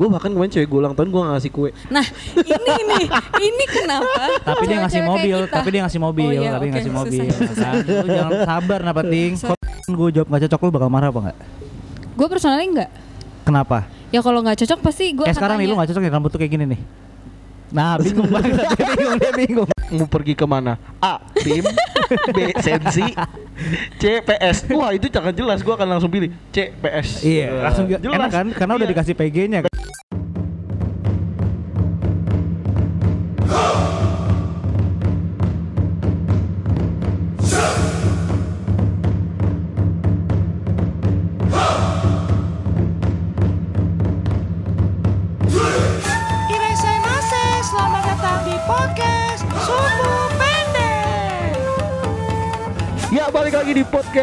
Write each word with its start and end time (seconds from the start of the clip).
Gue 0.00 0.08
bahkan 0.08 0.32
kemarin 0.32 0.48
cewek 0.48 0.64
gue 0.64 0.78
ulang 0.80 0.96
tahun 0.96 1.12
gue 1.12 1.20
gak 1.20 1.32
ngasih 1.36 1.50
kue. 1.52 1.70
Nah, 1.92 2.06
ini 2.40 2.72
nih, 2.88 3.04
ini 3.36 3.64
kenapa? 3.68 4.22
Tapi 4.48 4.64
dia 4.64 4.78
ngasih 4.80 5.02
mobil, 5.04 5.38
tapi 5.44 5.68
dia 5.68 5.80
ngasih 5.84 6.00
mobil, 6.00 6.24
Oh 6.24 6.32
iya, 6.32 6.50
tapi 6.56 6.66
ngasih 6.72 6.88
mobil. 6.90 7.28
susah. 7.28 7.70
Kan, 7.76 7.84
lu 7.84 8.06
jangan 8.08 8.32
sabar 8.42 8.78
nah 8.80 8.94
penting. 8.96 9.30
Sorry. 9.36 9.60
Kalau 9.60 9.96
gue 9.98 10.08
jawab 10.16 10.28
nggak 10.32 10.42
cocok 10.48 10.60
lu 10.62 10.70
bakal 10.72 10.88
marah 10.88 11.08
apa 11.12 11.20
nggak? 11.20 11.38
Gue 12.16 12.26
personally 12.32 12.64
enggak. 12.64 12.88
Kenapa? 13.44 13.84
Ya 14.08 14.24
kalau 14.24 14.40
nggak 14.40 14.56
cocok 14.56 14.78
pasti 14.80 15.12
gue 15.12 15.22
Eh 15.22 15.36
sekarang 15.36 15.60
nih 15.60 15.68
lu 15.68 15.76
nggak 15.76 15.92
cocok 15.92 16.00
nih 16.00 16.10
rambut 16.10 16.30
tuh 16.32 16.40
kayak 16.40 16.52
gini 16.52 16.64
nih. 16.66 16.80
Nah 17.70 18.00
bingung 18.00 18.26
banget 18.26 18.56
dia 18.72 18.88
bingung 18.90 19.16
dia 19.16 19.32
bingung. 19.36 19.68
Mau 19.90 20.08
pergi 20.08 20.32
ke 20.32 20.46
mana? 20.46 20.80
A. 20.98 21.20
Tim 21.36 21.62
B. 22.30 22.36
Sensi 22.58 23.04
C. 23.96 24.02
PS 24.18 24.66
Wah 24.70 24.90
itu 24.90 25.06
jangan 25.06 25.30
jelas 25.30 25.60
gue 25.60 25.70
akan 25.70 25.86
langsung 25.86 26.08
pilih 26.08 26.32
C. 26.48 26.72
PS 26.72 27.20
Iya 27.20 27.46
langsung 27.62 27.84
jelas 27.86 28.16
enak 28.16 28.30
kan 28.32 28.46
karena 28.50 28.72
udah 28.74 28.86
Iya. 28.86 28.92
dikasih 28.96 29.14
PG-nya. 29.14 29.58
Irasemase, 29.60 29.79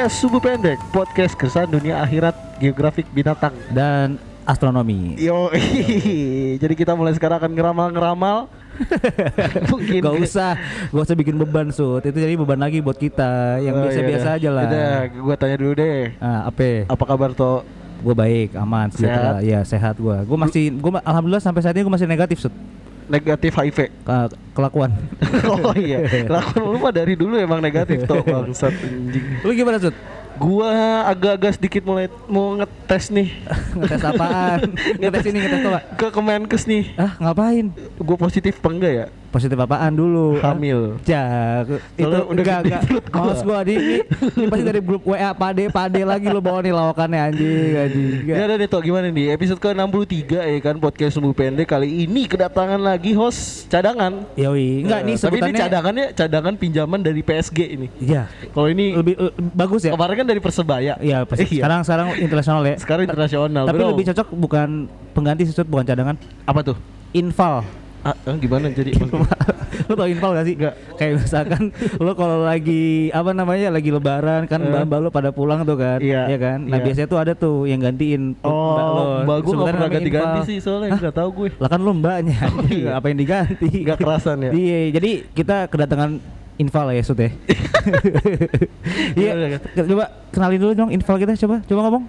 podcast 0.07 0.23
Subuh 0.23 0.39
Pendek 0.39 0.79
Podcast 0.95 1.33
kesan 1.35 1.67
dunia 1.67 1.99
akhirat 1.99 2.31
geografik 2.63 3.03
binatang 3.11 3.51
Dan 3.67 4.15
astronomi. 4.47 5.19
Yo, 5.19 5.51
jadi 6.63 6.73
kita 6.79 6.95
mulai 6.95 7.11
sekarang 7.11 7.43
akan 7.43 7.51
ngeramal-ngeramal. 7.51 8.47
Mungkin 9.75 9.99
Gak 9.99 10.15
usah, 10.23 10.55
gak 10.95 11.03
usah 11.03 11.11
bikin 11.11 11.35
beban 11.35 11.75
sud. 11.75 12.07
Itu 12.07 12.23
jadi 12.23 12.39
beban 12.39 12.55
lagi 12.55 12.79
buat 12.79 12.95
kita 12.95 13.59
yang 13.59 13.75
Oh, 13.75 13.83
biasa-biasa 13.83 14.27
iya 14.31 14.39
aja 14.39 14.49
lah. 14.55 14.63
Udah, 14.71 14.95
gua 15.27 15.35
tanya 15.35 15.55
dulu 15.59 15.73
deh. 15.75 16.15
Ah, 16.23 16.47
apa? 16.47 16.87
Apa 16.87 17.03
kabar 17.03 17.35
toh? 17.35 17.67
Gue 17.99 18.15
baik, 18.15 18.55
aman, 18.55 18.87
sejahtera. 18.87 19.43
Sehat? 19.43 19.43
Ya 19.43 19.59
sehat 19.67 19.95
gue. 19.99 20.17
Gue 20.23 20.37
masih, 20.39 20.71
gue 20.71 20.91
alhamdulillah 21.03 21.43
sampai 21.43 21.59
saat 21.67 21.75
ini 21.75 21.83
gue 21.83 21.91
masih 21.91 22.07
negatif 22.07 22.47
sud. 22.47 22.55
Negatif 23.07 23.51
HIV. 23.55 23.79
Ke- 24.03 24.35
kelakuan. 24.51 24.91
oh 25.63 25.75
iya, 25.77 26.01
kelakuan 26.25 26.65
lu 26.65 26.77
mah 26.81 26.91
dari 26.91 27.13
dulu 27.13 27.37
emang 27.37 27.61
negatif 27.61 28.03
toh 28.03 28.25
bangsat 28.27 28.73
anjing. 28.73 29.25
Lu 29.45 29.51
gimana 29.53 29.77
sud? 29.77 29.93
Gua 30.37 30.69
agak-agak 31.09 31.57
sedikit 31.57 31.81
mulai 31.81 32.13
mau 32.29 32.53
ngetes 32.53 33.09
nih 33.09 33.33
Ngetes 33.81 34.05
apaan? 34.05 34.69
ngetes 35.01 35.25
ini 35.25 35.37
ngetes 35.41 35.61
apa? 35.65 35.79
ke 35.97 36.07
Kemenkes 36.13 36.63
nih. 36.69 36.83
Ah 36.93 37.17
ngapain? 37.17 37.73
Gua 37.97 38.17
positif 38.17 38.61
apa 38.61 38.69
enggak 38.69 38.91
ya? 38.93 39.05
Positif 39.37 39.53
apaan 39.55 39.93
dulu? 39.93 40.41
Hamil. 40.41 40.97
Ja, 41.05 41.61
itu 41.93 42.09
udah 42.09 42.25
enggak 42.33 42.59
enggak. 42.65 42.81
Males 43.07 43.41
gua 43.41 43.61
di 43.61 43.73
ini, 43.77 43.97
ini 44.33 44.45
pasti 44.49 44.65
dari 44.65 44.81
grup 44.81 45.05
WA 45.05 45.29
pade 45.31 45.69
pade 45.69 46.01
lagi 46.01 46.25
lo 46.25 46.41
bawa 46.41 46.59
nih 46.59 46.73
lawakannya 46.73 47.19
anjing 47.21 47.73
anjing. 47.77 48.25
Ya 48.25 48.43
udah 48.43 48.57
nih 48.57 48.65
toh 48.65 48.81
gimana 48.81 49.07
nih 49.07 49.37
episode 49.37 49.61
ke-63 49.61 50.25
ya 50.33 50.59
kan 50.59 50.81
podcast 50.81 51.13
Sumbu 51.13 51.31
Pendek 51.31 51.69
kali 51.69 52.09
ini 52.09 52.25
kedatangan 52.25 52.81
lagi 52.81 53.13
host 53.13 53.69
cadangan. 53.69 54.25
Yoi, 54.33 54.81
enggak 54.81 54.99
Eh, 54.99 55.05
nih 55.05 55.15
tapi 55.21 55.37
ini 55.37 55.51
cadangannya 55.53 56.05
cadangan 56.17 56.53
pinjaman 56.57 56.99
dari 56.99 57.21
PSG 57.21 57.59
ini. 57.69 57.87
Iya. 58.01 58.25
Kalau 58.49 58.67
ini 58.67 58.97
Lebih 58.97 59.13
eh, 59.21 59.31
bagus 59.53 59.85
ya? 59.85 59.93
kemarin 59.93 60.15
kan 60.17 60.27
dari 60.27 60.41
Persebaya. 60.41 60.93
Iya, 60.97 61.29
pasti. 61.29 61.45
Iya. 61.45 61.61
sekarang 61.61 61.81
sekarang 61.85 62.07
internasional 62.17 62.61
ya. 62.65 62.75
Sekarang 62.81 63.03
internasional. 63.05 63.63
Tapi 63.69 63.77
bro. 63.77 63.93
lebih 63.93 64.03
cocok 64.09 64.27
bukan 64.33 64.69
pengganti 65.13 65.45
Sud, 65.45 65.69
bukan 65.69 65.85
cadangan. 65.85 66.17
apa 66.49 66.59
tuh? 66.65 66.77
Infal. 67.13 67.61
Ah, 68.07 68.15
eh, 68.15 68.35
gimana 68.39 68.71
jadi? 68.71 68.95
lo 69.87 69.93
tau 69.93 70.07
infal 70.07 70.31
gak 70.31 70.45
sih? 70.45 70.55
Nggak. 70.55 70.73
Kayak 70.95 71.13
misalkan 71.19 71.61
lo 71.97 72.11
kalau 72.13 72.41
lagi 72.41 72.83
apa 73.11 73.31
namanya 73.31 73.67
lagi 73.67 73.89
lebaran 73.89 74.47
kan 74.47 74.59
Eh. 74.59 74.67
mbak-mbak 74.67 74.99
lo 74.99 75.09
pada 75.09 75.29
pulang 75.29 75.61
tuh 75.61 75.75
kan, 75.75 75.99
Iya, 75.99 76.23
ya 76.25 76.37
kan. 76.37 76.59
Nah 76.63 76.79
iya. 76.79 76.83
biasanya 76.83 77.07
tuh 77.07 77.19
ada 77.19 77.33
tuh 77.33 77.63
yang 77.63 77.79
gantiin 77.79 78.39
mbak 78.39 78.47
lo. 78.87 79.01
oh, 79.03 79.15
mbak 79.21 79.37
gue 79.37 79.43
gak 79.43 79.51
Sebenarnya 79.51 79.75
pernah 79.75 79.89
ganti-ganti 79.91 80.39
sih 80.45 80.57
soalnya 80.57 80.95
nggak 80.95 81.13
tahu 81.13 81.29
gue. 81.35 81.49
Lah 81.57 81.67
kan 81.67 81.79
lo 81.79 81.91
mbaknya, 81.91 82.37
iya. 82.71 82.89
apa 82.95 83.05
yang 83.07 83.19
diganti? 83.19 83.69
Nggak 83.83 83.97
kerasan 83.99 84.37
ya? 84.39 84.51
Iya, 84.51 84.79
jadi 84.93 85.11
kita 85.31 85.67
kedatangan 85.67 86.11
Infal 86.57 86.89
ya 86.89 87.01
Sud 87.01 87.19
ya. 87.19 87.29
Iya, 89.13 89.31
Gimana, 89.31 89.57
ke- 89.61 89.87
coba 89.87 90.05
kenalin 90.29 90.59
dulu 90.59 90.73
dong 90.73 90.89
Infal 90.89 91.15
kita 91.15 91.33
coba, 91.37 91.61
coba 91.61 91.79
ngomong. 91.85 92.03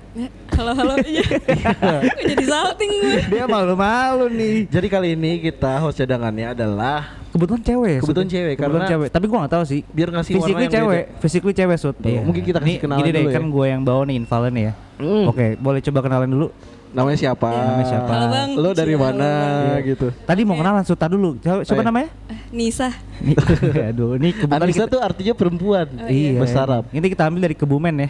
Halo 0.50 0.72
halo 0.74 0.94
iya. 1.04 1.22
Kok 2.08 2.24
jadi 2.26 2.44
salting 2.44 2.90
gue. 2.90 3.20
Dia 3.30 3.44
malu-malu 3.44 4.26
nih. 4.28 4.66
Jadi 4.66 4.86
kali 4.88 5.08
ini 5.14 5.38
kita 5.38 5.78
host 5.78 5.98
cadangannya 5.98 6.50
adalah 6.50 7.20
Kebetulan 7.28 7.60
cewek. 7.62 7.94
Sud. 8.00 8.04
Kebetulan 8.08 8.28
cewek, 8.28 8.54
Kebetulan 8.56 8.72
karena- 8.74 8.90
cewek. 8.90 9.08
Tapi 9.12 9.24
gua 9.28 9.38
nggak 9.44 9.52
tahu 9.52 9.64
sih. 9.64 9.80
biar 9.86 10.08
ngasih 10.10 10.32
yang 10.34 10.72
cewek, 10.72 11.02
physically 11.20 11.54
cewek 11.54 11.76
Sud. 11.76 11.94
Tuh, 11.94 12.20
mungkin 12.24 12.42
kita 12.42 12.58
kasih 12.58 12.80
kenalan 12.80 13.04
deh, 13.04 13.12
dulu 13.14 13.28
ya. 13.28 13.36
kan 13.36 13.44
gue 13.46 13.66
yang 13.68 13.82
bawa 13.84 14.02
nih 14.02 14.16
Invalnya 14.16 14.50
nih 14.50 14.64
ya. 14.64 14.72
Hmm. 14.98 15.24
Oke, 15.28 15.46
boleh 15.56 15.80
coba 15.84 15.98
kenalin 16.02 16.30
dulu. 16.32 16.48
Namanya 16.88 17.18
siapa? 17.18 17.48
Namanya 17.48 17.86
siapa? 17.86 18.08
Halo, 18.10 18.26
Bang. 18.28 18.50
Lo 18.56 18.70
dari 18.72 18.94
mana 18.94 19.28
Bang. 19.70 19.84
gitu? 19.84 20.08
Tadi 20.18 20.40
mau 20.42 20.56
kenalan 20.56 20.80
Sud, 20.82 20.96
tar 20.96 21.08
dulu. 21.08 21.36
Coba, 21.36 21.60
coba 21.60 21.68
Oh, 21.70 21.76
iya. 21.76 21.84
namanya? 21.84 22.08
Eh, 22.26 22.38
Nisa. 22.48 22.88
Nih, 23.18 23.36
aduh, 23.92 24.16
ini 24.16 24.30
Anissa 24.48 24.86
kita- 24.86 24.88
tuh 24.88 25.00
artinya 25.02 25.34
perempuan. 25.34 25.84
Oh, 25.90 26.08
Iya. 26.08 26.40
Bersarap. 26.40 26.88
Ini 26.88 27.06
kita 27.06 27.28
ambil 27.28 27.40
dari 27.42 27.54
Kebumen 27.54 27.94
ya. 27.94 28.08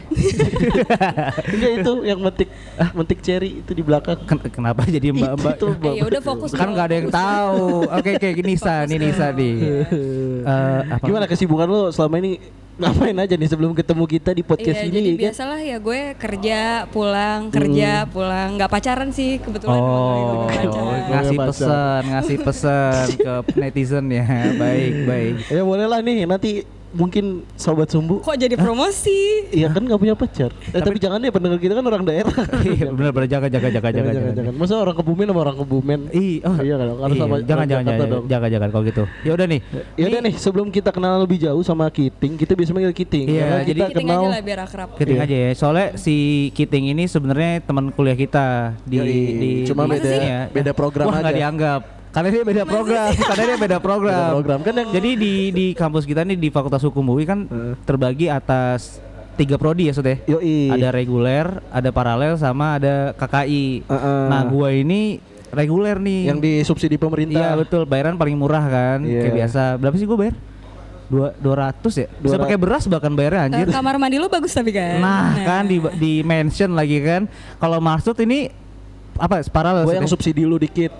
Enggak 1.51 1.73
itu 1.77 1.93
yang 2.05 2.19
metik 2.21 2.49
metik 2.95 3.19
cherry 3.21 3.51
itu 3.61 3.73
di 3.73 3.83
belakang. 3.83 4.19
Ken- 4.23 4.47
kenapa 4.49 4.87
jadi 4.87 5.11
mbak-mbak? 5.11 5.55
Itu, 5.55 5.67
Eh, 5.75 5.95
ya 5.97 6.05
udah 6.07 6.23
fokus. 6.23 6.51
Kan 6.53 6.63
dulu, 6.65 6.75
nggak 6.75 6.87
ada 6.87 6.97
yang 6.97 7.11
tahu. 7.11 7.65
Oke, 7.91 8.11
oke, 8.15 8.29
Nisa 8.43 8.75
nih 8.85 8.99
Nisa 9.01 9.27
nih. 9.33 9.55
Eh, 9.59 10.81
apa? 10.89 11.03
Gimana 11.03 11.27
kesibukan 11.27 11.67
lo 11.67 11.91
selama 11.91 12.15
ini 12.19 12.39
ngapain 12.79 13.17
aja 13.17 13.35
nih 13.35 13.49
sebelum 13.49 13.73
ketemu 13.73 14.05
kita 14.09 14.31
di 14.31 14.41
podcast 14.41 14.79
Iya, 14.79 14.87
ini 14.87 14.95
jadi 14.95 15.11
kan? 15.11 15.19
biasalah 15.21 15.59
ya 15.61 15.77
gue 15.79 16.01
kerja 16.15 16.61
pulang 16.89 17.41
kerja 17.51 17.91
pulang 18.07 18.55
nggak 18.55 18.71
pacaran 18.71 19.11
sih 19.11 19.37
kebetulan 19.37 19.77
Oh, 19.77 20.47
nggak 20.47 20.63
pacaran. 20.63 21.01
ngasih 21.09 21.37
Pacar. 21.37 21.49
pesan, 21.51 22.01
ngasih 22.07 22.37
pesan 22.39 23.05
ke 23.19 23.35
netizen 23.61 24.07
ya. 24.09 24.25
Baik, 24.55 24.93
baik. 25.05 25.35
Ya 25.49 25.63
boleh 25.63 25.87
lah 25.87 25.99
nih 25.99 26.23
nanti 26.23 26.63
mungkin 26.91 27.25
sobat 27.53 27.87
sumbu 27.87 28.21
Kok 28.21 28.33
jadi 28.35 28.55
promosi? 28.55 29.45
Iya 29.49 29.69
kan 29.69 29.81
nggak 29.81 29.97
punya 29.97 30.15
pacar. 30.15 30.51
Eh, 30.69 30.81
tapi, 30.81 30.97
jangan 30.97 31.19
deh 31.19 31.29
pendengar 31.29 31.57
kita 31.57 31.75
kan 31.75 31.85
orang 31.85 32.03
daerah. 32.03 32.33
Iya, 32.69 32.91
benar 32.91 33.13
benar 33.13 33.29
jaga 33.29 33.47
jaga 33.47 33.69
jaga 33.69 33.89
jaga 33.89 33.89
jangan, 33.91 34.09
jaga. 34.09 34.21
jangan, 34.21 34.35
jangan. 34.35 34.55
Masa 34.55 34.75
orang 34.77 34.97
kebumen 34.97 35.27
sama 35.27 35.41
orang 35.41 35.57
kebumen? 35.59 36.01
Ih, 36.11 36.41
oh, 36.43 36.57
Iya 36.59 36.75
kan, 36.77 36.87
harus 36.91 37.15
iya, 37.15 37.23
sama 37.23 37.35
jangan 37.41 37.67
jangan 37.67 37.85
jangan 37.87 38.09
jaga 38.27 38.47
jaga 38.49 38.67
kalau 38.69 38.85
gitu. 38.85 39.03
Ya 39.21 39.33
udah 39.33 39.47
nih. 39.47 39.61
Ya 39.95 40.05
udah 40.09 40.21
nih 40.23 40.35
sebelum 40.37 40.67
kita 40.69 40.91
kenalan 40.91 41.21
lebih 41.23 41.39
jauh 41.39 41.63
sama 41.63 41.89
Kiting, 41.89 42.33
kita 42.35 42.53
bisa 42.53 42.71
manggil 42.73 42.93
Kiting. 42.93 43.27
Iya, 43.27 43.43
Karena 43.43 43.63
jadi- 43.63 43.81
kita 43.81 43.91
Kiting 43.91 44.07
kenal 44.07 44.21
aja 44.21 44.29
lah 44.31 44.41
biar 44.41 44.59
akrab. 44.63 44.89
Kiting 44.95 45.19
Iya. 45.19 45.27
aja 45.27 45.37
ya. 45.37 45.51
Soalnya 45.55 45.87
si 45.95 46.15
Kiting 46.53 46.85
ini 46.89 47.05
sebenarnya 47.05 47.53
teman 47.61 47.91
kuliah 47.91 48.15
kita 48.15 48.47
di 48.83 48.97
di 49.35 49.51
cuma 49.65 49.85
di- 49.85 49.93
beda- 49.97 50.19
ya. 50.19 50.41
beda 50.49 50.73
program 50.73 51.07
Wah, 51.09 51.21
nggak 51.21 51.33
aja. 51.33 51.39
dianggap. 51.39 51.83
Karena 52.09 52.29
dia 52.29 52.43
beda 52.43 52.65
program, 52.65 53.11
karena 53.15 53.45
dia 53.47 53.59
beda 53.59 53.79
program. 53.79 54.17
Beda 54.19 54.33
program. 54.33 54.59
Kan 54.61 54.75
yang- 54.75 54.93
Jadi 54.93 55.11
di 55.15 55.35
di 55.51 55.67
kampus 55.73 56.03
kita 56.03 56.23
nih 56.23 56.37
di 56.37 56.49
Fakultas 56.49 56.81
Hukum 56.81 57.05
UI 57.07 57.23
kan 57.23 57.45
terbagi 57.83 58.27
atas 58.27 58.99
tiga 59.35 59.55
prodi 59.55 59.87
ya 59.87 59.93
Sud 59.93 60.05
ya. 60.05 60.19
Yoi. 60.27 60.73
Ada 60.73 60.89
reguler, 60.91 61.47
ada 61.65 61.91
paralel 61.91 62.35
sama 62.35 62.75
ada 62.75 63.15
KKI. 63.15 63.87
Heeh. 63.87 64.23
Nah, 64.27 64.43
gua 64.45 64.69
ini 64.71 65.23
reguler 65.49 65.97
nih. 65.97 66.27
yang 66.27 66.39
disubsidi 66.39 66.97
pemerintah. 66.97 67.39
Iya 67.39 67.51
betul, 67.55 67.85
bayaran 67.85 68.15
paling 68.15 68.35
murah 68.35 68.61
kan, 68.63 68.99
Iya. 69.01 69.23
kayak 69.23 69.35
biasa. 69.39 69.63
Berapa 69.77 69.97
sih 69.97 70.05
gue 70.05 70.19
bayar? 70.19 70.37
Dua 71.09 71.33
dua 71.35 71.55
ratus 71.63 71.95
ya. 71.97 72.09
Bisa 72.15 72.35
200. 72.35 72.43
pakai 72.43 72.59
beras 72.59 72.85
bahkan 72.85 73.09
bayarnya 73.11 73.41
Eh, 73.41 73.47
anjir. 73.49 73.67
kamar 73.71 73.97
mandi 73.97 74.17
lu 74.17 74.29
bagus 74.29 74.53
tapi 74.53 74.71
kan. 74.71 75.01
Nah, 75.01 75.41
kan 75.41 75.65
di 75.65 75.81
di 75.97 76.21
mention 76.21 76.73
lagi 76.73 77.01
kan. 77.01 77.25
Kalau 77.57 77.81
maksud 77.81 78.13
ini 78.19 78.53
apa? 79.19 79.43
Paralel. 79.51 79.85
Gue 79.85 79.99
yang 79.99 80.09
subsidi 80.09 80.43
lu 80.47 80.57
dikit. 80.57 80.95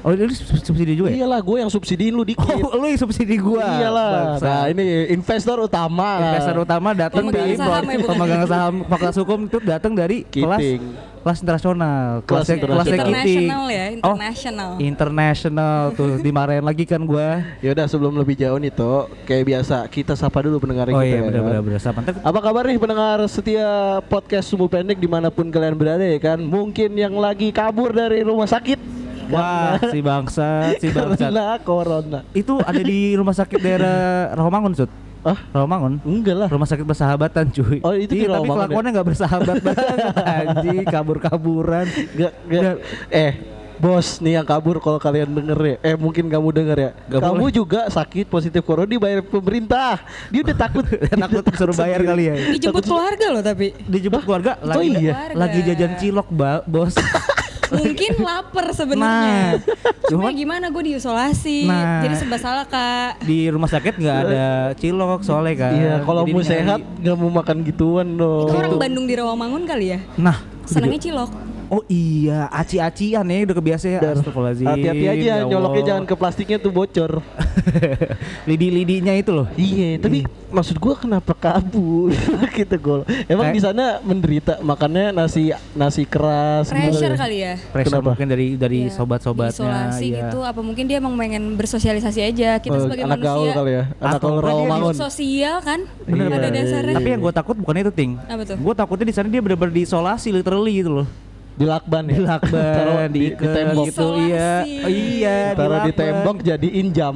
Oh, 0.00 0.12
ini 0.12 0.32
sub- 0.32 0.64
subsidi 0.64 0.96
juga 0.96 1.08
ya? 1.12 1.24
Iyalah, 1.24 1.40
gue 1.40 1.56
yang 1.60 1.70
subsidiin 1.70 2.12
lu 2.16 2.24
dikit. 2.24 2.44
Oh, 2.44 2.76
lu 2.80 2.88
yang 2.88 3.00
subsidi 3.00 3.36
gua. 3.36 3.64
Iyalah. 3.80 4.10
Bangsa. 4.10 4.44
Nah, 4.48 4.64
ini 4.72 4.84
investor 5.12 5.56
utama. 5.60 6.10
investor 6.32 6.56
utama 6.64 6.88
datang 6.96 7.28
dari 7.28 7.54
ya, 7.54 7.68
pemegang 8.04 8.44
saham 8.48 8.74
fakultas 8.88 9.16
hukum 9.20 9.38
itu 9.46 9.58
datang 9.60 9.92
dari 9.92 10.24
kelas 10.26 10.60
Kiting. 10.60 11.13
Kelas 11.24 11.40
internasional, 11.40 12.20
Kelas 12.22 12.44
kelasnya 12.44 12.54
internasional. 13.00 13.62
Ya, 13.66 13.84
Oh, 14.04 14.12
international. 14.12 14.70
international 14.76 15.74
tuh 15.96 16.08
dimarahin 16.26 16.60
lagi 16.60 16.84
kan 16.84 17.00
gua. 17.00 17.40
Ya 17.58 17.72
udah 17.72 17.88
sebelum 17.88 18.12
lebih 18.14 18.36
jauh 18.36 18.60
nih 18.60 18.68
toh, 18.68 19.08
kayak 19.24 19.44
biasa 19.48 19.88
kita 19.88 20.12
sapa 20.12 20.44
dulu 20.44 20.60
pendengar 20.60 20.92
Oh 20.92 21.00
kita. 21.00 21.08
iya 21.08 21.16
ya 21.16 21.22
benar 21.24 21.40
kan? 21.40 21.46
benar 21.48 21.60
benar. 21.64 21.80
Sabar. 21.80 22.00
Ntar 22.04 22.14
Apa 22.20 22.38
kabar 22.38 22.62
nih 22.68 22.76
pendengar 22.76 23.18
setia 23.24 23.68
podcast 24.04 24.46
Sumbu 24.46 24.68
Pendek 24.68 25.00
di 25.00 25.08
mana 25.08 25.32
pun 25.32 25.48
kalian 25.48 25.72
berada 25.72 26.04
ya 26.04 26.20
kan? 26.20 26.36
Mungkin 26.38 26.92
yang 26.92 27.16
lagi 27.16 27.48
kabur 27.48 27.90
dari 27.90 28.20
rumah 28.20 28.44
sakit. 28.44 28.76
Wah, 29.24 29.80
si 29.80 30.04
bangsat, 30.04 30.76
si. 30.76 30.92
Karena 30.92 31.56
corona. 31.56 32.20
Itu 32.36 32.60
ada 32.60 32.76
di 32.76 33.16
rumah 33.16 33.32
sakit 33.32 33.56
daerah 33.56 34.28
Rawamangun, 34.36 34.76
Sud. 34.76 34.92
Ah, 35.24 35.38
Rawamangun. 35.56 36.04
enggak 36.04 36.36
lah. 36.36 36.48
Rumah 36.52 36.68
sakit 36.68 36.84
persahabatan 36.84 37.44
cuy 37.48 37.80
Oh, 37.80 37.96
itu 37.96 38.12
di 38.12 38.24
iya, 38.24 38.28
tapi 38.28 38.44
Rawamangun 38.44 38.60
kelakuannya 38.68 38.90
nggak 38.92 39.06
bersahabat 39.08 39.56
banget 39.64 39.98
Anjing 40.20 40.84
kabur-kaburan 40.84 41.86
Enggak, 41.88 42.32
enggak. 42.44 42.76
Eh, 43.08 43.32
Bos, 43.74 44.22
nih 44.22 44.38
yang 44.38 44.46
kabur 44.46 44.78
kalau 44.78 45.02
kalian 45.02 45.34
denger 45.34 45.58
ya. 45.58 45.76
Eh 45.82 45.94
mungkin 45.98 46.30
kamu 46.30 46.48
denger 46.54 46.78
ya. 46.78 46.90
Gak 47.10 47.20
kamu 47.26 47.42
boleh. 47.42 47.52
juga 47.52 47.80
sakit 47.90 48.30
positif 48.30 48.62
corona 48.62 48.86
dibayar 48.86 49.18
pemerintah. 49.18 49.98
Dia 50.30 50.40
udah 50.46 50.56
takut. 50.56 50.86
Takut 51.26 51.42
suruh 51.58 51.74
bayar 51.74 52.00
kali 52.06 52.22
ya. 52.30 52.34
Dijemput 52.54 52.86
keluarga 52.86 53.26
loh 53.34 53.42
tapi. 53.42 53.74
Dijemput 53.84 54.22
keluarga 54.22 54.56
lagi 54.62 54.88
iya? 54.94 55.34
lagi 55.34 55.58
jajan 55.66 55.98
cilok, 55.98 56.28
Ba- 56.30 56.62
Bos. 56.64 56.94
Mungkin 57.70 58.12
lapar 58.28 58.66
sebenarnya. 58.70 59.56
Nah, 59.56 59.62
Cuma 60.04 60.28
cuman- 60.28 60.36
gimana 60.36 60.66
gue 60.68 60.82
diisolasi. 60.84 61.64
Nah. 61.64 62.02
Jadi 62.02 62.14
serba 62.16 62.36
salah 62.36 62.66
kak. 62.66 63.24
di 63.24 63.48
rumah 63.48 63.70
sakit 63.70 63.94
nggak 63.96 64.18
ada 64.22 64.46
cilok 64.76 65.20
soalnya 65.22 65.54
kan. 65.56 65.72
Iya, 65.72 65.94
kalau 66.02 66.22
mau 66.24 66.42
sehat 66.42 66.80
nggak 67.00 67.16
mau 67.16 67.30
makan 67.32 67.56
gituan 67.62 68.08
dong. 68.14 68.46
Itu 68.46 68.54
orang 68.54 68.74
Bandung 68.76 69.06
di 69.06 69.14
Rawamangun 69.14 69.64
kali 69.64 69.96
ya. 69.96 69.98
Nah, 70.16 70.36
Senangnya 70.64 71.00
cilok. 71.00 71.30
Oh 71.68 71.82
iya, 71.86 72.48
aci-acian 72.48 73.22
ya 73.22 73.44
udah 73.44 73.56
kebiasa 73.56 73.86
ya. 73.88 74.00
Astagfirullahaladzim. 74.02 74.66
Hati-hati 74.66 75.04
aja 75.06 75.24
ya 75.24 75.36
nyoloknya 75.42 75.60
Allah. 75.76 75.88
jangan 75.88 76.04
ke 76.04 76.14
plastiknya 76.14 76.58
tuh 76.58 76.70
bocor. 76.70 77.12
Lidi-lidinya 78.48 79.12
itu 79.12 79.30
loh. 79.30 79.46
Iya, 79.54 79.98
tapi 79.98 80.22
maksud 80.50 80.76
gua 80.76 80.94
kenapa 80.94 81.32
kabur 81.32 82.12
gitu 82.56 82.76
gol. 82.76 83.00
Emang 83.26 83.50
di 83.50 83.58
sana 83.58 83.98
menderita 84.00 84.60
makannya 84.60 85.10
nasi 85.10 85.50
nasi 85.72 86.04
keras 86.04 86.68
gitu 86.68 86.78
Pressure 86.94 87.14
ya? 87.14 87.18
kali 87.18 87.36
ya. 87.40 87.54
Pressure 87.70 87.98
Kenapa? 88.00 88.08
mungkin 88.12 88.26
dari 88.28 88.46
dari 88.54 88.78
Iya, 88.84 88.92
sobat-sobatnya. 88.92 89.54
Isolasi 89.54 90.06
iya. 90.08 90.18
gitu. 90.28 90.38
Apa 90.42 90.60
mungkin 90.60 90.84
dia 90.84 90.98
emang 90.98 91.14
pengen 91.14 91.54
bersosialisasi 91.54 92.20
aja. 92.20 92.58
Kita 92.58 92.74
Oh, 92.74 92.82
sebagai 92.84 93.04
anak 93.06 93.18
gaul 93.18 93.46
manusia. 93.46 93.54
kali 93.54 93.70
ya. 93.70 93.84
Anak 93.96 94.18
Atau 94.18 94.28
gaul 94.28 94.40
Rawamangun. 94.42 94.94
Sosial 94.94 95.56
kan. 95.62 95.80
Bener, 96.04 96.28
Pada 96.28 96.48
dasarnya. 96.50 96.94
Tapi 96.98 97.08
yang 97.08 97.20
gue 97.22 97.32
takut 97.32 97.56
bukan 97.56 97.74
itu 97.80 97.92
ting. 97.94 98.12
Apa 98.20 98.42
tuh? 98.44 98.56
Gue 98.58 98.74
takutnya 98.74 99.06
di 99.06 99.14
sana 99.14 99.26
dia 99.26 99.40
benar-benar 99.40 99.72
diisolasi 99.72 100.28
literally 100.30 100.74
gitu 100.76 100.90
loh. 101.02 101.08
Di 101.54 101.64
lakban 101.64 102.02
ya. 102.04 102.12
Di 102.12 102.22
lakban, 102.24 102.74
Taruh 102.74 102.96
di, 102.98 103.06
di 103.06 103.18
diikat 103.30 103.46
tembok. 103.48 103.84
gitu, 103.86 104.06
iya. 104.20 104.50
Isolasi. 104.60 104.74
Oh, 104.76 104.90
iya, 104.90 105.36
Taruh 105.54 105.78
di 105.78 105.82
lakban. 105.86 106.00
tembok 106.00 106.36
jadiin 106.42 106.86
jam. 106.90 107.14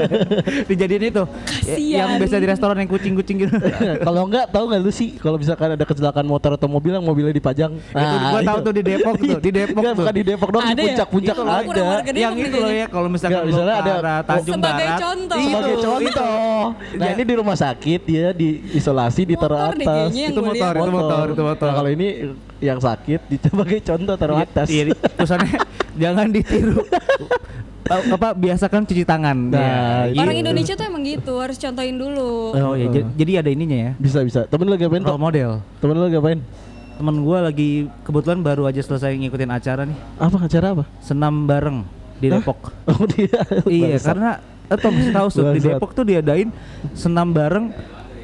Dijadiin 0.68 1.04
itu. 1.06 1.22
Kasian. 1.24 1.98
Yang 1.98 2.10
biasa 2.18 2.36
di 2.36 2.46
restoran 2.46 2.76
yang 2.76 2.90
kucing-kucing 2.90 3.36
gitu. 3.40 3.54
kalau 4.06 4.22
enggak 4.24 4.44
tahu 4.48 4.64
nggak 4.68 4.80
lu 4.80 4.90
sih 4.90 5.16
kalau 5.16 5.36
misalkan 5.36 5.72
ada 5.72 5.84
kecelakaan 5.84 6.26
motor 6.26 6.50
atau 6.52 6.68
mobil 6.68 6.92
yang 6.92 7.02
mobilnya 7.02 7.32
dipajang. 7.32 7.72
itu 7.72 8.16
gua 8.22 8.40
tahu 8.42 8.58
tuh 8.62 8.72
di 8.72 8.82
Depok 8.82 9.14
tuh, 9.16 9.38
di 9.38 9.50
Depok 9.50 9.78
Enggak, 9.78 9.92
tuh. 9.92 9.98
bukan 9.98 10.14
di 10.14 10.22
Depok 10.22 10.48
dong, 10.50 10.62
di 10.62 10.68
ya? 10.68 10.84
puncak-puncak 10.84 11.34
ada. 11.34 11.82
yang 12.12 12.34
itu 12.34 12.56
loh 12.56 12.72
ya 12.72 12.86
kalau 12.86 13.08
misalkan 13.08 13.42
misalnya 13.46 13.74
ada- 13.74 13.94
arah 13.94 14.18
Tanjung 14.22 14.56
Sebagai 14.58 14.84
Barat. 14.84 14.98
contoh. 15.00 15.36
Itu, 15.38 15.46
Sebagai 15.48 15.72
itu. 15.72 15.82
contoh. 15.82 16.62
Nah, 16.92 17.06
Ya. 17.06 17.12
ini 17.14 17.22
di 17.22 17.34
rumah 17.34 17.56
sakit 17.56 18.00
dia 18.02 18.26
diisolasi 18.32 19.22
ditaruh 19.24 19.58
Motor 19.62 19.74
deh 19.74 19.86
atas. 19.86 20.08
Itu 20.12 20.40
motor, 20.40 20.72
itu 20.74 20.90
motor, 20.90 21.24
itu 21.30 21.42
motor. 21.42 21.66
Nah, 21.66 21.74
kalau 21.74 21.90
ini 21.90 22.08
yang 22.62 22.78
sakit 22.78 23.20
di- 23.26 23.42
sebagai 23.42 23.82
contoh 23.82 24.14
taruh 24.14 24.38
atas. 24.38 24.70
Iya, 24.70 24.82
di- 24.86 24.96
tulisannya 24.96 25.58
jangan 26.02 26.26
ditiru. 26.30 26.78
Apa 27.90 28.32
biasakan 28.32 28.86
cuci 28.86 29.02
tangan. 29.02 29.36
Nah, 29.50 30.06
Ya, 30.08 30.22
Orang. 30.22 30.38
Indonesia 30.38 30.72
tuh 30.72 30.86
emang 30.86 31.02
gitu, 31.02 31.36
harus 31.36 31.58
contohin 31.58 31.98
dulu. 31.98 32.54
Oh 32.54 32.72
iya, 32.72 32.88
jadi 33.12 33.42
ada 33.42 33.50
ininya 33.50 33.76
ya. 33.76 33.92
Bisa 33.98 34.22
bisa. 34.22 34.46
Temen 34.46 34.64
lu 34.64 34.72
lagi 34.72 34.86
ngapain? 34.86 35.02
Role 35.02 35.20
model. 35.20 35.50
Temen 35.76 35.92
lu 35.92 36.02
lagi 36.02 36.16
ngapain? 36.16 36.40
Temen 36.92 37.16
gua 37.20 37.38
lagi 37.42 37.70
kebetulan 38.00 38.40
baru 38.40 38.62
aja 38.64 38.78
selesai 38.78 39.18
ngikutin 39.18 39.50
acara 39.50 39.82
nih, 39.82 39.98
Apa 40.16 40.38
acara 40.40 40.66
apa? 40.72 40.84
senam 41.00 41.44
bareng 41.44 41.82
di 42.16 42.30
Hah? 42.30 42.38
Depok. 42.38 42.60
Oh 42.88 43.04
dia. 43.04 43.42
iya, 43.66 43.98
Bangsat. 43.98 44.06
karena 44.06 44.30
atau 44.70 44.88
mesti 44.88 45.10
tahu 45.10 45.26
di. 45.50 45.60
Depok 45.60 45.90
tuh 45.92 46.04
diadain 46.06 46.48
senam 46.94 47.28
bareng 47.28 47.74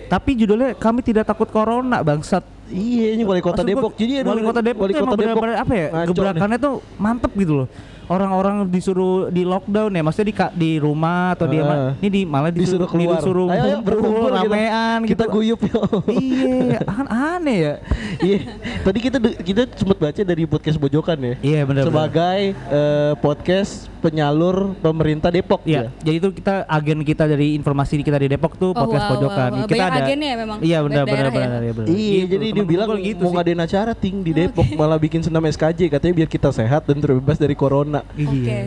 tapi 0.07 0.33
judulnya 0.33 0.73
kami 0.73 1.03
tidak 1.03 1.27
takut 1.27 1.51
corona 1.51 2.01
bangsat. 2.01 2.41
Iya, 2.69 3.07
ini 3.13 3.23
wali 3.23 3.41
kota 3.41 3.61
Maksud 3.61 3.67
gua, 3.67 3.81
Depok. 3.81 3.93
Jadi 3.97 4.13
ada 4.17 4.29
wali 4.29 4.43
kota 4.43 4.61
Depok 4.61 4.83
wali 4.83 4.95
kota 4.95 5.05
Depok. 5.07 5.19
bener-bener 5.19 5.57
apa 5.57 5.73
ya? 5.73 5.87
Ngaco 5.89 5.99
nih. 5.99 6.09
gebrakannya 6.13 6.59
tuh 6.59 6.75
mantep 6.97 7.33
gitu 7.35 7.55
loh. 7.55 7.69
Orang-orang 8.09 8.65
disuruh 8.65 9.29
di 9.29 9.45
lockdown 9.45 9.93
ya, 9.93 10.01
maksudnya 10.01 10.29
di 10.29 10.35
ka- 10.35 10.55
di 10.55 10.71
rumah 10.77 11.37
atau 11.37 11.45
di 11.45 11.61
Ah. 11.61 11.65
mana? 11.65 11.89
Ini 11.95 12.09
di 12.09 12.21
malah 12.25 12.49
disuruh 12.49 12.85
disuruh, 12.85 12.89
keluar. 12.89 13.21
disuruh 13.21 13.47
ayo, 13.47 13.53
ayo 13.53 13.69
kumpul, 13.75 13.85
berkumpul 13.85 14.29
kita. 14.31 14.41
ramean 14.41 14.99
kita 15.05 15.25
gitu. 15.25 15.33
guyup 15.35 15.61
yuk. 15.63 15.83
iya, 16.09 16.79
kan 16.89 17.05
aneh 17.07 17.59
ya. 17.59 17.75
Iya. 18.19 18.39
Tadi 18.81 18.99
kita 18.99 19.17
kita 19.39 19.63
sempat 19.77 19.97
baca 19.99 20.21
dari 20.23 20.43
podcast 20.45 20.79
Bojokan 20.79 21.19
ya. 21.21 21.35
Iya 21.39 21.61
benar. 21.63 21.85
Sebagai 21.85 22.41
eh, 22.57 23.13
podcast 23.21 23.93
penyalur 23.99 24.57
pemerintah 24.77 25.29
Depok 25.29 25.61
Iya, 25.63 25.91
ya. 25.91 25.91
jadi 26.01 26.17
itu 26.17 26.29
kita 26.33 26.65
agen 26.65 27.03
kita 27.03 27.25
dari 27.25 27.53
informasi 27.53 27.99
kita 27.99 28.17
di 28.17 28.29
Depok 28.29 28.55
tuh 28.55 28.71
Oh, 28.71 28.79
podcast 28.79 29.05
wow, 29.05 29.13
pojokan. 29.13 29.51
wow, 29.51 29.57
wow. 29.57 29.65
Kita 29.65 29.75
Banyak 29.77 29.91
ada 29.93 30.01
agennya 30.03 30.29
ya 30.29 30.37
memang, 30.37 30.59
Iya 30.61 30.79
benar 30.81 31.05
benar 31.05 31.29
benar 31.29 31.61
ya 31.61 31.73
benar. 31.73 31.89
Iya, 31.89 32.11
Gitu, 32.19 32.27
jadi 32.31 32.47
dia 32.51 32.65
bilang 32.65 32.89
gitu 32.97 33.21
mau 33.21 33.31
sih. 33.31 33.37
ngadain 33.37 33.61
acara 33.61 33.93
ting 33.93 34.17
di 34.21 34.33
Depok 34.33 34.69
malah 34.73 34.97
bikin 34.97 35.21
senam 35.21 35.43
SKJ 35.45 35.81
katanya 35.89 36.15
biar 36.17 36.29
kita 36.29 36.49
sehat 36.51 36.83
dan 36.85 36.97
terbebas 36.97 37.37
dari 37.37 37.53
corona. 37.53 38.01
Iya. 38.15 38.31
Oke. 38.31 38.59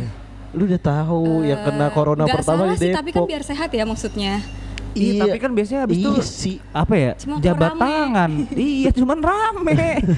Lu 0.52 0.64
udah 0.66 0.82
tahu 0.82 1.24
yang 1.44 1.60
kena 1.62 1.88
Eh, 1.88 1.92
corona 1.92 2.24
pertama 2.28 2.44
salah 2.44 2.68
di 2.70 2.78
sih, 2.78 2.86
Depok. 2.88 3.00
tapi 3.00 3.10
kan 3.10 3.22
biar 3.26 3.42
sehat 3.42 3.70
ya 3.70 3.84
maksudnya. 3.84 4.34
Iya, 4.92 5.24
tapi 5.24 5.38
kan 5.40 5.52
biasanya 5.52 5.82
habis 5.84 5.98
itu 5.98 6.10
Iya 6.10 6.24
sih. 6.24 6.56
apa 6.72 6.94
ya? 6.94 7.12
Cuma 7.16 7.36
jabat 7.40 7.72
rame. 7.72 7.82
tangan. 7.82 8.32
iya, 8.54 8.90
cuman 8.92 9.20
rame. 9.20 9.74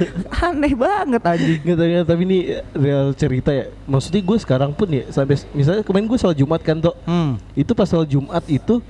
Aneh 0.43 0.73
banget 0.73 1.21
anjing. 1.21 1.59
Tahu, 1.63 1.85
nggak, 1.85 2.05
tapi 2.05 2.21
ini 2.23 2.37
real 2.73 3.13
cerita 3.13 3.49
ya. 3.49 3.65
Maksudnya 3.85 4.21
gue 4.21 4.37
sekarang 4.37 4.71
pun 4.71 4.87
ya 4.87 5.03
sampai 5.07 5.35
misalnya 5.51 5.81
kemarin 5.81 6.05
gue 6.05 6.17
sholat 6.17 6.37
Jumat 6.37 6.61
kan 6.61 6.77
tuh. 6.77 6.95
Hmm. 7.03 7.37
Itu 7.53 7.71
pas 7.71 7.85
sholat 7.85 8.07
Jumat 8.07 8.43
itu 8.47 8.81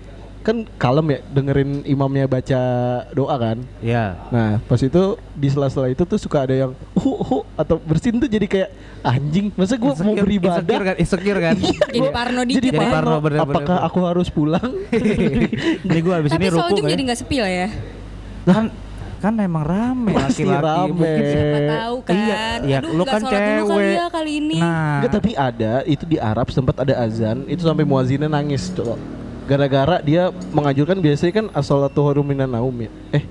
kan 0.44 0.68
kalem 0.75 1.07
ya 1.07 1.19
dengerin 1.31 1.72
imamnya 1.84 2.28
baca 2.28 2.62
doa 3.10 3.36
kan. 3.36 3.57
Ya. 3.80 4.19
Nah 4.28 4.60
pas 4.62 4.78
itu 4.78 5.01
di 5.34 5.48
sela-sela 5.48 5.88
itu 5.88 6.04
tuh 6.04 6.19
suka 6.19 6.44
ada 6.44 6.51
yang 6.54 6.72
hu 6.94 7.12
hu 7.16 7.38
atau 7.56 7.80
bersin 7.80 8.19
tuh 8.19 8.28
jadi 8.28 8.44
kayak 8.44 8.69
anjing. 9.01 9.56
Masa 9.56 9.74
gue 9.74 9.88
mau 9.90 10.13
beribadah 10.13 10.60
insecure 10.60 10.84
kan, 10.84 10.95
insecure 11.00 11.40
kan. 11.40 11.56
Jadi 11.88 12.00
Gua- 12.00 12.12
parno 12.12 12.42
jadi 12.44 12.60
dikit 12.60 12.69
ya. 12.69 12.75
Jadi 12.75 12.92
parno, 12.92 13.16
bener, 13.18 13.40
bener, 13.40 13.40
Apakah 13.48 13.78
bener. 13.80 13.88
aku 13.88 14.00
harus 14.04 14.28
pulang? 14.28 14.69
Jadi 15.88 16.00
gua 16.01 16.13
habis 16.19 16.31
Tapi 16.31 16.44
ini 16.44 16.51
ruku 16.51 16.75
kan. 16.75 16.89
jadi 16.89 17.01
nggak 17.04 17.19
sepi 17.19 17.38
lah 17.39 17.51
ya. 17.54 17.68
kan 18.44 18.66
kan 19.18 19.39
emang 19.39 19.63
rame 19.63 20.12
laki-laki 20.12 20.60
rame. 20.60 20.92
mungkin 20.92 21.24
Siapa 21.24 21.60
tahu 21.72 21.96
kan. 22.04 22.12
Iya, 22.13 22.44
iya, 22.68 22.78
Aduh, 22.84 22.92
lu 22.92 23.04
kan 23.07 23.19
sholat 23.24 23.39
dulu 23.39 23.63
kali 23.63 23.72
cewek. 23.80 23.96
ya 23.96 24.06
kali 24.12 24.31
ini. 24.36 24.57
Nah, 24.60 24.92
Enggak 25.00 25.12
tapi 25.16 25.31
ada 25.31 25.74
itu 25.88 26.04
di 26.04 26.18
Arab 26.19 26.48
sempat 26.51 26.75
ada 26.75 26.94
azan 27.00 27.38
itu 27.48 27.63
sampai 27.63 27.88
muazinnya 27.88 28.28
nangis 28.28 28.68
coba. 28.69 29.00
Gara-gara 29.44 30.00
dia 30.00 30.24
menganjurkan 30.51 30.98
biasanya 30.98 31.34
kan 31.34 31.45
as-salatu 31.51 32.00
khairum 32.01 32.24
minan 32.24 32.48
naum 32.48 32.72
ya. 32.74 32.90
Eh, 33.12 33.24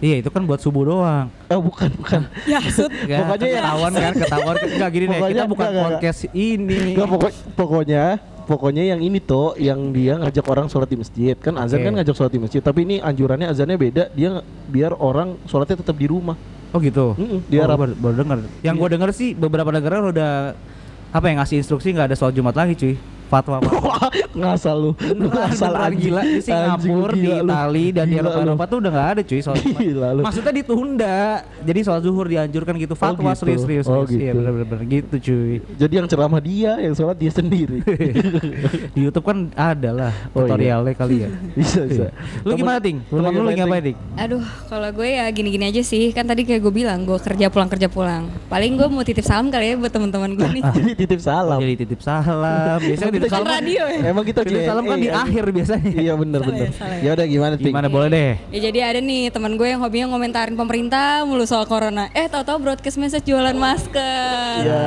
iya 0.00 0.18
itu 0.18 0.28
kan 0.28 0.42
buat 0.42 0.58
subuh 0.58 0.82
doang. 0.84 1.30
oh 1.46 1.60
bukan 1.60 1.90
bukan. 1.94 2.20
Ya, 2.50 2.58
sud. 2.66 2.90
Pokoknya 3.22 3.46
ya- 3.46 3.56
ketahuan 3.62 3.92
kan, 3.92 4.12
ketahuan 4.14 4.54
enggak 4.58 4.90
gini 4.90 5.04
deh. 5.06 5.18
Kita 5.20 5.44
bukan 5.46 5.66
enggak, 5.66 5.70
enggak, 5.70 5.86
podcast 5.94 6.20
ini. 6.32 6.78
Enggak 6.92 7.08
pokok, 7.08 7.32
pokoknya 7.54 8.04
pokoknya 8.40 8.82
yang 8.82 9.00
ini 9.00 9.22
tuh 9.22 9.54
yang 9.62 9.94
dia 9.94 10.18
ngajak 10.18 10.42
orang 10.50 10.66
sholat 10.66 10.90
di 10.90 10.98
masjid 10.98 11.38
kan 11.38 11.54
azan 11.54 11.78
Oke. 11.78 11.86
kan 11.86 11.92
ngajak 12.02 12.14
sholat 12.18 12.32
di 12.34 12.42
masjid 12.42 12.58
tapi 12.58 12.82
ini 12.82 12.98
anjurannya 12.98 13.46
azannya 13.46 13.78
beda 13.78 14.10
dia 14.10 14.42
biar 14.66 14.90
orang 14.98 15.38
sholatnya 15.46 15.78
tetap 15.78 15.94
di 15.94 16.10
rumah 16.10 16.34
Oh 16.70 16.78
gitu. 16.78 17.14
Mm-mm, 17.14 17.46
di 17.46 17.58
Oh, 17.58 17.66
Arab 17.66 17.82
baru, 17.82 17.94
baru 17.98 18.14
denger. 18.22 18.38
Yang 18.62 18.74
gua 18.78 18.88
denger 18.90 19.10
sih 19.10 19.34
beberapa 19.34 19.70
negara 19.70 20.02
udah 20.02 20.54
apa 21.10 21.24
yang 21.26 21.42
ngasih 21.42 21.58
instruksi 21.58 21.90
nggak 21.90 22.10
ada 22.10 22.16
sholat 22.18 22.30
Jumat 22.30 22.54
lagi 22.54 22.74
cuy. 22.74 22.94
Fatwa. 23.30 23.62
Wah, 23.62 24.10
ngasal 24.34 24.76
lu 24.76 24.90
lu 25.14 25.30
ngasal 25.30 25.70
Beneran 25.70 25.86
anjing. 25.86 26.02
gila 26.02 26.22
di 26.26 26.40
Singapura, 26.42 27.12
di. 27.14 27.22
Itali 27.30 27.86
dan 27.94 28.04
di 28.04 28.16
Eropa. 28.18 28.38
Eropa 28.42 28.64
tuh 28.66 28.76
udah 28.82 28.90
nggak 28.90 29.08
ada 29.08 29.20
cuy 29.22 29.40
lu. 30.18 30.22
Maksudnya 30.22 30.52
ditunda. 30.52 31.18
Jadi 31.62 31.78
sholat 31.80 32.02
zuhur 32.02 32.26
dianjurkan 32.26 32.74
gitu. 32.74 32.94
Fatwa 32.94 33.30
gitu. 33.30 33.40
serius 33.40 33.60
serius. 33.62 33.86
Oh, 33.86 34.02
serius. 34.02 34.18
Iya 34.18 34.32
gitu. 34.32 34.38
bener-bener 34.42 34.80
gitu 34.84 35.14
cuy. 35.22 35.54
jadi 35.76 35.92
yang 35.94 36.06
ceramah 36.06 36.40
dia 36.40 36.72
yang 36.76 36.92
sholat 36.92 37.14
dia 37.14 37.30
sendiri 37.30 37.78
di 38.94 39.00
YouTube 39.00 39.22
kan 39.22 39.38
ada 39.54 39.90
lah 39.92 40.12
Oh, 40.30 40.42
iya. 40.42 40.50
tutorialnya 40.50 40.92
kali 40.92 41.16
ya. 41.22 41.28
bisa 41.58 41.80
bisa 41.86 42.10
Lu 42.42 42.54
gimana 42.54 42.82
ting? 42.82 42.98
Temen 43.06 43.30
lu 43.30 43.42
lagi 43.44 43.60
ngapain 43.60 43.82
ting? 43.84 43.96
Aduh, 44.16 44.42
kalau 44.66 44.90
gue 44.90 45.08
ya 45.08 45.30
gini-gini 45.30 45.70
aja 45.70 45.82
sih. 45.82 46.10
Kan 46.10 46.26
tadi 46.26 46.42
kayak 46.42 46.60
gue 46.60 46.72
bilang, 46.74 47.06
gue 47.06 47.14
kerja 47.16 47.46
pulang 47.46 47.68
kerja 47.68 47.86
pulang. 47.86 48.26
Paling 48.48 48.74
gue 48.74 48.88
mau 48.88 49.02
titip 49.02 49.22
salam 49.22 49.48
kali 49.48 49.70
ya 49.70 49.74
buat 49.76 49.92
teman-teman 49.92 50.34
gue 50.34 50.48
nih. 50.50 50.62
jadi 50.74 50.90
titip 50.96 51.20
salam 51.20 51.58
Jadi 51.60 51.74
titip 51.78 52.00
salam. 52.00 52.78
Biasanya 52.80 53.19
Kan 53.22 53.32
salam. 53.36 53.52
radio 53.52 53.82
ya. 53.84 53.98
emang 54.06 54.24
kita 54.24 54.40
Titip 54.40 54.62
salam 54.64 54.84
kan 54.84 54.96
di 54.96 55.06
anjing. 55.06 55.20
akhir 55.20 55.44
biasanya. 55.50 55.90
iya 55.94 56.12
bener 56.14 56.40
Salah 56.40 56.56
ya, 56.56 56.68
bener 56.70 57.00
ya. 57.00 57.10
udah 57.12 57.26
gimana 57.26 57.54
ting 57.54 57.66
Gimana 57.68 57.88
boleh 57.88 58.08
deh. 58.08 58.30
Ya 58.48 58.58
jadi 58.62 58.78
ada 58.82 59.00
nih 59.00 59.28
teman 59.28 59.52
gue 59.54 59.66
yang 59.66 59.80
hobinya 59.80 60.06
ngomentarin 60.08 60.54
pemerintah 60.54 61.22
mulu 61.22 61.44
soal 61.44 61.64
corona. 61.64 62.08
Eh 62.12 62.26
tahu-tahu 62.26 62.56
broadcast 62.60 62.96
message 62.96 63.24
jualan 63.24 63.54
masker. 63.54 64.54
Ya. 64.62 64.84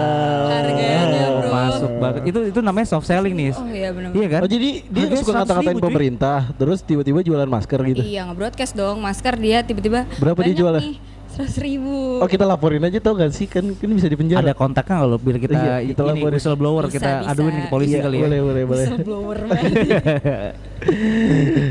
Harganya 0.50 1.25
bro. 1.40 1.50
masuk 1.50 1.92
banget. 1.98 2.22
Itu 2.25 2.40
itu 2.46 2.60
namanya 2.60 2.88
soft 2.88 3.06
selling 3.06 3.34
nih. 3.34 3.52
Oh 3.54 3.68
iya 3.68 3.90
benar. 3.92 4.10
Iya 4.12 4.28
kan? 4.30 4.40
Oh 4.42 4.50
jadi 4.50 4.70
dia 4.84 5.04
Harganya 5.04 5.20
suka 5.20 5.32
100 5.32 5.38
ngata-ngatain 5.40 5.80
pemerintah, 5.80 6.40
terus 6.56 6.80
tiba-tiba 6.82 7.20
jualan 7.22 7.46
masker 7.46 7.80
gitu. 7.86 8.02
Iya 8.02 8.22
nge-broadcast 8.28 8.74
dong 8.74 8.98
masker 9.00 9.36
dia 9.36 9.60
tiba-tiba 9.62 10.06
Berapa 10.16 10.40
dia 10.42 10.54
nih, 10.80 10.96
Seratus 11.34 11.58
ribu. 11.58 12.22
Oh 12.22 12.30
kita 12.30 12.46
laporin 12.46 12.78
aja 12.80 12.98
tau 12.98 13.13
gak 13.13 13.34
sih 13.34 13.50
kan 13.50 13.66
ini 13.66 13.94
bisa 13.94 14.06
di 14.06 14.13
penjara. 14.13 14.40
Ada 14.40 14.54
kontaknya 14.54 15.02
kalau 15.02 15.18
biar 15.18 15.38
kita, 15.38 15.54
Iya, 15.56 15.75
kita 15.84 16.02
ini 16.06 16.10
laporin. 16.22 16.32
whistleblower 16.32 16.84
Bisa, 16.86 16.94
kita 16.94 17.10
bisa. 17.18 17.30
aduin 17.34 17.54
ke 17.56 17.68
polisi 17.68 17.92
Iya, 17.92 18.02
kali 18.02 18.16
ya. 18.16 18.24
Boleh 18.24 18.40
boleh 18.40 18.63
boleh. 18.63 18.86
Whistleblower 18.86 19.38
banget. 19.44 19.74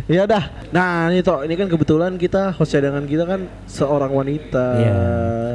ya 0.09 0.21
udah. 0.25 0.43
Nah 0.69 0.89
ini 1.09 1.21
toh 1.21 1.39
ini 1.41 1.55
kan 1.55 1.67
kebetulan 1.67 2.13
kita 2.17 2.51
host 2.53 2.73
cadangan 2.73 3.05
kita 3.05 3.23
kan 3.23 3.41
seorang 3.65 4.11
wanita. 4.11 4.67
Iya. 4.75 4.99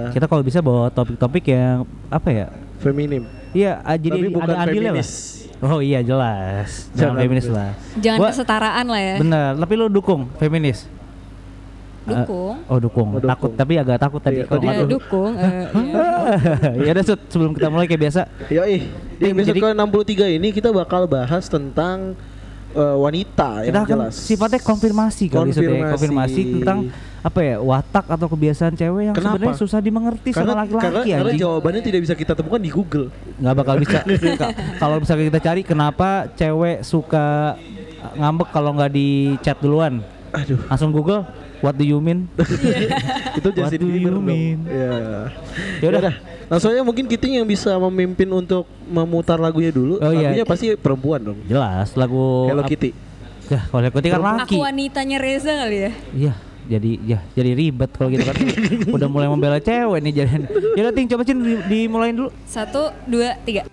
Kita 0.09 0.25
kalau 0.25 0.39
bisa 0.41 0.59
bawa 0.61 0.87
topik-topik 0.87 1.43
yang 1.45 1.83
apa 2.07 2.29
ya? 2.29 2.47
Feminim. 2.79 3.27
Iya, 3.51 3.81
ah, 3.81 3.97
jadi 3.97 4.23
Tapi 4.23 4.29
bukan 4.29 4.47
ada 4.47 4.63
adilnya 4.63 4.93
lah. 4.93 4.95
feminis. 4.95 5.11
Oh 5.57 5.81
iya 5.81 5.99
jelas. 5.99 6.87
Jangan 6.93 6.95
Jangan 6.95 7.15
feminis 7.19 7.47
lah. 7.49 7.69
Jangan 7.97 8.19
Gua- 8.21 8.29
kesetaraan 8.29 8.85
lah 8.85 9.01
ya. 9.01 9.15
Bener, 9.17 9.51
tapi 9.57 9.73
lu 9.73 9.89
dukung 9.89 10.29
feminis? 10.37 10.85
Dukung. 12.07 12.55
Eh, 12.57 12.69
oh 12.69 12.77
dukung. 12.77 13.07
Oh, 13.09 13.17
dukung. 13.17 13.29
Takut 13.29 13.51
tapi 13.53 13.73
agak 13.75 13.97
takut 13.97 14.19
tadi. 14.19 14.35
Iya, 14.37 14.45
kalau 14.45 14.59
tadi 14.59 14.67
Eh, 14.69 14.77
dukung. 14.79 14.89
dukung. 14.89 15.31
eh, 15.35 15.51
iya. 15.77 16.07
ya 16.85 16.91
udah 16.91 17.03
Sud, 17.05 17.19
sebelum 17.27 17.51
kita 17.51 17.67
mulai 17.67 17.85
kayak 17.85 18.01
biasa. 18.01 18.21
Yoi. 18.47 18.77
Di 19.13 19.25
episode 19.27 19.49
jadi- 19.49 19.61
ke-63 19.67 20.11
ini 20.33 20.47
kita 20.51 20.69
bakal 20.71 21.03
bahas 21.05 21.45
tentang 21.45 22.15
eh, 22.69 22.97
wanita 22.97 23.49
Kita 23.59 23.67
yang 23.67 23.75
akan 23.81 23.97
jelas. 24.05 24.13
sifatnya 24.15 24.59
konfirmasi 24.59 25.23
kali 25.27 25.49
ya. 25.49 25.55
Konfirmasi. 25.55 25.91
konfirmasi 25.91 26.41
tentang 26.53 26.79
apa 27.19 27.39
ya 27.41 27.55
watak 27.57 28.05
atau 28.07 28.27
kebiasaan 28.29 28.71
cewek 28.71 29.03
yang 29.03 29.15
Kenapa? 29.17 29.35
sebenarnya 29.35 29.57
susah 29.57 29.79
dimengerti 29.79 30.29
karena, 30.29 30.39
sama 30.45 30.53
karena, 30.53 30.77
laki-laki 30.77 31.09
karena 31.09 31.25
anjing. 31.25 31.41
jawabannya 31.41 31.81
tidak 31.81 31.99
bisa 32.01 32.13
kita 32.13 32.33
temukan 32.33 32.55
di 32.57 32.69
Google. 32.69 33.07
nggak 33.35 33.55
bakal 33.57 33.75
bisa 33.77 33.99
Ka- 34.39 34.53
kalau 34.77 34.95
misalnya 34.97 35.25
kita 35.27 35.39
cari 35.41 35.61
kenapa 35.61 36.09
cewek 36.31 36.77
suka 36.81 37.57
ngambek 38.13 38.47
kalau 38.49 38.71
nggak 38.73 38.91
di 38.91 39.09
chat 39.37 39.57
duluan 39.57 39.99
Aduh. 40.29 40.59
langsung 40.63 40.91
Google 40.91 41.25
what 41.59 41.73
do 41.73 41.81
you 41.81 41.97
mean 41.97 42.25
itu 43.37 43.49
Justin 43.51 43.79
do 43.79 43.87
Bieber 43.87 43.99
you 43.99 44.11
dong. 44.13 44.23
mean? 44.23 44.57
Ya. 44.65 45.29
Yaudah. 45.81 46.01
Yaudah. 46.01 46.15
Langsung 46.47 46.71
aja 46.71 46.81
mungkin 46.81 47.05
kita 47.05 47.27
yang 47.27 47.43
bisa 47.43 47.75
memimpin 47.77 48.29
untuk 48.29 48.63
memutar 48.83 49.35
lagunya 49.35 49.67
dulu. 49.67 49.99
Oh, 49.99 50.09
iya. 50.09 50.31
Lagunya 50.31 50.45
pasti 50.45 50.73
perempuan 50.73 51.19
dong. 51.21 51.39
jelas 51.43 51.91
lagu 51.93 52.47
Hello 52.47 52.63
Kitty. 52.63 52.91
ya 53.47 53.59
kalau 53.65 53.79
Hello 53.81 53.91
Kitty 53.91 54.09
kan 54.09 54.21
laki 54.23 54.55
Aku 54.55 54.61
wanitanya 54.61 55.17
Reza 55.17 55.53
kali 55.57 55.77
ya. 55.79 55.91
iya 56.11 56.33
jadi 56.67 56.91
ya 56.99 57.19
jadi 57.31 57.55
ribet 57.55 57.87
kalau 57.95 58.11
gitu 58.11 58.27
kan 58.27 58.35
udah 58.99 59.07
mulai 59.07 59.31
membela 59.31 59.55
cewek 59.55 60.03
nih 60.03 60.13
jadi 60.13 60.31
ya 60.75 60.91
ting 60.91 61.07
coba 61.07 61.23
cin 61.23 61.39
di- 61.39 61.63
dimulain 61.63 62.11
dulu 62.11 62.27
Satu, 62.43 62.91
dua, 63.07 63.39
tiga. 63.43 63.63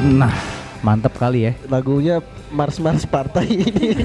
Nah 0.00 0.32
mantep 0.80 1.12
kali 1.12 1.44
ya 1.44 1.52
Lagunya 1.68 2.24
Mars 2.50 2.80
Mars 2.82 3.04
Partai 3.06 3.46
ini. 3.46 3.94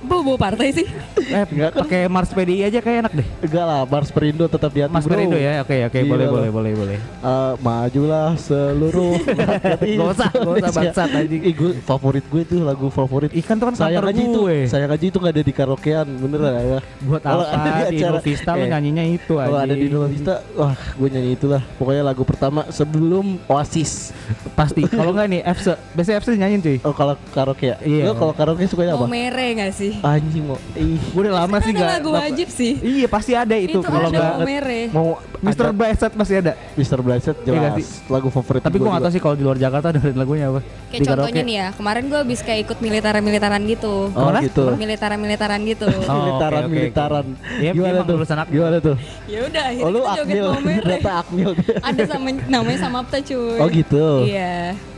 Bobo 0.00 0.34
partai 0.34 0.72
sih. 0.72 0.86
eh 1.24 1.44
Enggak 1.46 1.72
pakai 1.76 2.00
Mars 2.06 2.28
PDI 2.28 2.62
aja 2.64 2.78
kayak 2.78 2.98
enak 3.00 3.12
deh 3.14 3.26
Enggak 3.40 3.64
lah, 3.64 3.80
Mars 3.84 4.08
Perindo 4.08 4.44
tetap 4.44 4.70
di 4.70 4.80
hati 4.80 4.90
Mas 4.90 5.02
bro. 5.02 5.12
Perindo 5.12 5.34
ya 5.34 5.60
oke 5.60 5.76
oke 5.84 5.98
Gila 5.98 6.10
boleh 6.10 6.26
boleh 6.28 6.50
boleh 6.50 6.72
boleh 6.74 6.98
Eh, 7.20 7.52
majulah 7.58 8.36
seluruh 8.36 9.16
Gak 9.24 10.08
usah, 10.10 10.28
gak 10.28 10.44
usah 10.44 10.52
Indonesia. 10.54 10.72
bangsat, 10.74 11.08
anjing. 11.10 11.42
Ih, 11.42 11.54
gue 11.54 11.70
favorit 11.78 12.24
gue 12.24 12.42
tuh 12.44 12.60
lagu 12.60 12.86
favorit. 12.88 13.30
Ikan 13.30 13.56
tuh 13.56 13.66
kan 13.66 13.74
sayang 13.74 14.00
kantor 14.00 14.10
aja 14.10 14.22
itu, 14.22 14.40
sayang 14.66 14.90
aja 14.90 15.04
itu 15.04 15.16
nggak 15.16 15.32
ada 15.32 15.42
di 15.42 15.52
karaokean, 15.52 16.06
bener 16.18 16.40
ya. 16.40 16.78
buat 17.00 17.20
Kalau 17.20 17.42
apa 17.42 17.54
ada 17.54 17.70
di 17.86 17.98
acara- 17.98 18.12
Novista 18.14 18.50
lu 18.52 18.60
eh, 18.60 18.68
nyanyinya 18.68 19.04
itu 19.06 19.32
aja 19.34 19.46
Kalau 19.46 19.60
ada 19.60 19.74
di 19.74 19.86
Novista, 19.88 20.34
wah 20.54 20.74
gue 20.74 21.08
nyanyi 21.08 21.30
itulah. 21.32 21.62
Pokoknya 21.74 22.02
lagu 22.04 22.22
pertama 22.22 22.60
sebelum 22.68 23.38
Oasis. 23.46 24.12
pasti 24.54 24.86
kalau 24.86 25.10
nggak 25.10 25.26
nih 25.26 25.40
FC 25.44 25.66
biasanya 25.92 26.16
FC 26.16 26.28
nyanyiin 26.32 26.60
cuy 26.60 26.78
Oh 26.80 26.94
kalau 26.94 27.14
karaoke 27.28 27.66
ya? 27.66 27.76
Iya. 27.80 28.14
Kalau 28.14 28.30
karaoke 28.32 28.64
sukanya 28.64 28.94
Mau 28.94 29.04
apa? 29.04 29.10
mere 29.10 29.46
gak 29.52 29.73
sih? 29.74 29.92
Anjing 30.00 30.46
mau. 30.46 30.58
Ih. 30.72 30.96
gue 30.96 31.20
udah 31.20 31.34
lama 31.36 31.56
sih 31.58 31.68
Kan 31.68 31.76
nggak 31.76 31.88
ada 31.88 31.96
lagu 31.98 32.10
wajib 32.12 32.48
sih. 32.48 32.72
iya 32.78 33.06
pasti 33.06 33.34
ada 33.34 33.52
itu, 33.52 33.74
Itu 33.74 33.78
kalau 33.82 34.06
ada 34.06 34.14
nggak 34.14 34.30
mau 34.32 34.46
mere. 34.46 34.80
Mau 34.88 35.08
Mr. 35.40 35.66
Bicep 35.70 36.12
pasti 36.14 36.34
ada 36.34 36.52
Mr. 36.72 36.98
Blessed 36.98 37.36
Iya 37.42 37.52
jelas 37.68 38.00
lagu 38.06 38.28
favorit 38.28 38.62
tapi 38.62 38.76
gue 38.76 38.86
gua 38.86 38.96
nggak 38.96 39.02
tahu 39.02 39.12
sih 39.12 39.20
kalau 39.20 39.34
di 39.34 39.42
luar 39.42 39.58
Jakarta 39.58 39.90
dengerin 39.90 40.16
lagunya 40.16 40.46
apa 40.48 40.60
Kayak 40.88 40.94
Di 40.94 41.04
contohnya 41.04 41.20
karaoke. 41.34 41.42
nih 41.44 41.56
ya, 41.56 41.66
kemarin 41.74 42.02
gue 42.06 42.18
habis 42.18 42.40
kayak 42.40 42.60
ikut 42.62 42.78
militeran-militeran 42.78 43.62
gitu. 43.66 43.94
Oh 44.06 44.14
Ke 44.14 44.24
mana? 44.24 44.40
gitu. 44.40 44.64
Militeran-militeran 44.74 45.60
gitu. 45.64 45.86
Oh, 46.04 46.38
oke, 46.38 46.70
militaran. 46.70 47.26
Iya, 47.58 47.70
Gimana 47.72 47.90
emang 47.92 48.06
tuh? 48.06 48.14
lulusan 48.14 48.38
Akmil. 48.38 48.54
Gimana 48.54 48.76
tuh? 48.78 48.96
ya 49.26 49.38
udah, 49.42 49.62
akhirnya 49.66 49.82
Oh 49.82 49.90
lu 49.90 50.00
Akmil, 50.04 50.46
mau 50.46 50.60
mere. 50.62 50.86
data 50.88 51.12
Akmil. 51.18 51.50
Ada 51.82 52.02
sama 52.06 52.28
namanya 52.46 52.78
sama 52.78 52.98
apa 53.02 53.16
cuy. 53.18 53.58
Oh 53.58 53.68
gitu. 53.68 54.04
Iya. 54.24 54.54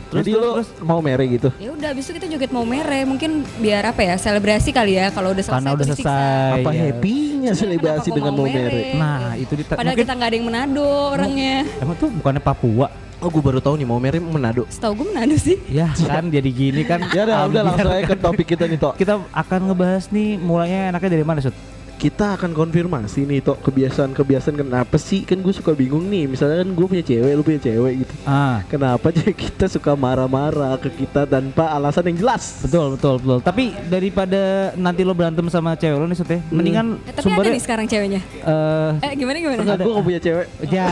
Terus, 0.07 0.23
Jadi 0.23 0.31
lu 0.33 0.49
terus? 0.55 0.69
mau 0.81 0.99
mere 0.99 1.23
gitu? 1.27 1.49
Ya 1.57 1.69
udah, 1.69 1.87
abis 1.91 2.03
itu 2.05 2.13
kita 2.15 2.27
joget 2.27 2.49
mau 2.49 2.63
mere. 2.63 3.03
Mungkin 3.03 3.31
biar 3.57 3.83
apa 3.85 4.01
ya? 4.01 4.15
Selebrasi 4.15 4.71
kali 4.71 4.95
ya. 4.95 5.11
Kalau 5.11 5.31
udah 5.31 5.41
selesai. 5.41 5.57
karena 5.57 5.69
udah 5.73 5.85
selesai 5.85 6.51
Apa 6.57 6.69
ya. 6.69 6.81
happy-nya 6.87 7.51
selebrasi 7.53 8.09
dengan 8.09 8.31
mau 8.31 8.43
mere? 8.43 8.63
mere? 8.63 8.83
nah 8.95 9.35
itu 9.35 9.51
di 9.51 9.63
Padahal 9.63 9.83
mungkin 9.85 9.99
kita 9.99 10.13
nggak 10.13 10.27
ada 10.27 10.35
yang 10.35 10.45
Manado 10.45 10.87
orangnya. 11.11 11.55
emang 11.77 11.95
tuh 11.95 12.09
bukannya 12.09 12.39
Papua 12.39 12.87
Oh 13.17 13.33
gue 13.33 13.41
baru 13.41 13.57
tahu 13.57 13.75
nih 13.75 13.83
mau 13.83 13.97
mere 13.97 14.17
Manado. 14.17 14.63
Setahu 14.67 14.93
gue 14.95 15.07
Manado 15.09 15.35
sih. 15.35 15.57
ya 15.67 15.89
kan 15.99 16.29
jadi 16.29 16.45
gini 16.47 16.81
kan 16.81 17.01
Ya 17.09 17.25
udah, 17.25 17.25
udah 17.25 17.37
ambiar 17.43 17.63
langsung 17.65 17.91
aja 17.91 18.03
ke 18.05 18.15
topik 18.15 18.47
kita 18.47 18.63
nih 18.63 18.77
Tok. 18.77 18.93
kita 18.95 19.13
akan 19.27 19.59
ngebahas 19.65 20.05
nih 20.07 20.37
mulainya 20.37 20.93
enaknya 20.93 21.09
dari 21.11 21.25
mana 21.25 21.39
Sud? 21.41 21.55
Kita 21.97 22.33
akan 22.33 22.53
konfirmasi 22.53 23.25
nih 23.25 23.41
Tok 23.41 23.57
kebiasaan-kebiasaan 23.63 24.53
kenapa 24.55 24.95
sih 24.95 25.21
kan 25.21 25.35
gue 25.35 25.49
suka 25.49 25.73
bingung 25.73 26.05
nih. 26.05 26.25
Misalnya 26.25 26.61
kan 26.61 26.69
gue 26.69 26.85
punya 26.87 27.01
cewek, 27.01 27.31
lu 27.31 27.41
punya 27.41 27.57
cewek 27.59 27.93
gitu. 27.99 28.13
ah 28.23 28.61
Kenapa 28.67 29.09
cewek 29.09 29.33
kita 29.35 29.65
suka 29.67 29.91
marah-marah 29.93 30.77
ke 30.77 30.93
kita 30.95 31.25
tanpa 31.25 31.67
alasan 31.69 32.05
yang 32.07 32.17
jelas? 32.19 32.61
betul 32.61 32.93
betul 32.93 33.15
betul 33.17 33.39
tapi 33.39 33.63
daripada 33.83 34.37
nanti 34.73 35.01
lo 35.01 35.11
berantem 35.11 35.41
sama 35.47 35.73
cewek 35.73 35.95
lo 35.95 36.05
nih 36.05 36.15
Sud 36.15 36.27
ya 36.27 36.39
mendingan 36.49 36.87
Eh, 36.99 37.09
tapi 37.09 37.09
ada 37.09 37.21
sumbernya 37.23 37.51
nih 37.51 37.63
sekarang 37.63 37.85
ceweknya. 37.87 38.21
eh 38.21 38.91
Eh 39.01 39.13
gimana 39.15 39.37
gimana? 39.39 39.57
Enggak, 39.57 39.77
gue 39.79 39.91
gak 39.91 40.05
punya 40.05 40.21
cewek. 40.21 40.47
Ya, 40.67 40.85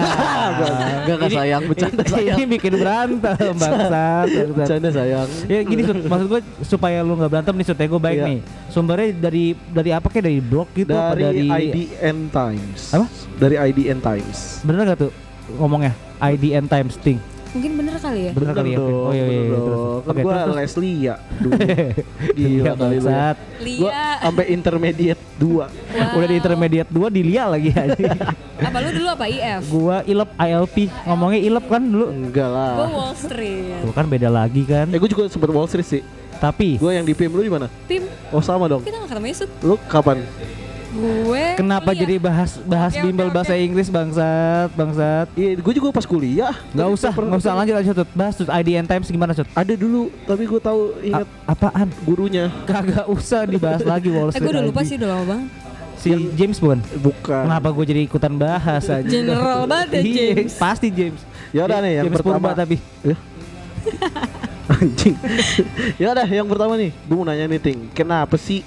Gak, 1.06 1.16
gak 1.18 1.32
sayang, 1.32 1.62
bercanda 1.66 2.04
sayang. 2.04 2.36
Ini 2.36 2.46
bikin 2.50 2.74
berantem, 2.76 3.54
bangsat. 3.62 4.28
Bercanda 4.52 4.90
sayang. 4.90 5.28
Ya 5.46 5.60
gini 5.62 5.82
Sud, 5.84 6.02
maksud 6.04 6.28
gue 6.28 6.40
supaya 6.62 7.00
lu 7.00 7.14
nggak 7.14 7.30
berantem 7.30 7.54
nih 7.54 7.66
Sud, 7.66 7.78
ya 7.78 7.86
gue 7.86 8.02
baik 8.02 8.18
Iya. 8.18 8.26
nih. 8.26 8.40
Sumbernya 8.68 9.08
dari 9.14 9.46
dari 9.70 9.90
apa 9.90 10.08
kayak 10.10 10.26
dari 10.26 10.40
blog 10.42 10.68
gitu 10.74 10.95
apa 10.98 11.14
Dari 11.14 11.24
dari 11.24 11.40
IDN 11.68 12.18
Times. 12.30 12.82
Apa? 12.92 13.06
Dari 13.36 13.56
IDN 13.62 14.00
Times. 14.00 14.38
Bener 14.62 14.80
gak 14.88 15.00
tuh 15.02 15.12
ngomongnya? 15.56 15.94
IDN 16.18 16.66
Times 16.66 16.96
Thing. 16.98 17.20
Mungkin 17.56 17.72
bener 17.80 17.96
kali 17.96 18.20
ya. 18.20 18.32
Bener 18.36 18.52
kali 18.52 18.70
ya? 18.72 18.78
dong, 18.78 18.92
Oh 18.92 19.12
iya 19.16 19.24
iya. 19.24 19.40
bener 19.40 19.48
iya, 19.48 19.60
terus. 19.64 19.80
Kan 19.80 20.14
terus, 20.14 20.28
terus. 20.28 20.56
Leslie 20.60 20.96
ya 21.00 21.16
dulu. 21.42 21.60
Gila 22.36 22.74
kali 22.76 22.96
lu 22.98 23.08
ya. 23.08 23.32
Lia. 23.64 24.04
sampai 24.20 24.46
intermediate 24.52 25.22
2 25.40 25.48
Wow. 25.96 26.18
Udah 26.20 26.28
di 26.28 26.36
intermediate 26.36 26.90
2 26.92 27.16
di 27.16 27.22
Lia 27.24 27.44
lagi 27.48 27.72
aja. 27.72 28.06
Apa 28.68 28.78
lu 28.80 28.90
dulu 28.92 29.08
apa 29.10 29.26
IF? 29.28 29.62
gua 29.68 30.00
ilep 30.04 30.32
ILP 30.36 30.76
ngomongnya 31.08 31.40
ilep 31.40 31.66
kan 31.68 31.80
dulu. 31.80 32.06
Enggak 32.12 32.48
Gue 32.48 32.56
lah. 32.56 32.88
Wall 32.92 33.14
Street. 33.16 33.80
Tuh 33.84 33.94
kan 33.94 34.06
beda 34.08 34.28
lagi 34.28 34.64
kan. 34.64 34.88
Eh 34.92 35.00
gue 35.00 35.08
juga 35.08 35.28
sempet 35.28 35.48
Wall 35.48 35.68
Street 35.68 35.88
sih. 35.88 36.04
Tapi 36.36 36.76
Gue 36.76 36.92
yang 36.92 37.08
di 37.08 37.16
PM 37.16 37.32
lu 37.32 37.40
di 37.40 37.48
mana? 37.48 37.72
Tim 37.88 38.04
Oh 38.28 38.44
sama 38.44 38.68
dong. 38.68 38.84
kita 38.84 39.00
gak 39.00 39.16
ketemu 39.16 39.28
Yusuf. 39.32 39.48
Lu 39.64 39.80
kapan? 39.88 40.20
Gue. 40.96 41.44
kenapa 41.56 41.92
kuliah. 41.92 42.02
jadi 42.02 42.16
bahas 42.18 42.52
bahas 42.62 42.92
Oke, 42.92 43.04
bimbel 43.04 43.28
oke, 43.28 43.36
bahasa. 43.36 43.54
Inggris 43.54 43.88
bangsat, 43.88 44.70
bangsat. 44.72 45.28
Iya, 45.34 45.52
gue 45.56 45.74
juga 45.74 45.92
pas 45.92 46.04
kuliah. 46.04 46.56
Nggak 46.72 46.90
usah, 46.90 47.12
nggak 47.12 47.40
usah 47.40 47.52
lanjut 47.54 47.76
lanjut 47.76 47.96
Tut. 47.96 48.10
Bahas 48.12 48.34
Tut, 48.34 48.48
IDN 48.48 48.86
Times 48.86 49.08
gimana 49.08 49.32
Tut? 49.32 49.48
Ada 49.52 49.74
dulu, 49.74 50.08
tapi 50.24 50.44
gue 50.44 50.58
tahu 50.58 50.80
ingat 51.02 51.28
A- 51.44 51.52
apaan? 51.52 51.88
gurunya. 52.02 52.48
Kagak 52.64 53.06
usah 53.06 53.44
dibahas 53.44 53.84
lagi 53.88 54.08
Wall 54.08 54.28
Eh 54.28 54.32
Street. 54.34 54.42
gue 54.42 54.52
udah 54.52 54.64
lupa 54.64 54.82
sih 54.82 54.96
udah 54.96 55.10
lama 55.10 55.26
banget. 55.28 55.50
Si 55.96 56.10
James 56.34 56.58
bukan? 56.58 56.80
Bukan. 56.98 57.44
Kenapa 57.44 57.68
gue 57.70 57.86
jadi 57.86 58.02
ikutan 58.04 58.34
bahas 58.34 58.84
aja? 58.86 59.04
General 59.04 59.66
banget 59.66 59.88
ya, 59.90 60.02
Iya, 60.02 60.16
James. 60.38 60.54
Pasti 60.56 60.88
James. 60.90 61.22
Ya 61.50 61.66
udah 61.66 61.80
nih, 61.80 61.92
yang 61.94 62.06
James 62.08 62.16
pertama. 62.16 62.38
Purba 62.38 62.52
tapi. 62.56 62.78
Ya. 63.02 63.16
Anjing. 64.76 65.16
ya 66.02 66.08
udah, 66.12 66.26
yang 66.26 66.46
pertama 66.46 66.74
nih, 66.74 66.90
gue 66.92 67.16
mau 67.16 67.24
nanya 67.24 67.46
nih 67.46 67.60
Ting, 67.60 67.80
kenapa 67.92 68.34
sih 68.36 68.66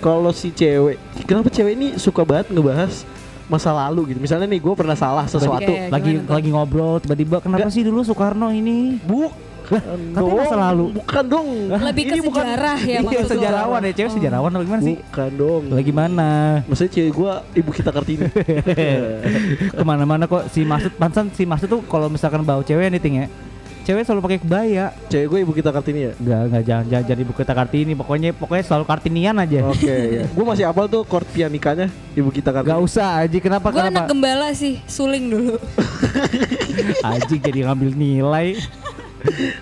kalau 0.00 0.30
si 0.30 0.48
cewek, 0.50 0.96
kenapa 1.22 1.46
cewek 1.46 1.72
ini 1.72 1.88
suka 1.94 2.24
banget 2.24 2.50
ngebahas 2.50 3.04
masa 3.46 3.70
lalu 3.70 4.10
gitu? 4.10 4.18
Misalnya 4.18 4.46
nih, 4.46 4.58
gue 4.58 4.74
pernah 4.74 4.94
salah 4.94 5.24
sesuatu. 5.24 5.68
Oke. 5.68 5.88
lagi 5.88 6.18
lagi 6.18 6.48
ngobrol 6.48 6.98
tiba-tiba 6.98 7.38
kenapa 7.38 7.66
Nggak. 7.66 7.72
sih 7.72 7.82
dulu 7.82 8.00
Soekarno 8.00 8.48
ini? 8.48 8.96
Buk. 9.00 9.52
katanya 9.70 10.34
masa 10.34 10.56
lalu. 10.58 10.98
Bukan 10.98 11.24
dong. 11.24 11.48
Lebih 11.70 12.04
ke 12.04 12.14
Ini 12.18 12.22
bukan- 12.26 12.42
sejarah 12.42 12.78
ya 12.80 12.90
Iya 12.90 13.00
maksud 13.06 13.22
lu. 13.22 13.30
sejarawan 13.30 13.80
ya 13.80 13.92
cewek 13.94 14.12
sejarawan 14.12 14.50
apa 14.50 14.62
gimana 14.66 14.82
sih? 14.82 14.96
Bukan 14.98 15.30
dong. 15.38 15.62
Lagi 15.70 15.92
mana? 15.94 16.30
Maksudnya 16.66 16.90
cewek 16.90 17.12
gue 17.14 17.32
ibu 17.54 17.70
kita 17.70 17.90
Kartini. 17.94 18.26
Ke 19.70 19.82
mana-mana 19.82 20.26
kok 20.26 20.50
si 20.50 20.62
Masud 20.62 20.90
Pansan 20.92 21.30
si 21.30 21.46
Masud 21.46 21.68
tuh 21.68 21.80
kalau 21.86 22.10
misalkan 22.10 22.42
bawa 22.42 22.62
cewek 22.62 22.90
nih 22.90 22.98
ting 22.98 23.14
ya 23.16 23.26
cewek 23.80 24.02
selalu 24.02 24.20
pakai 24.22 24.38
kebaya 24.38 24.84
cewek 25.06 25.26
gue 25.26 25.38
ibu 25.40 25.52
kita 25.52 25.70
Kartini 25.70 26.00
ya. 26.02 26.12
Enggak, 26.14 26.40
enggak 26.44 26.62
jangan 26.62 26.84
jangan 26.86 27.04
jadi 27.06 27.22
buku 27.22 27.38
kita 27.40 27.54
kartini 27.54 27.92
pokoknya 27.92 28.30
pokoknya 28.32 28.64
selalu 28.64 28.84
kartinian 28.84 29.36
aja 29.36 29.58
Oke, 29.66 29.88
ya. 29.88 30.22
Gue 30.36 30.44
masih 30.44 30.64
apal 30.64 30.86
tuh 30.86 31.02
chord 31.02 31.26
pianikanya 31.26 31.86
ibu 32.12 32.28
kita 32.28 32.50
Kartini. 32.50 32.70
Gak 32.70 32.82
usah 32.82 33.06
Aji 33.18 33.38
kenapa 33.38 33.68
Gue 33.68 33.78
anak 33.78 33.90
kenapa 33.90 34.10
gembala 34.10 34.48
sih, 34.52 34.78
suling 34.84 35.26
dulu. 35.26 35.54
Aji 37.10 37.36
jadi 37.36 37.58
ngambil 37.66 37.90
nilai 37.92 38.48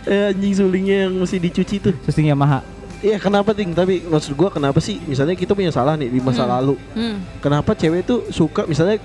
Eh, 0.05 0.31
anjing 0.31 0.55
sulingnya 0.55 1.11
yang 1.11 1.19
mesti 1.19 1.35
dicuci 1.37 1.83
tuh. 1.83 1.95
susing 2.07 2.31
Yamaha 2.31 2.63
Iya 2.99 3.19
kenapa 3.19 3.51
ting? 3.51 3.71
Tapi 3.71 4.03
maksud 4.03 4.35
gua 4.35 4.51
kenapa 4.51 4.79
sih? 4.79 4.99
Misalnya 5.03 5.35
kita 5.35 5.51
punya 5.51 5.71
salah 5.71 5.95
nih 5.95 6.07
di 6.09 6.19
masa 6.19 6.43
Hmm. 6.43 6.51
lalu. 6.53 6.75
Hmm. 6.95 7.19
Kenapa 7.39 7.71
cewek 7.71 8.03
tuh 8.03 8.27
suka 8.29 8.67
misalnya 8.67 8.99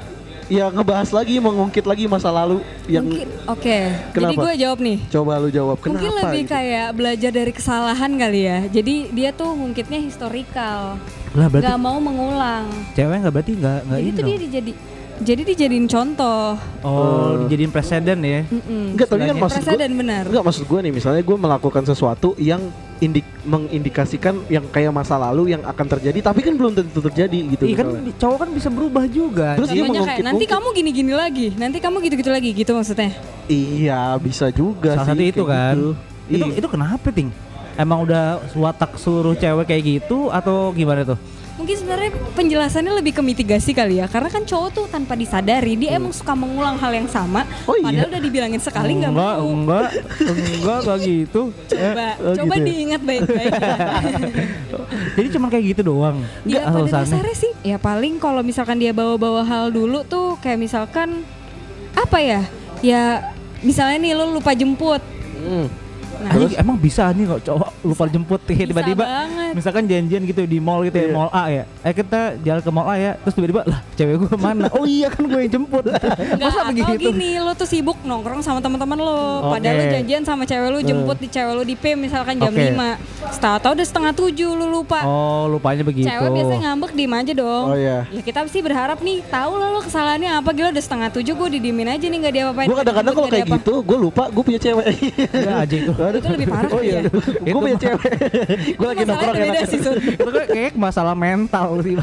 ya 0.54 0.70
ngebahas 0.70 1.10
lagi 1.10 1.42
mengungkit 1.42 1.82
lagi 1.82 2.06
masa 2.06 2.30
lalu 2.30 2.62
yang 2.86 3.02
Mungkin 3.04 3.26
oke. 3.50 3.78
Jadi 3.90 4.14
Kenapa? 4.14 4.42
gue 4.46 4.54
jawab 4.62 4.80
nih. 4.80 4.98
coba 5.10 5.32
lu 5.42 5.50
jawab 5.50 5.78
kenapa 5.82 5.90
Mungkin 5.98 6.12
lebih 6.22 6.42
gitu? 6.46 6.54
kayak 6.54 6.88
belajar 6.94 7.32
dari 7.34 7.52
kesalahan 7.52 8.12
kali 8.14 8.42
ya. 8.44 8.60
Jadi 8.70 8.96
dia 9.10 9.30
tuh 9.34 9.50
ngungkitnya 9.50 10.00
historikal. 10.00 11.02
Lah 11.34 11.48
berarti 11.50 11.66
Gak 11.66 11.80
mau 11.82 11.98
mengulang. 11.98 12.70
cewek 12.94 13.18
nggak 13.18 13.34
berarti 13.34 13.52
nggak 13.58 13.78
nggak 13.84 13.98
Jadi 13.98 14.06
ini 14.06 14.14
tuh 14.14 14.24
dia 14.24 14.38
dijadi 14.38 14.72
jadi 15.22 15.41
dijadiin 15.46 15.86
contoh. 15.86 16.58
Oh, 16.82 17.46
dijadiin 17.46 17.70
presiden 17.70 18.17
ya. 18.20 18.41
Mm-mm. 18.48 18.98
Enggak, 18.98 19.08
tapi 19.12 19.24
kan 19.24 19.38
maksud 19.38 19.62
gue 19.62 19.70
Presiden 19.70 19.91
benar. 19.93 20.24
Enggak 20.25 20.43
maksud 20.43 20.63
gue 20.65 20.79
nih 20.82 20.93
misalnya 20.93 21.22
gue 21.22 21.38
melakukan 21.38 21.84
sesuatu 21.86 22.34
yang 22.38 22.62
indik 22.98 23.27
mengindikasikan 23.43 24.48
yang 24.48 24.63
kayak 24.72 24.89
masa 24.89 25.20
lalu 25.20 25.51
yang 25.51 25.62
akan 25.67 25.86
terjadi 25.91 26.24
tapi 26.24 26.39
kan 26.39 26.55
belum 26.55 26.72
tentu 26.72 27.03
terjadi 27.03 27.36
gitu 27.51 27.63
Iya 27.67 27.84
kan 27.84 27.88
cowok 28.15 28.38
kan 28.39 28.50
bisa 28.55 28.70
berubah 28.72 29.03
juga. 29.05 29.60
Terus 29.60 29.70
dia 29.75 29.84
kayak 29.84 30.24
nanti 30.24 30.46
kamu 30.48 30.67
gini-gini 30.72 31.12
lagi, 31.12 31.48
nanti 31.53 31.77
kamu 31.77 32.00
gitu-gitu 32.00 32.32
lagi 32.32 32.50
gitu 32.55 32.72
maksudnya. 32.72 33.12
Iya 33.51 34.15
bisa 34.17 34.48
juga 34.50 34.96
Salah 34.96 35.05
sih 35.12 35.20
satu 35.20 35.24
itu 35.36 35.43
kan. 35.43 35.75
gitu. 35.75 35.89
Itu 36.32 36.46
Iya. 36.48 36.55
itu 36.63 36.67
kenapa 36.72 37.08
ting? 37.12 37.29
Emang 37.75 38.05
udah 38.08 38.39
watak 38.55 38.96
suruh 38.96 39.36
cewek 39.36 39.65
kayak 39.67 39.84
gitu 39.84 40.32
atau 40.32 40.72
gimana 40.72 41.03
tuh? 41.03 41.20
Mungkin 41.54 41.76
sebenarnya 41.78 42.10
penjelasannya 42.34 42.94
lebih 42.98 43.14
ke 43.14 43.22
mitigasi 43.22 43.78
kali 43.78 44.02
ya, 44.02 44.10
karena 44.10 44.26
kan 44.26 44.42
cowok 44.42 44.70
tuh 44.74 44.86
tanpa 44.90 45.14
disadari 45.14 45.78
dia 45.78 46.02
emang 46.02 46.10
suka 46.10 46.34
mengulang 46.34 46.82
hal 46.82 46.90
yang 46.90 47.06
sama, 47.06 47.46
Oh 47.70 47.78
iya. 47.78 47.86
padahal 47.86 48.10
udah 48.10 48.22
dibilangin 48.22 48.58
sekali 48.58 48.98
nggak 48.98 49.14
enggak, 49.14 49.36
mau. 49.38 49.48
enggak, 49.48 49.88
enggak, 50.26 50.78
enggak 50.82 50.98
gitu. 51.06 51.42
Coba, 51.54 52.08
oh 52.18 52.34
coba 52.34 52.54
gitu 52.54 52.58
ya? 52.58 52.66
diingat 52.66 53.02
baik-baik. 53.06 53.54
ya. 53.54 53.78
Jadi 55.22 55.28
cuma 55.30 55.46
kayak 55.48 55.66
gitu 55.78 55.82
doang. 55.86 56.18
Ya 56.42 56.66
pada 56.66 56.82
alasannya. 56.82 57.22
dasarnya 57.22 57.36
sih, 57.38 57.52
ya 57.62 57.78
paling 57.78 58.18
kalau 58.18 58.42
misalkan 58.42 58.82
dia 58.82 58.90
bawa-bawa 58.90 59.46
hal 59.46 59.70
dulu 59.70 60.02
tuh 60.02 60.42
kayak 60.42 60.58
misalkan 60.58 61.22
apa 61.94 62.18
ya? 62.18 62.42
Ya 62.82 63.30
misalnya 63.62 64.02
nih 64.02 64.18
lo 64.18 64.34
lupa 64.34 64.58
jemput. 64.58 65.06
Hmm. 65.38 65.70
Nah, 66.24 66.32
Anjing, 66.32 66.56
emang 66.56 66.77
bisa 66.77 67.03
nih 67.10 67.25
kok 67.27 67.42
cowok 67.44 67.70
lupa 67.84 68.03
jemput 68.08 68.39
tiba-tiba 68.42 69.03
banget. 69.03 69.51
misalkan 69.53 69.84
janjian 69.84 70.24
gitu 70.24 70.42
di 70.44 70.58
mall 70.58 70.82
gitu 70.82 70.96
ya 70.96 71.03
Iya. 71.03 71.12
mall 71.12 71.30
A 71.30 71.44
ya 71.46 71.63
eh 71.80 71.92
kita 71.92 72.20
jalan 72.39 72.62
ke 72.62 72.72
mall 72.72 72.88
A 72.88 72.96
ya 72.96 73.12
terus 73.18 73.34
tiba-tiba 73.34 73.62
lah 73.63 73.80
cewek 73.94 74.15
gue 74.18 74.38
mana 74.38 74.72
oh 74.80 74.88
iya 74.88 75.12
kan 75.12 75.24
gue 75.24 75.36
yang 75.38 75.51
jemput 75.51 75.84
masa 75.84 76.63
atau 76.63 76.72
begitu 76.72 77.12
gini, 77.12 77.36
lo 77.38 77.51
tuh 77.51 77.68
sibuk 77.68 78.00
nongkrong 78.01 78.39
sama 78.39 78.60
teman-teman 78.60 78.96
lo. 78.96 79.15
Oke. 79.44 79.60
Padahal 79.60 79.75
lo 79.75 79.86
janjian 79.92 80.24
sama 80.24 80.44
cewek 80.44 80.70
lo 80.70 80.80
jemput 80.80 81.18
di 81.18 81.27
cewek 81.27 81.53
lo 81.53 81.63
di 81.63 81.75
P 81.75 81.94
misalkan 81.94 82.39
jam 82.39 82.50
Oke. 82.50 82.72
5. 82.72 83.36
Tahu-tahu 83.36 83.72
udah 83.75 83.86
setengah 83.86 84.13
tujuh 84.13 84.50
lo 84.50 84.65
lupa. 84.70 85.03
oh 85.03 85.50
lupanya 85.50 85.84
begitu 85.84 86.08
Cewek 86.08 86.30
biasanya 86.32 86.62
ngambek 86.70 86.92
diem 86.94 87.13
aja 87.13 87.34
dong. 87.34 87.65
Oh, 87.65 87.75
iya. 87.75 88.08
Ya 88.08 88.22
kita 88.22 88.48
sih 88.48 88.62
berharap 88.62 89.00
nih 89.00 89.20
tahu 89.25 89.51
lo, 89.53 89.65
lo 89.74 89.82
kesalahannya 89.82 90.30
apa 90.34 90.50
gila 90.50 90.72
udah 90.72 90.84
setengah 90.84 91.10
tujuh 91.12 91.34
gue 91.34 91.50
didiemin 91.60 91.89
aja 91.89 92.06
nih 92.06 92.18
nggak 92.20 92.34
diapa-apain. 92.34 92.68
Gue 92.68 92.77
kadang-kadang 92.80 93.13
kalau 93.13 93.27
kayak 93.27 93.48
gitu 93.51 93.74
gue 93.82 93.98
lupa 94.00 94.24
gue 94.30 94.44
punya 94.44 94.60
cewek. 94.60 94.86
ya 95.34 95.53
aja 95.60 95.75
itu 95.75 95.92
Itu 96.20 96.27
lebih 96.29 96.48
parah 96.50 96.70
oh 96.70 96.82
iya, 96.84 97.00
ya. 97.01 97.10
gue 97.41 97.62
punya 97.62 97.77
cewek. 97.82 98.12
gue 98.79 98.88
lagi 98.88 99.03
nongkrong 99.08 99.36
Sun. 99.65 99.98
itu 99.98 100.29
kayak 100.29 100.74
masalah 100.77 101.15
mental 101.17 101.82
sih. 101.82 101.96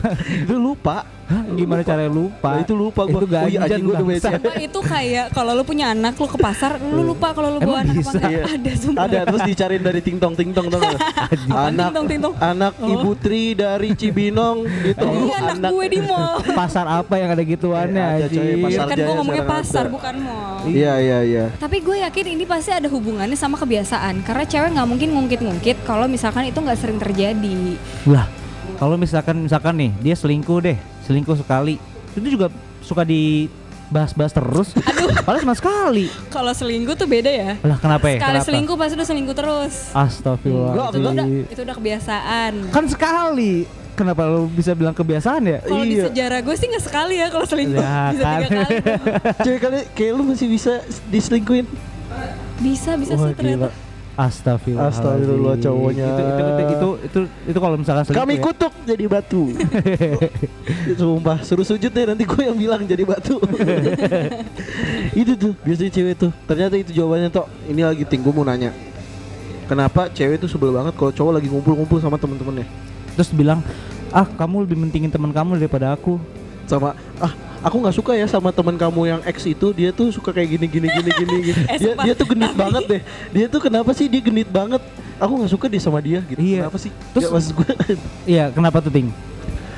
Itu 0.47 0.57
lupa. 0.59 1.20
Hah, 1.31 1.47
gimana 1.49 1.81
caranya 1.81 2.11
lupa 2.11 2.51
Nah, 2.51 2.61
itu 2.61 2.75
lupa 2.75 3.07
gua. 3.07 3.23
itu 3.23 3.27
Oh 3.31 3.47
iya, 3.47 3.61
ganjan 3.63 3.81
bangsa. 3.87 4.03
WC. 4.03 4.25
Sumpah 4.27 4.57
itu 4.59 4.81
kayak 4.83 5.27
kalau 5.31 5.53
lo 5.55 5.63
punya 5.63 5.87
anak 5.89 6.15
lo 6.15 6.27
ke 6.27 6.35
pasar 6.37 6.73
lo 6.77 7.03
lupa 7.05 7.31
kalau 7.31 7.55
lo 7.55 7.59
bawa 7.59 7.79
anak 7.81 7.95
bisa? 7.97 8.19
Iya. 8.21 8.45
Ada 8.51 8.71
sumpah. 8.75 9.01
Ada 9.01 9.19
terus 9.25 9.43
dicariin 9.47 9.79
dari 9.81 10.01
tingtong 10.01 10.35
tingtong 10.35 10.67
nggak? 10.67 10.91
anak 11.71 11.87
Ting-tong, 11.87 12.07
ting-tong. 12.07 12.35
anak 12.37 12.73
Ibu 12.77 13.11
Tri 13.17 13.55
dari 13.55 13.95
Cibinong 13.95 14.59
gitu. 14.83 15.07
Iya 15.07 15.37
anak 15.49 15.71
gue 15.71 15.87
di 15.87 16.01
mall. 16.03 16.35
pasar 16.61 16.85
apa 16.85 17.15
yang 17.15 17.31
ada 17.31 17.43
gituannya 17.43 18.07
Iya, 18.11 18.19
ada, 18.19 18.27
coy, 18.29 18.51
pasar 18.61 18.85
kan 18.85 18.97
Jaya 18.97 19.07
gue 19.07 19.15
ngomongnya 19.15 19.45
pasar 19.47 19.85
ada. 19.87 19.93
bukan 19.93 20.15
mall. 20.19 20.59
Iya 20.67 20.93
iya 20.99 21.19
iya. 21.23 21.45
Tapi 21.55 21.79
gue 21.79 21.97
yakin 22.01 22.27
ini 22.29 22.45
pasti 22.45 22.71
ada 22.71 22.87
hubungannya 22.87 23.33
sama 23.35 23.55
kebiasaan 23.55 24.21
Karena 24.21 24.43
cewek 24.43 24.71
nggak 24.73 24.89
mungkin 24.89 25.09
ngungkit-ngungkit 25.11 25.77
kalau 25.81 26.05
misalkan 26.05 26.45
itu 26.45 26.59
nggak 26.59 26.75
sering 26.77 26.99
terjadi 26.99 27.79
lah 28.05 28.27
kalau 28.77 28.97
misalkan 28.97 29.37
misalkan 29.39 29.77
nih 29.77 29.93
dia 30.01 30.15
selingkuh 30.15 30.59
deh 30.59 30.79
selingkuh 31.11 31.35
sekali. 31.35 31.75
Itu 32.11 32.23
juga 32.29 32.47
suka 32.81 33.03
dibahas-bahas 33.03 34.31
terus. 34.31 34.69
Padahal 35.27 35.43
cuma 35.43 35.55
sekali. 35.55 36.07
Kalau 36.29 36.55
selingkuh 36.55 36.95
tuh 36.95 37.05
beda 37.05 37.27
ya? 37.27 37.51
Lah 37.61 37.77
kenapa 37.77 38.07
ya? 38.07 38.17
Sekali 38.17 38.31
kenapa? 38.33 38.47
selingkuh 38.47 38.77
pasti 38.77 38.95
udah 38.95 39.09
selingkuh 39.09 39.35
terus. 39.35 39.75
Astagfirullah. 39.91 40.75
Itu 40.89 40.99
udah, 41.03 41.27
itu 41.51 41.61
udah 41.61 41.75
kebiasaan. 41.75 42.53
Kan 42.71 42.85
sekali. 42.87 43.67
Kenapa 43.91 44.25
lu 44.25 44.49
bisa 44.49 44.73
bilang 44.73 44.95
kebiasaan 44.95 45.43
ya? 45.45 45.59
Kalau 45.61 45.85
di 45.85 45.93
Iya. 45.93 46.09
sejarah 46.09 46.41
gue 46.41 46.55
sih 46.55 46.67
nggak 46.67 46.85
sekali 46.87 47.15
ya 47.17 47.27
kalau 47.29 47.45
selingkuh. 47.45 47.83
Ya, 47.83 47.99
Bisa 48.15 48.23
kan. 48.25 48.39
tiga 48.39 48.49
kali. 48.57 48.75
Cewek 49.45 49.61
kali 49.61 49.79
kayak 49.93 50.13
lu 50.15 50.23
masih 50.25 50.47
bisa 50.49 50.73
diselingkuhin. 51.11 51.67
Bisa, 52.61 52.91
bisa 52.95 53.13
Wah, 53.15 53.29
sih 53.29 53.35
ternyata. 53.35 53.69
gila. 53.69 53.90
Astagfirullah. 54.21 54.93
Astagfirullah, 54.93 55.55
cowoknya. 55.57 56.09
Itu 56.13 56.21
itu 56.21 56.33
itu 56.37 56.61
itu 56.61 56.89
itu, 57.09 57.21
itu 57.49 57.59
kalau 57.59 57.77
misalkan 57.81 58.05
Kami 58.13 58.35
ya. 58.37 58.43
kutuk 58.45 58.73
jadi 58.85 59.05
batu. 59.09 59.43
Sumpah, 61.01 61.39
suruh 61.41 61.65
sujud 61.65 61.89
deh 61.89 62.05
nanti 62.05 62.29
gue 62.29 62.43
yang 62.45 62.59
bilang 62.61 62.85
jadi 62.85 63.01
batu. 63.09 63.41
itu 65.21 65.33
tuh 65.41 65.53
biasanya 65.65 65.93
cewek 65.97 66.15
tuh. 66.21 66.31
Ternyata 66.45 66.77
itu 66.77 66.93
jawabannya 66.93 67.33
toh. 67.33 67.49
Ini 67.65 67.81
lagi 67.89 68.05
ting 68.05 68.21
gue 68.21 68.33
mau 68.35 68.45
nanya. 68.45 68.77
Kenapa 69.65 70.13
cewek 70.13 70.45
tuh 70.45 70.51
sebel 70.53 70.69
banget 70.69 70.93
kalau 71.01 71.15
cowok 71.15 71.33
lagi 71.41 71.49
ngumpul-ngumpul 71.49 71.97
sama 72.03 72.21
temen-temennya? 72.21 72.91
terus 73.21 73.37
bilang 73.37 73.61
ah 74.17 74.27
kamu 74.27 74.65
lebih 74.67 74.81
mentingin 74.81 75.13
teman 75.13 75.29
kamu 75.29 75.61
daripada 75.61 75.95
aku 75.95 76.17
Sama 76.65 76.95
ah 77.19 77.35
aku 77.61 77.77
nggak 77.81 77.97
suka 77.97 78.13
ya 78.17 78.27
sama 78.27 78.51
teman 78.51 78.77
kamu 78.77 79.01
yang 79.17 79.21
ex 79.29 79.45
itu 79.45 79.73
dia 79.77 79.93
tuh 79.93 80.09
suka 80.13 80.33
kayak 80.33 80.57
gini 80.57 80.67
gini 80.67 80.87
gini 80.89 81.11
gini, 81.13 81.35
gini. 81.53 81.63
Eh, 81.73 81.79
dia 81.79 81.93
dia 81.97 82.15
tuh 82.17 82.27
genit 82.29 82.53
banget 82.57 82.83
deh. 82.89 83.03
Dia 83.33 83.47
tuh 83.47 83.61
kenapa 83.61 83.91
sih 83.93 84.09
dia 84.09 84.21
genit 84.25 84.49
banget? 84.49 84.81
Aku 85.21 85.37
nggak 85.37 85.53
suka 85.53 85.67
dia 85.69 85.81
sama 85.81 86.01
dia 86.01 86.25
gitu. 86.25 86.41
Iya. 86.41 86.67
kenapa 86.67 86.79
sih? 86.81 86.91
Terus- 87.13 87.29
Nggak, 87.29 87.33
maksud 87.37 87.53
gue 87.57 87.71
iya 88.37 88.45
kenapa 88.49 88.77
tuh 88.81 88.93
ting? 88.93 89.09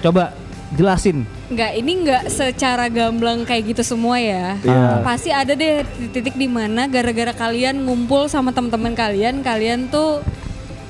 Coba 0.03 0.35
jelasin. 0.73 1.29
Nggak, 1.53 1.73
ini 1.77 1.93
nggak 2.07 2.25
secara 2.33 2.89
gamblang 2.89 3.45
kayak 3.45 3.77
gitu 3.77 3.83
semua 3.85 4.17
ya. 4.17 4.57
Iya. 4.65 5.05
Pasti 5.05 5.29
ada 5.29 5.53
deh 5.53 5.85
titik 6.15 6.35
di 6.39 6.49
mana 6.49 6.89
gara-gara 6.89 7.37
kalian 7.37 7.85
ngumpul 7.85 8.25
sama 8.27 8.51
teman-teman 8.57 8.97
kalian 8.97 9.45
Kalian 9.45 9.93
tuh 9.93 10.25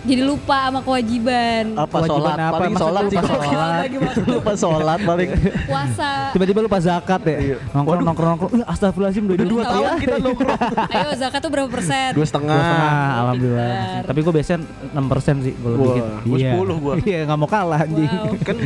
jadi 0.03 0.19
lupa 0.21 0.67
sama 0.67 0.81
kewajiban 0.81 1.65
apa 1.75 1.87
Kewajiban 1.95 2.11
sholat 2.11 2.35
apa? 2.37 2.53
paling 2.53 2.75
sholat 2.75 3.03
sih 3.05 3.17
lupa 3.17 3.39
sholat? 3.41 3.81
lupa 4.35 4.53
sholat 4.53 4.99
paling 5.01 5.29
Puasa 5.63 6.11
tiba-tiba 6.31 6.61
lupa 6.61 6.79
zakat 6.79 7.21
ya 7.23 7.37
Iya. 7.39 7.57
nongkrong 7.71 8.03
nongkrong 8.03 8.29
nongkrong 8.33 8.51
Ih, 8.53 8.65
astagfirullahaladzim 8.65 9.25
udah 9.25 9.37
dua 9.39 9.47
dua 9.47 9.63
tahun 9.65 9.87
kita 9.97 10.17
nongkrong 10.19 10.59
Ayo 10.95 11.11
zakat 11.15 11.39
tuh 11.39 11.51
berapa 11.51 11.69
persen? 11.69 12.11
dua 12.13 12.27
setengah 12.27 12.51
Dua 12.53 12.65
setengah, 12.65 12.95
alhamdulillah. 13.17 13.71
Tapi 14.03 14.19
gue 14.21 14.33
biasanya 14.33 14.59
6% 14.91 14.99
sih 15.41 15.53
kalau 15.55 15.77
Wah, 15.77 15.87
dikit. 15.87 16.05
gua 16.25 16.39
10 16.67 16.83
gua. 16.83 16.95
Iya, 17.01 17.19
nggak 17.23 17.39
mau 17.39 17.49
kalah 17.49 17.81
anjing. 17.81 18.11
Wow. 18.11 18.35
kan 18.43 18.57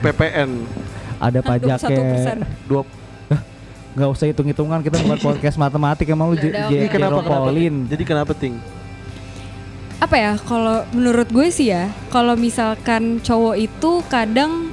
PPN 0.00 0.50
Ada 1.16 1.38
pajaknya. 1.40 2.38
21%. 2.38 2.38
dua 2.64 2.82
Nggak 3.94 4.08
usah 4.10 4.26
hitung-hitungan, 4.26 4.78
kita 4.80 4.96
bukan 5.00 5.18
podcast 5.20 5.54
matematik 5.56 6.06
emang 6.08 6.26
lu 6.28 6.34
Udah, 6.34 6.42
udah, 6.44 6.66
J- 6.66 6.74
ini 6.76 6.88
kenapa 6.88 7.14
kenapa 7.16 7.30
Jeropolin. 7.46 7.74
Ting? 7.74 7.74
jadi 7.88 8.02
kenapa 8.04 8.32
ting 8.32 8.54
apa 10.04 10.16
ya 10.16 10.32
kalau 10.38 10.84
menurut 10.90 11.26
gue 11.26 11.48
sih 11.48 11.68
ya 11.68 11.88
kalau 12.08 12.36
misalkan 12.36 13.18
cowok 13.18 13.56
itu 13.56 13.90
kadang 14.06 14.68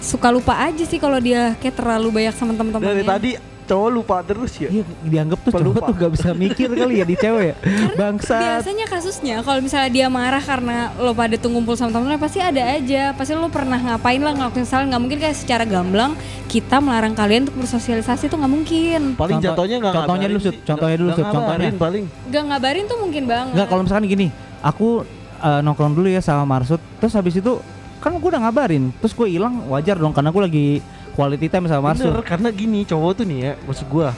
suka 0.00 0.28
lupa 0.28 0.56
aja 0.58 0.80
sih 0.82 0.96
kalau 0.96 1.18
dia 1.18 1.52
kayak 1.54 1.76
terlalu 1.76 2.08
banyak 2.10 2.32
sama 2.32 2.52
teman-temannya 2.52 2.88
dari 2.96 3.04
tadi 3.04 3.30
cowok 3.62 3.90
lupa 3.92 4.16
terus 4.20 4.56
ya 4.56 4.66
Iya, 4.66 4.82
dianggap 5.04 5.38
tuh 5.40 5.52
cowok 5.52 5.78
tuh 5.84 5.94
gak 5.94 6.10
bisa 6.10 6.28
mikir 6.34 6.66
kali 6.72 6.98
ya 6.98 7.04
di 7.04 7.14
cewek 7.14 7.44
ya. 7.44 7.56
Bangsat. 7.94 8.40
biasanya 8.42 8.86
kasusnya 8.88 9.36
kalau 9.40 9.60
misalnya 9.60 9.90
dia 9.92 10.06
marah 10.08 10.40
karena 10.40 10.90
lo 10.96 11.12
pada 11.12 11.36
tuh 11.36 11.52
ngumpul 11.52 11.76
sama 11.76 11.92
temen-temen 11.92 12.18
pasti 12.18 12.40
ada 12.40 12.58
aja 12.58 13.14
pasti 13.14 13.30
lo 13.32 13.46
pernah 13.46 13.78
ngapain 13.78 14.18
lah 14.18 14.34
ngelakuin 14.34 14.66
salah 14.66 14.88
nggak 14.88 14.98
mungkin 14.98 15.18
kayak 15.20 15.36
secara 15.36 15.62
gamblang 15.62 16.18
kita 16.48 16.80
melarang 16.80 17.14
kalian 17.14 17.46
untuk 17.46 17.62
bersosialisasi 17.62 18.26
tuh 18.26 18.40
nggak 18.40 18.50
mungkin 18.50 19.00
paling 19.14 19.38
Contoh- 19.38 19.54
jatuhnya 19.54 19.76
nggak 19.78 19.94
contohnya 19.94 20.26
dulu, 20.26 20.40
Sud. 20.40 20.56
Contohnya 20.64 20.96
dulu, 20.96 21.08
Nggak 21.08 21.14
Sud. 21.14 21.26
Contohnya. 21.26 21.46
ngabarin 21.46 21.74
paling 21.78 22.04
Gak 22.26 22.44
ngabarin 22.44 22.84
tuh 22.86 22.98
mungkin 22.98 23.22
banget 23.24 23.52
Enggak, 23.54 23.66
kalau 23.68 23.82
misalkan 23.84 24.06
gini, 24.08 24.26
aku 24.60 25.04
eh, 25.36 25.60
nongkrong 25.60 25.92
dulu 25.92 26.06
ya 26.06 26.20
sama 26.20 26.44
Marsud, 26.44 26.78
terus 26.96 27.12
habis 27.12 27.34
itu 27.34 27.58
kan 27.96 28.12
gue 28.12 28.26
udah 28.26 28.42
ngabarin, 28.42 28.92
terus 28.94 29.12
gue 29.12 29.28
hilang 29.28 29.66
wajar 29.66 29.94
dong 29.94 30.10
karena 30.10 30.28
gue 30.28 30.42
lagi 30.42 30.66
quality 31.12 31.46
time 31.46 31.66
sama 31.66 31.90
Marsud. 31.90 32.08
Bener, 32.08 32.22
karena 32.22 32.48
gini 32.50 32.82
cowok 32.82 33.12
tuh 33.12 33.24
nih 33.24 33.38
ya 33.40 33.52
maksud 33.60 33.86
gua 33.86 34.14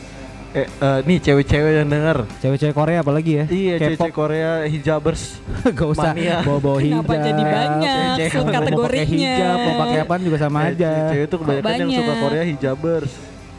eh, 0.52 0.68
eh, 0.68 0.98
nih 1.02 1.18
cewek-cewek 1.18 1.72
yang 1.74 1.88
denger 1.88 2.28
Cewek-cewek 2.38 2.74
Korea 2.74 3.00
apalagi 3.00 3.32
ya? 3.34 3.44
iya 3.48 3.74
K-pop. 3.74 3.82
cewek-cewek 4.04 4.14
Korea 4.14 4.50
hijabers 4.64 5.22
Gak 5.72 5.88
usah 5.88 6.12
Mania. 6.12 6.44
bawa-bawa 6.44 6.78
hijab. 6.78 7.00
Kenapa 7.00 7.14
jadi 7.18 7.42
banyak 7.42 7.80
Cewek-cewek 7.88 8.28
sub 8.28 8.36
mau 8.36 8.52
pakai 8.52 8.52
Mau 8.52 8.52
pakai 8.52 8.60
kategorinya 8.60 9.04
hijab, 9.08 9.56
mau 9.58 9.74
pakai 9.80 9.98
apaan 9.98 10.20
juga 10.20 10.36
sama 10.38 10.58
Eh, 10.60 10.68
aja. 10.70 10.90
cewek 11.08 11.26
tuh 11.26 11.38
kebanyakan 11.40 11.72
yang 11.72 11.90
suka 11.90 12.04
banyak. 12.04 12.22
Korea 12.22 12.44
hijabers 12.44 13.10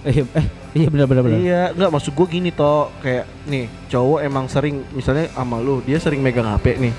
Eh, 0.04 0.20
eh, 0.20 0.46
iya 0.76 0.88
benar 0.92 1.08
benar 1.08 1.24
benar. 1.24 1.38
iya 1.38 1.62
nggak 1.72 1.90
maksud 1.90 2.12
gua 2.12 2.28
gini 2.28 2.52
toh 2.52 2.92
kayak 3.00 3.24
nih 3.46 3.72
cowok 3.88 4.20
emang 4.22 4.46
sering 4.46 4.84
misalnya 4.92 5.32
sama 5.32 5.58
lu 5.58 5.80
dia 5.80 5.96
sering 5.96 6.20
megang 6.20 6.44
HP 6.46 6.76
nih 6.78 6.94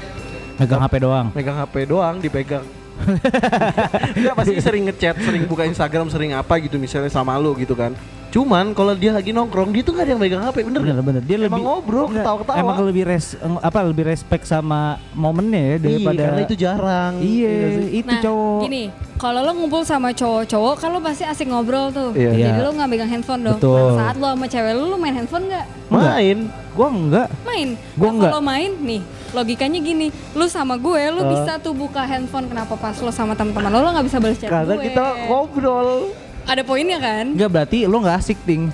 Megang 0.55 0.81
HP 0.81 0.95
doang. 1.03 1.27
megang 1.35 1.59
HP 1.59 1.75
doang 1.85 2.17
dipegang 2.17 2.65
Enggak 4.17 4.35
pasti 4.39 4.55
sering 4.63 4.87
ngechat, 4.87 5.19
sering 5.19 5.45
buka 5.45 5.67
Instagram, 5.67 6.07
sering 6.09 6.31
apa 6.31 6.63
gitu 6.63 6.79
misalnya 6.79 7.11
sama 7.11 7.35
lu 7.37 7.51
gitu 7.55 7.75
kan. 7.75 7.91
Cuman 8.35 8.75
kalau 8.75 8.99
dia 8.99 9.15
lagi 9.15 9.31
nongkrong 9.31 9.71
dia 9.71 9.87
tuh 9.87 9.95
gak 9.95 10.11
ada 10.11 10.19
yang 10.19 10.19
megang 10.19 10.43
HP 10.43 10.67
bener. 10.67 10.83
Bener 10.83 10.99
bener 11.07 11.23
dia 11.23 11.39
Emang 11.39 11.47
lebih 11.47 11.63
ngobrol, 11.63 12.05
Enggak, 12.11 12.27
ketawa-ketawa. 12.27 12.57
Emang 12.59 12.77
lebih 12.83 13.03
res 13.07 13.27
apa 13.63 13.79
lebih 13.87 14.05
respect 14.11 14.43
sama 14.43 14.81
momennya 15.15 15.63
ya 15.63 15.77
daripada 15.79 16.19
Iya, 16.19 16.27
karena 16.27 16.41
itu 16.43 16.57
jarang. 16.59 17.13
Iya, 17.23 17.55
Iya 17.55 17.83
itu 17.95 18.11
nah, 18.11 18.23
cowok. 18.27 18.61
gini, 18.67 18.83
kalau 19.15 19.39
lo 19.39 19.51
ngumpul 19.55 19.83
sama 19.87 20.11
cowok-cowok, 20.11 20.75
kan 20.83 20.89
lo 20.91 20.99
pasti 20.99 21.23
asik 21.23 21.47
ngobrol 21.47 21.95
tuh. 21.95 22.11
Iya. 22.11 22.31
Jadi 22.35 22.43
Iya. 22.59 22.65
lo 22.67 22.71
nggak 22.75 22.89
megang 22.91 23.11
handphone 23.15 23.43
dong. 23.47 23.59
Betul. 23.63 23.79
Nah, 23.79 23.95
saat 24.03 24.17
lo 24.19 24.27
sama 24.27 24.47
cewek 24.51 24.73
lo, 24.75 24.83
lo 24.91 24.97
main 24.99 25.15
handphone 25.15 25.45
nggak? 25.47 25.67
Main. 25.87 26.39
Gua 26.75 26.89
enggak. 26.91 27.29
Main. 27.47 27.69
Gua 27.95 28.03
nah, 28.03 28.15
nggak. 28.19 28.33
kalau 28.35 28.43
main 28.43 28.71
nih, 28.83 29.01
logikanya 29.31 29.79
gini, 29.79 30.07
lo 30.35 30.51
sama 30.51 30.75
gue, 30.75 31.03
lo 31.15 31.23
Ah. 31.23 31.31
bisa 31.31 31.53
tuh 31.63 31.71
buka 31.71 32.03
handphone. 32.03 32.51
Kenapa 32.51 32.75
pas 32.75 32.99
lo 32.99 33.15
sama 33.15 33.39
teman-teman 33.39 33.71
lo, 33.71 33.79
lo 33.79 33.91
nggak 33.95 34.07
bisa 34.11 34.19
balas 34.19 34.43
chat 34.43 34.51
Karena 34.51 34.75
gue? 34.75 34.91
kita 34.91 35.05
ngobrol. 35.31 36.11
Ada 36.45 36.61
poinnya 36.61 37.01
kan? 37.01 37.33
Enggak 37.33 37.51
berarti 37.51 37.79
lo 37.89 37.97
enggak 37.99 38.21
asik 38.21 38.39
ting. 38.45 38.69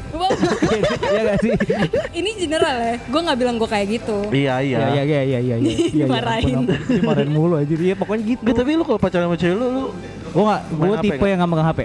Iya 1.11 1.21
gak 1.27 1.39
sih? 1.43 1.53
ini 2.15 2.31
general 2.39 2.75
ya. 2.79 2.95
Gue 3.03 3.21
nggak 3.21 3.39
bilang 3.39 3.57
gue 3.59 3.67
kayak 3.67 3.87
gitu. 3.99 4.19
Iya 4.31 4.63
iya. 4.63 4.79
Iya 4.79 5.03
iya 5.03 5.03
iya 5.03 5.21
iya 5.23 5.39
iya. 5.41 5.57
iya, 5.59 6.07
iya, 6.07 6.55
ampun. 6.55 6.67
Dimarahin 6.87 7.31
mulu 7.31 7.55
aja 7.59 7.75
dia 7.75 7.95
pokoknya 7.99 8.23
gitu. 8.27 8.43
Nggak, 8.47 8.57
tapi 8.59 8.71
lu 8.79 8.83
kalau 8.87 8.99
pacaran 8.99 9.27
sama 9.27 9.37
cewek 9.37 9.57
lu, 9.57 9.67
lu 9.67 9.85
Gua 10.31 10.43
enggak 10.47 10.61
Main 10.71 10.79
gua 10.79 10.97
HP 10.97 11.03
tipe 11.03 11.15
nggak? 11.17 11.27
yang 11.27 11.39
enggak 11.39 11.51
megang 11.51 11.69
HP. 11.69 11.81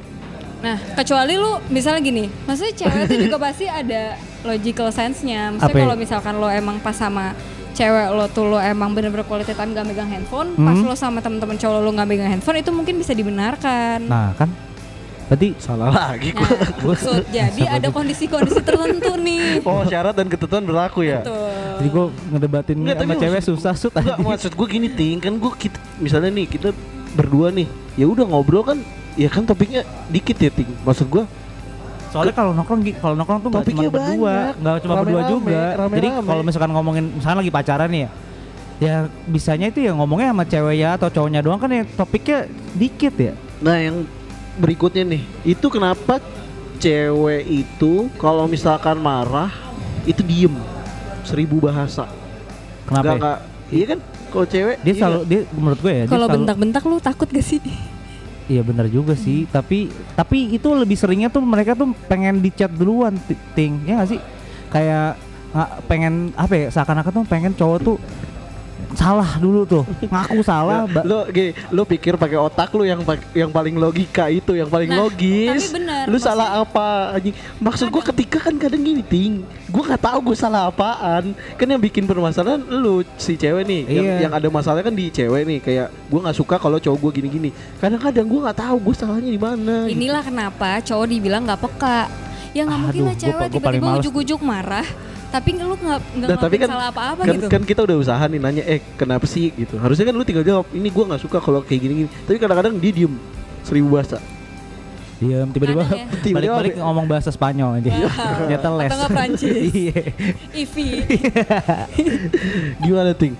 Nah, 0.56 0.78
kecuali 0.98 1.34
lu 1.36 1.52
misalnya 1.69 2.02
gini, 2.02 2.24
maksudnya 2.45 2.74
cewek 2.76 3.00
itu 3.06 3.15
juga 3.26 3.38
pasti 3.38 3.65
ada 3.65 4.02
logical 4.41 4.88
sense-nya. 4.89 5.41
Maksudnya 5.54 5.74
ya? 5.74 5.84
kalau 5.86 5.95
misalkan 5.95 6.34
lo 6.38 6.48
emang 6.50 6.78
pas 6.78 6.93
sama 6.93 7.34
cewek 7.74 8.08
lo 8.10 8.26
tuh 8.30 8.45
lo 8.48 8.58
emang 8.58 8.93
bener-bener 8.93 9.26
quality 9.26 9.52
time 9.52 9.74
gak 9.74 9.84
megang 9.84 10.08
handphone, 10.08 10.54
pas 10.56 10.74
Hmm. 10.74 10.86
lo 10.86 10.95
sama 10.95 11.19
temen-temen 11.19 11.58
cowok 11.58 11.80
lo 11.80 11.89
gak 11.91 12.08
megang 12.08 12.30
handphone 12.30 12.58
itu 12.58 12.69
mungkin 12.69 12.95
bisa 12.95 13.12
dibenarkan. 13.12 14.06
Nah, 14.06 14.32
kan 14.34 14.50
Berarti 15.25 15.57
salah 15.57 15.89
lagi 15.89 16.29
Nah, 16.29 16.45
gua. 16.77 16.93
maksud 16.93 17.23
jadi 17.27 17.61
ada 17.67 17.88
kondisi-kondisi 17.89 18.61
tertentu 18.61 19.17
nih. 19.17 19.57
Oh 19.67 19.81
syarat 19.83 20.13
dan 20.13 20.27
ketentuan 20.27 20.61
berlaku 20.61 21.01
ya. 21.01 21.21
Tuh. 21.21 21.33
jadi 21.75 21.89
gua 21.89 22.05
ngedebatin 22.29 22.75
Nggak, 22.77 22.97
sama 22.99 23.13
cewek 23.15 23.33
maksud- 23.35 23.57
susah 23.57 23.73
sut 23.75 23.91
Enggak 23.91 24.17
maksud 24.17 24.51
gue 24.53 24.67
gini 24.69 24.88
ting 24.88 25.17
kan 25.17 25.33
gue 25.33 25.51
kita 25.55 25.75
misalnya 25.97 26.31
nih 26.31 26.45
kita 26.47 26.69
berdua 27.11 27.49
nih 27.49 27.65
ya 27.95 28.05
udah 28.05 28.23
ngobrol 28.23 28.63
kan 28.63 28.77
ya 29.13 29.27
kan 29.27 29.43
topiknya 29.43 29.81
dikit 30.07 30.38
ya 30.38 30.47
ting 30.49 30.69
maksud 30.81 31.07
gue 31.07 31.25
Soalnya 32.07 32.31
kalau 32.31 32.55
nongkrong 32.55 32.79
kalau 32.95 33.11
nongkrong 33.13 33.39
tuh 33.41 33.49
nggak 33.49 33.65
cuma 33.65 33.71
Topiknya 33.75 33.89
berdua, 33.91 34.35
nggak 34.55 34.75
cuma 34.79 34.93
berdua 34.95 35.19
Rame-rame, 35.19 35.33
juga. 35.35 35.59
rame-rame. 35.75 35.95
Jadi 35.97 36.07
kalau 36.23 36.41
misalkan 36.41 36.71
ngomongin 36.71 37.05
misalkan 37.11 37.38
lagi 37.43 37.51
pacaran 37.51 37.89
nih 37.91 38.01
ya, 38.01 38.09
ya 38.77 38.95
bisanya 39.25 39.67
itu 39.67 39.79
ya 39.81 39.91
ngomongnya 39.91 40.31
sama 40.31 40.43
cewek 40.45 40.75
ya 40.77 40.89
atau 40.95 41.07
cowoknya 41.09 41.39
doang 41.41 41.59
kan 41.59 41.67
ya 41.69 41.83
topiknya 41.89 42.38
dikit 42.71 43.15
ya. 43.17 43.33
nah 43.57 43.75
yang 43.75 44.07
berikutnya 44.55 45.03
nih 45.05 45.23
itu 45.43 45.67
kenapa 45.67 46.19
cewek 46.77 47.43
itu 47.45 48.11
kalau 48.15 48.45
misalkan 48.45 48.95
marah 48.95 49.51
itu 50.03 50.21
diem 50.21 50.53
seribu 51.23 51.59
bahasa 51.59 52.07
Kenapa? 52.85 53.01
Nggak- 53.01 53.09
ya? 53.09 53.19
nggak- 53.19 53.41
iya 53.71 53.85
kan 53.87 53.99
kalau 54.29 54.45
cewek 54.45 54.75
Dia 54.79 54.87
iya 54.87 54.99
selalu 54.99 55.19
dia 55.25 55.39
menurut 55.49 55.79
gue 55.79 55.91
ya. 55.91 56.03
dia 56.03 56.11
Kalau 56.11 56.27
bentak-bentak 56.29 56.83
lu 56.83 56.97
takut 56.99 57.27
gak 57.27 57.41
sih? 57.41 57.59
Iya 58.45 58.61
benar 58.61 58.85
juga 58.85 59.17
sih, 59.17 59.49
tapi 59.49 59.89
tapi 60.13 60.53
itu 60.53 60.69
lebih 60.69 60.93
seringnya 60.93 61.33
tuh 61.33 61.41
mereka 61.41 61.73
tuh 61.73 61.97
pengen 62.05 62.37
dicat 62.37 62.69
duluan 62.69 63.17
ti- 63.17 63.33
ting, 63.57 63.81
ya 63.83 63.97
nggak 63.97 64.05
sih? 64.05 64.21
Kayak 64.69 65.17
nggak 65.49 65.69
pengen 65.89 66.13
apa 66.37 66.53
ya? 66.53 66.67
Seakan-akan 66.69 67.09
tuh 67.09 67.25
pengen 67.25 67.57
cowok 67.57 67.79
tuh 67.81 67.97
salah 68.93 69.35
dulu 69.35 69.63
tuh, 69.63 69.83
ngaku 70.01 70.39
salah. 70.39 70.88
lo 71.03 71.27
gini, 71.27 71.51
lo 71.69 71.83
pikir 71.83 72.15
pakai 72.15 72.35
otak 72.35 72.71
lu 72.71 72.83
yang 72.83 73.03
yang 73.31 73.49
paling 73.49 73.75
logika 73.75 74.27
itu 74.27 74.53
yang 74.53 74.67
paling 74.67 74.88
Nah, 74.88 75.03
logis. 75.03 75.67
tapi 75.67 75.83
benar, 75.83 76.03
lu 76.05 76.15
maksud- 76.15 76.25
salah 76.25 76.47
apa 76.57 76.88
anjing? 77.11 77.35
Maksud 77.57 77.88
gua 77.89 78.03
ketika 78.03 78.38
kan 78.41 78.55
kadang 78.55 78.79
gini 78.79 79.01
ting. 79.01 79.43
Gua 79.67 79.83
nggak 79.85 80.01
tahu 80.01 80.19
gua 80.23 80.38
salah 80.38 80.61
apaan. 80.65 81.35
Kan 81.53 81.67
yang 81.67 81.77
bikin 81.77 82.03
permasalahan 82.03 82.61
lu 82.61 83.03
si 83.15 83.35
cewek 83.35 83.63
nih. 83.63 83.81
Yang, 83.85 84.05
Iya. 84.05 84.15
yang 84.21 84.33
ada 84.33 84.47
masalah 84.47 84.79
kan 84.79 84.91
di 84.91 85.09
cewek 85.09 85.43
nih. 85.43 85.59
Kayak 85.59 85.88
gua 86.07 86.19
nggak 86.23 86.38
suka 86.38 86.55
kalau 86.55 86.77
cowok 86.77 86.97
gua 86.97 87.11
gini-gini. 87.11 87.49
Kadang-kadang 87.77 88.25
gua 88.25 88.39
nggak 88.47 88.59
tahu 88.61 88.75
gua 88.81 88.95
salahnya 88.95 89.27
di 89.27 89.41
mana 89.41 89.75
gitu. 89.85 89.95
Inilah 89.97 90.23
kenapa 90.23 90.79
cowok 90.79 91.05
dibilang 91.05 91.43
nggak 91.43 91.61
peka. 91.61 91.99
Ya 92.55 92.63
nggak 92.63 92.79
mungkin 92.79 93.01
lah 93.03 93.15
cewek 93.17 93.47
tiba-tiba 93.51 93.88
ujuk-ujuk 93.99 94.39
marah, 94.39 94.88
tapi 95.36 95.50
lu 95.54 95.76
nggak 95.76 96.00
nggak 96.15 96.30
Nah, 96.30 96.38
tapi 96.39 96.56
kan, 96.56 96.67
salah 96.69 96.88
apa-apa 96.89 97.21
kan, 97.21 97.36
gitu. 97.36 97.48
kan 97.52 97.62
kita 97.62 97.80
udah 97.84 97.98
usaha 98.00 98.24
nih 98.24 98.39
nanya 98.39 98.63
eh 98.63 98.80
kenapa 98.95 99.26
sih 99.26 99.52
gitu 99.52 99.76
harusnya 99.76 100.08
kan 100.08 100.15
lu 100.15 100.24
tinggal 100.24 100.41
jawab 100.41 100.65
ini 100.71 100.88
gua 100.88 101.12
nggak 101.12 101.21
suka 101.21 101.38
kalau 101.38 101.60
kayak 101.60 101.82
gini-gini 101.82 102.08
tapi 102.24 102.39
kadang-kadang 102.39 102.80
dia 102.80 102.91
diem 102.93 103.13
seribu 103.62 103.91
bahasa 103.91 104.24
Diam 105.15 105.48
tiba-tiba 105.48 105.80
ya. 105.88 106.12
Balik-balik 106.12 106.76
apa- 106.76 106.84
ngomong 106.84 107.08
bahasa 107.08 107.32
Spanyol 107.32 107.80
aja. 107.80 107.88
Ternyata 108.43 108.67
les. 108.76 108.91
Atau 108.91 109.08
Prancis. 109.08 109.56
Iya. 109.71 110.12
Ivi, 110.52 110.88
gimana 112.84 113.12
ting 113.15 113.32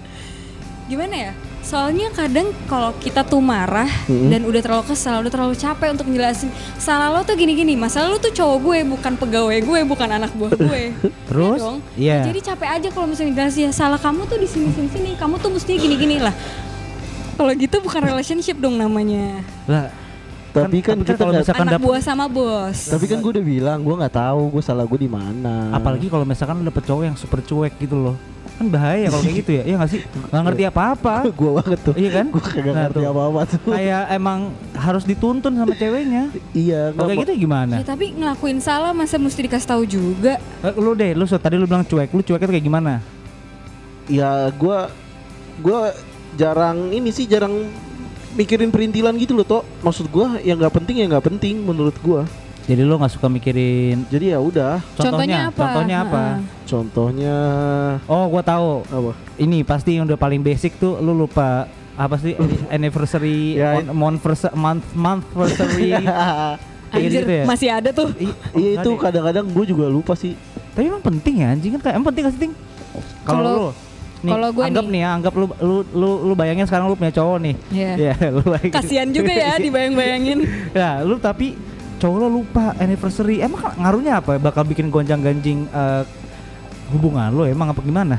gimana 0.86 1.16
ya? 1.18 1.32
Soalnya 1.65 2.13
kadang 2.13 2.54
kalau 2.69 2.93
kita 3.01 3.25
tuh 3.25 3.41
marah 3.41 3.89
Mm-mm. 4.06 4.30
dan 4.30 4.45
udah 4.45 4.62
terlalu 4.62 4.86
kesal, 4.93 5.25
udah 5.25 5.34
terlalu 5.34 5.58
capek 5.58 5.97
untuk 5.97 6.06
ngejelasin 6.06 6.54
salah 6.78 7.10
lo 7.10 7.25
tuh 7.25 7.34
gini-gini, 7.34 7.73
masalah 7.73 8.13
lo 8.13 8.21
tuh 8.21 8.30
cowok 8.30 8.58
gue, 8.62 8.80
bukan 8.86 9.13
pegawai 9.17 9.58
gue, 9.65 9.80
bukan 9.89 10.10
anak 10.13 10.30
buah 10.38 10.54
gue. 10.54 10.93
Terus? 11.34 11.58
Iya 11.58 11.65
dong. 11.65 11.78
Iya. 11.97 12.17
Jadi 12.30 12.39
capek 12.45 12.69
aja 12.69 12.88
kalau 12.93 13.10
misalnya 13.10 13.34
jelasin 13.34 13.65
ya 13.65 13.71
salah 13.73 13.97
kamu 13.97 14.30
tuh 14.30 14.38
di 14.38 14.45
sini 14.45 14.69
sini 14.78 14.89
sini, 14.93 15.12
kamu 15.17 15.41
tuh 15.41 15.49
mestinya 15.49 15.80
gini-gini 15.82 16.21
lah. 16.21 16.36
Kalau 17.34 17.51
gitu 17.58 17.82
bukan 17.82 18.01
relationship 18.13 18.62
dong 18.62 18.78
namanya. 18.78 19.41
Lah, 19.65 19.89
tapi 20.54 20.86
kan, 20.86 21.01
tapi 21.01 21.01
kan 21.01 21.17
kita 21.17 21.17
kalau 21.17 21.34
misalkan 21.34 21.67
Anak 21.67 21.82
buah 21.82 22.01
sama 22.06 22.25
bos. 22.30 22.78
tapi 22.93 23.10
kan 23.10 23.17
gue 23.19 23.32
udah 23.41 23.43
bilang 23.43 23.80
gue 23.82 23.95
nggak 24.06 24.15
tahu 24.15 24.54
gue 24.56 24.63
salah 24.63 24.88
gue 24.88 24.99
di 25.04 25.12
mana 25.12 25.67
apalagi 25.75 26.08
kalau 26.08 26.23
misalkan 26.23 26.63
lu 26.63 26.69
dapet 26.71 26.86
cowok 26.88 27.04
yang 27.10 27.17
super 27.17 27.41
cuek 27.41 27.73
gitu 27.82 27.97
loh. 27.97 28.15
Kan 28.56 28.72
bahaya 28.72 29.12
kalau 29.12 29.20
kayak 29.22 29.38
gitu 29.44 29.52
ya. 29.52 29.63
Iya 29.63 29.76
nggak 29.76 29.91
sih? 29.91 30.02
Nggak 30.32 30.41
ngerti 30.48 30.63
apa-apa. 30.65 31.13
gue 31.39 31.52
banget 31.54 31.80
tuh 31.84 31.94
Iya 31.94 32.10
kan? 32.13 32.26
gue 32.32 32.39
kagak 32.41 32.63
Nah, 32.65 32.84
ngerti 32.88 32.98
tuh. 32.98 33.12
apa-apa 33.12 33.39
tuh 33.46 33.60
Kayak 33.68 34.04
emang 34.10 34.39
harus 34.72 35.04
dituntun 35.04 35.54
sama 35.54 35.74
ceweknya. 35.74 36.24
iya 36.52 36.82
Kalau 36.91 37.10
kayak 37.10 37.20
gitu 37.24 37.34
gimana? 37.44 37.74
Ya, 37.76 37.86
tapi 37.86 38.06
ngelakuin 38.12 38.60
salah 38.60 38.91
masa 38.91 39.15
mesti 39.15 39.44
dikasih 39.44 39.68
tahu 39.68 39.84
juga. 39.84 40.39
Eh, 40.62 40.74
lu 40.74 40.91
deh, 40.91 41.12
lu 41.12 41.24
so, 41.24 41.36
tadi 41.36 41.56
lu 41.56 41.65
bilang 41.65 41.84
cuek. 41.84 42.10
Lu 42.10 42.22
cueknya 42.22 42.48
tuh 42.48 42.56
kayak 42.56 42.65
gimana? 42.65 42.94
ya 44.06 44.54
gue 44.54 44.80
gue 45.60 45.80
jarang 46.36 46.94
ini 46.94 47.10
sih 47.10 47.26
jarang 47.26 47.65
mikirin 48.34 48.70
perintilan 48.70 49.18
gitu 49.18 49.34
loh 49.34 49.41
toh 49.41 49.63
maksud 49.82 50.06
gue 50.06 50.46
yang 50.46 50.62
nggak 50.62 50.76
penting 50.76 51.02
ya 51.02 51.10
nggak 51.10 51.26
penting 51.26 51.58
menurut 51.58 51.98
gue 51.98 52.22
Jadi 52.65 52.82
lu 52.82 52.97
nggak 52.97 53.13
suka 53.13 53.28
mikirin 53.28 54.10
jadi 54.10 54.34
ya 54.34 54.39
udah 54.39 54.82
Contohnya 54.91 55.38
apa? 55.47 55.62
Contohnya 55.62 55.97
apa? 56.01 56.21
Heeh. 56.23 56.38
contohnya 56.65 57.36
Oh, 58.06 58.25
gua 58.28 58.41
tahu. 58.41 58.82
apa 58.84 59.13
Ini 59.36 59.62
pasti 59.62 59.93
yang 59.93 60.06
udah 60.06 60.17
paling 60.17 60.41
basic 60.41 60.73
tuh 60.75 60.97
lu 60.97 61.13
lupa 61.15 61.69
apa 61.93 62.17
sih 62.17 62.34
anniversary 62.67 63.56
Ya, 63.56 63.80
mon- 63.86 64.17
month 64.17 64.25
month 64.51 64.86
monthversary 64.91 65.93
kayak 66.86 67.06
Anjir, 67.06 67.21
gitu 67.21 67.32
ya. 67.34 67.43
masih 67.45 67.69
ada 67.69 67.89
tuh. 67.91 68.08
I- 68.15 68.34
iya 68.56 68.71
itu 68.78 68.89
kadang-kadang 68.95 69.45
gue 69.45 69.65
juga 69.67 69.86
lupa 69.86 70.13
sih 70.13 70.34
Tapi 70.71 70.88
emang 70.88 70.99
penting 71.01 71.36
ya 71.39 71.47
anjing 71.49 71.71
kan 71.71 71.82
kayak 71.82 71.95
emang 71.95 72.08
penting 72.10 72.23
gak 72.23 72.34
sih 72.34 72.41
Ting? 72.41 72.54
Kalau 73.21 73.39
Kalau- 73.39 73.56
lu 73.56 73.67
nih, 74.17 74.32
kalau 74.32 74.49
gua 74.49 74.63
anggap 74.65 74.86
nih. 74.86 74.91
nih 74.91 75.01
ya, 75.01 75.10
anggap 75.13 75.34
lu 75.36 75.45
lu 75.60 75.75
lu 75.93 76.10
lu 76.23 76.34
bayangin 76.34 76.65
sekarang 76.65 76.89
lu 76.89 76.97
punya 76.97 77.13
cowok 77.13 77.38
nih. 77.38 77.56
Iya. 77.69 77.91
Ya, 77.95 78.13
lu 78.34 78.41
bayangin. 78.43 78.73
Kasihan 78.73 79.08
juga 79.08 79.30
ya 79.30 79.54
dibayang-bayangin. 79.62 80.39
Ya, 80.73 80.89
lu 80.99 81.15
tapi 81.15 81.54
cowok 81.98 82.18
lo 82.18 82.28
lupa 82.30 82.76
anniversary. 82.78 83.40
Emang 83.40 83.62
kan 83.62 83.74
ngaruhnya 83.78 84.20
apa? 84.20 84.38
Bakal 84.38 84.64
bikin 84.66 84.88
gonjang-ganjing 84.90 85.68
eh, 85.68 86.04
hubungan 86.92 87.34
lo 87.34 87.44
emang 87.46 87.72
apa 87.72 87.82
gimana? 87.82 88.18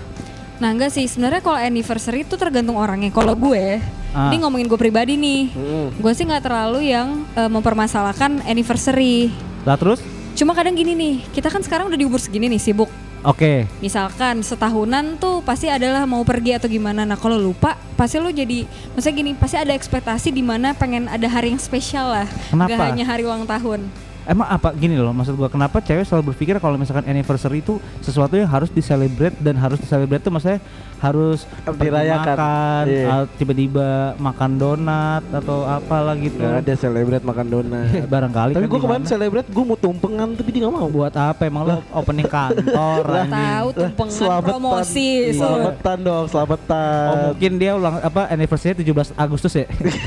Nah 0.56 0.68
enggak 0.72 0.88
sih, 0.88 1.04
sebenarnya 1.04 1.44
kalau 1.44 1.60
anniversary 1.60 2.24
itu 2.24 2.34
tergantung 2.34 2.80
orangnya. 2.80 3.12
Kalau 3.12 3.36
gue, 3.36 3.76
Ah. 4.16 4.32
ini 4.32 4.40
ngomongin 4.40 4.64
gue 4.64 4.80
pribadi 4.80 5.12
nih, 5.12 5.52
Hmm. 5.52 5.88
gue 5.92 6.12
sih 6.16 6.24
nggak 6.24 6.48
terlalu 6.48 6.88
yang 6.88 7.28
eh, 7.36 7.50
mempermasalahkan 7.52 8.40
anniversary. 8.48 9.28
Lah 9.68 9.76
terus? 9.76 10.00
Cuma 10.32 10.56
kadang 10.56 10.72
gini 10.72 10.96
nih, 10.96 11.14
kita 11.32 11.52
kan 11.52 11.60
sekarang 11.60 11.92
udah 11.92 11.98
di 12.00 12.04
umur 12.08 12.20
segini 12.20 12.48
nih 12.48 12.60
sibuk. 12.60 12.88
Oke. 13.26 13.66
Misalkan 13.82 14.46
setahunan 14.46 15.18
tuh 15.18 15.42
pasti 15.42 15.66
adalah 15.66 16.06
mau 16.06 16.22
pergi 16.22 16.54
atau 16.54 16.70
gimana. 16.70 17.02
Nah 17.02 17.18
kalau 17.18 17.34
lupa, 17.34 17.74
pasti 17.98 18.22
lo 18.22 18.30
jadi, 18.30 18.62
maksudnya 18.94 19.14
gini, 19.18 19.32
pasti 19.34 19.58
ada 19.58 19.74
ekspektasi 19.74 20.30
di 20.30 20.46
mana 20.46 20.78
pengen 20.78 21.10
ada 21.10 21.26
hari 21.26 21.50
yang 21.50 21.58
spesial 21.58 22.06
lah. 22.06 22.28
Kenapa? 22.54 22.70
Gak 22.70 22.86
hanya 22.94 23.04
hari 23.04 23.26
ulang 23.26 23.42
tahun. 23.42 24.05
Emang 24.26 24.44
apa 24.44 24.68
gini 24.72 24.94
loh 24.94 25.10
maksud 25.10 25.32
gua 25.32 25.46
kenapa 25.46 25.78
cewek 25.78 26.02
selalu 26.02 26.34
berpikir 26.34 26.58
kalau 26.58 26.74
misalkan 26.74 27.06
anniversary 27.06 27.58
itu 27.58 27.78
sesuatu 28.00 28.34
yang 28.34 28.46
harus 28.46 28.66
diselebrate 28.68 29.38
dan 29.38 29.54
harus 29.54 29.78
diselebrate 29.78 30.18
itu 30.18 30.28
maksudnya 30.28 30.58
harus 30.96 31.44
Dirayakan. 31.68 32.34
makan, 32.34 32.84
Iya. 32.88 33.04
ah, 33.06 33.24
tiba-tiba 33.30 33.88
makan 34.16 34.50
donat 34.56 35.22
atau 35.30 35.62
apalah 35.62 36.16
gitu. 36.16 36.36
Nggak 36.36 36.58
ada 36.58 36.74
celebrate 36.74 37.20
makan 37.22 37.46
donat 37.46 37.86
Barangkali 38.12 38.52
tapi 38.52 38.64
kan 38.64 38.72
gue 38.72 38.80
kemarin 38.80 39.04
celebrate 39.04 39.46
gue 39.46 39.64
mau 39.64 39.76
tumpengan 39.76 40.28
tapi 40.32 40.48
dia 40.50 40.60
nggak 40.64 40.74
mau 40.74 40.88
buat 40.88 41.12
apa 41.12 41.42
emang 41.42 41.62
lo 41.62 41.76
opening 41.92 42.26
kantor 42.34 43.02
anjing? 43.06 43.30
Tahu 43.30 43.66
tumpengan 43.72 44.40
promosi. 44.42 45.08
Iya. 45.28 45.32
so. 45.32 45.46
Selametan 45.46 45.98
dong, 46.00 46.24
selametan. 46.26 47.06
Oh 47.06 47.16
mungkin 47.30 47.52
dia 47.56 47.70
ulang 47.72 47.94
apa 48.00 48.26
anniversary 48.26 48.74
17 48.76 48.90
Agustus 49.14 49.52
ya 49.54 49.66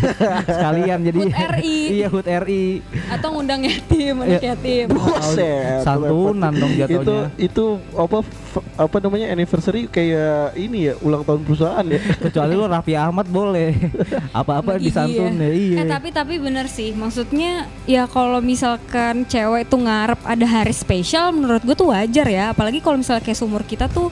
Sekalian 0.50 1.00
jadi 1.02 1.18
HUT 1.22 1.38
RI. 1.56 1.78
Iya 1.96 2.08
HUT 2.10 2.28
RI 2.28 2.66
Atau 3.08 3.30
ngundang 3.32 3.62
yatim. 3.64 4.09
Yatim, 4.12 4.26
anak 4.26 4.42
yatim. 4.42 4.86
Buset. 4.90 5.82
Santunan 5.82 6.52
dong 6.52 6.72
itu 6.72 6.82
jatuhnya. 6.82 7.28
itu 7.38 7.64
apa 7.94 8.18
f- 8.20 8.66
apa 8.76 8.96
namanya 9.00 9.28
anniversary 9.30 9.86
kayak 9.86 10.56
ini 10.56 10.90
ya 10.90 10.94
ulang 11.00 11.22
tahun 11.22 11.42
perusahaan 11.44 11.86
ya. 11.86 12.00
Kecuali 12.26 12.52
lu 12.52 12.66
Raffi 12.66 12.94
Ahmad 12.94 13.26
boleh. 13.26 13.72
Apa-apa 14.40 14.76
Gigi 14.76 14.90
disantun 14.90 15.34
ya. 15.36 15.50
Iya. 15.50 15.78
Eh 15.78 15.88
tapi 15.88 16.10
tapi 16.10 16.36
bener 16.38 16.66
sih, 16.66 16.92
maksudnya 16.92 17.52
ya 17.84 18.06
kalau 18.06 18.40
misalkan 18.40 19.24
cewek 19.24 19.66
tuh 19.66 19.80
ngarep 19.80 20.20
ada 20.24 20.46
hari 20.46 20.72
spesial, 20.72 21.30
menurut 21.30 21.62
gue 21.62 21.74
tuh 21.74 21.90
wajar 21.90 22.26
ya. 22.26 22.52
Apalagi 22.52 22.80
kalau 22.80 22.98
misalnya 22.98 23.22
kayak 23.22 23.38
seumur 23.38 23.62
kita 23.62 23.86
tuh 23.86 24.10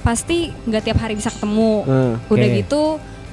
pasti 0.00 0.52
nggak 0.64 0.82
tiap 0.84 0.98
hari 0.98 1.14
bisa 1.14 1.28
ketemu. 1.28 1.72
Hmm, 1.82 2.14
Udah 2.28 2.48
gitu, 2.54 2.82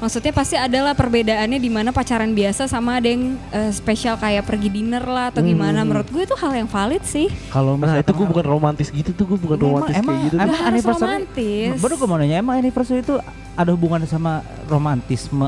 maksudnya 0.01 0.33
pasti 0.33 0.57
adalah 0.57 0.91
perbedaannya 0.91 1.55
di 1.55 1.69
mana 1.69 1.93
pacaran 1.93 2.33
biasa 2.33 2.65
sama 2.65 2.97
ada 2.97 3.07
yang 3.07 3.37
eh, 3.49 3.69
spesial 3.69 4.17
kayak 4.17 4.43
pergi 4.43 4.67
dinner 4.67 4.99
lah 5.01 5.29
atau 5.29 5.39
gimana. 5.39 5.85
Menurut 5.85 6.09
gue 6.09 6.25
itu 6.25 6.33
hal 6.33 6.51
yang 6.51 6.65
valid 6.65 7.03
sih. 7.03 7.29
Kalau 7.47 7.77
Nah, 7.77 7.95
itu 7.95 8.11
gue 8.11 8.25
bukan 8.25 8.43
romantis 8.43 8.89
gitu 8.89 9.13
tuh, 9.13 9.25
gue 9.27 9.39
bukan 9.39 9.55
Emang- 9.55 9.69
romantis 9.71 9.95
emang- 9.95 10.09
kayak 10.09 10.25
gitu. 10.25 10.35
emang- 10.35 10.49
harus 10.51 10.65
anniversary- 10.67 11.05
romantis. 11.05 11.71
Baru 11.77 11.93
gue 11.95 12.07
mau 12.09 12.17
nanya, 12.17 12.35
emang 12.35 12.55
anniversary 12.57 12.99
itu 12.99 13.15
ada 13.53 13.69
hubungan 13.69 14.01
sama 14.03 14.41
romantisme 14.65 15.47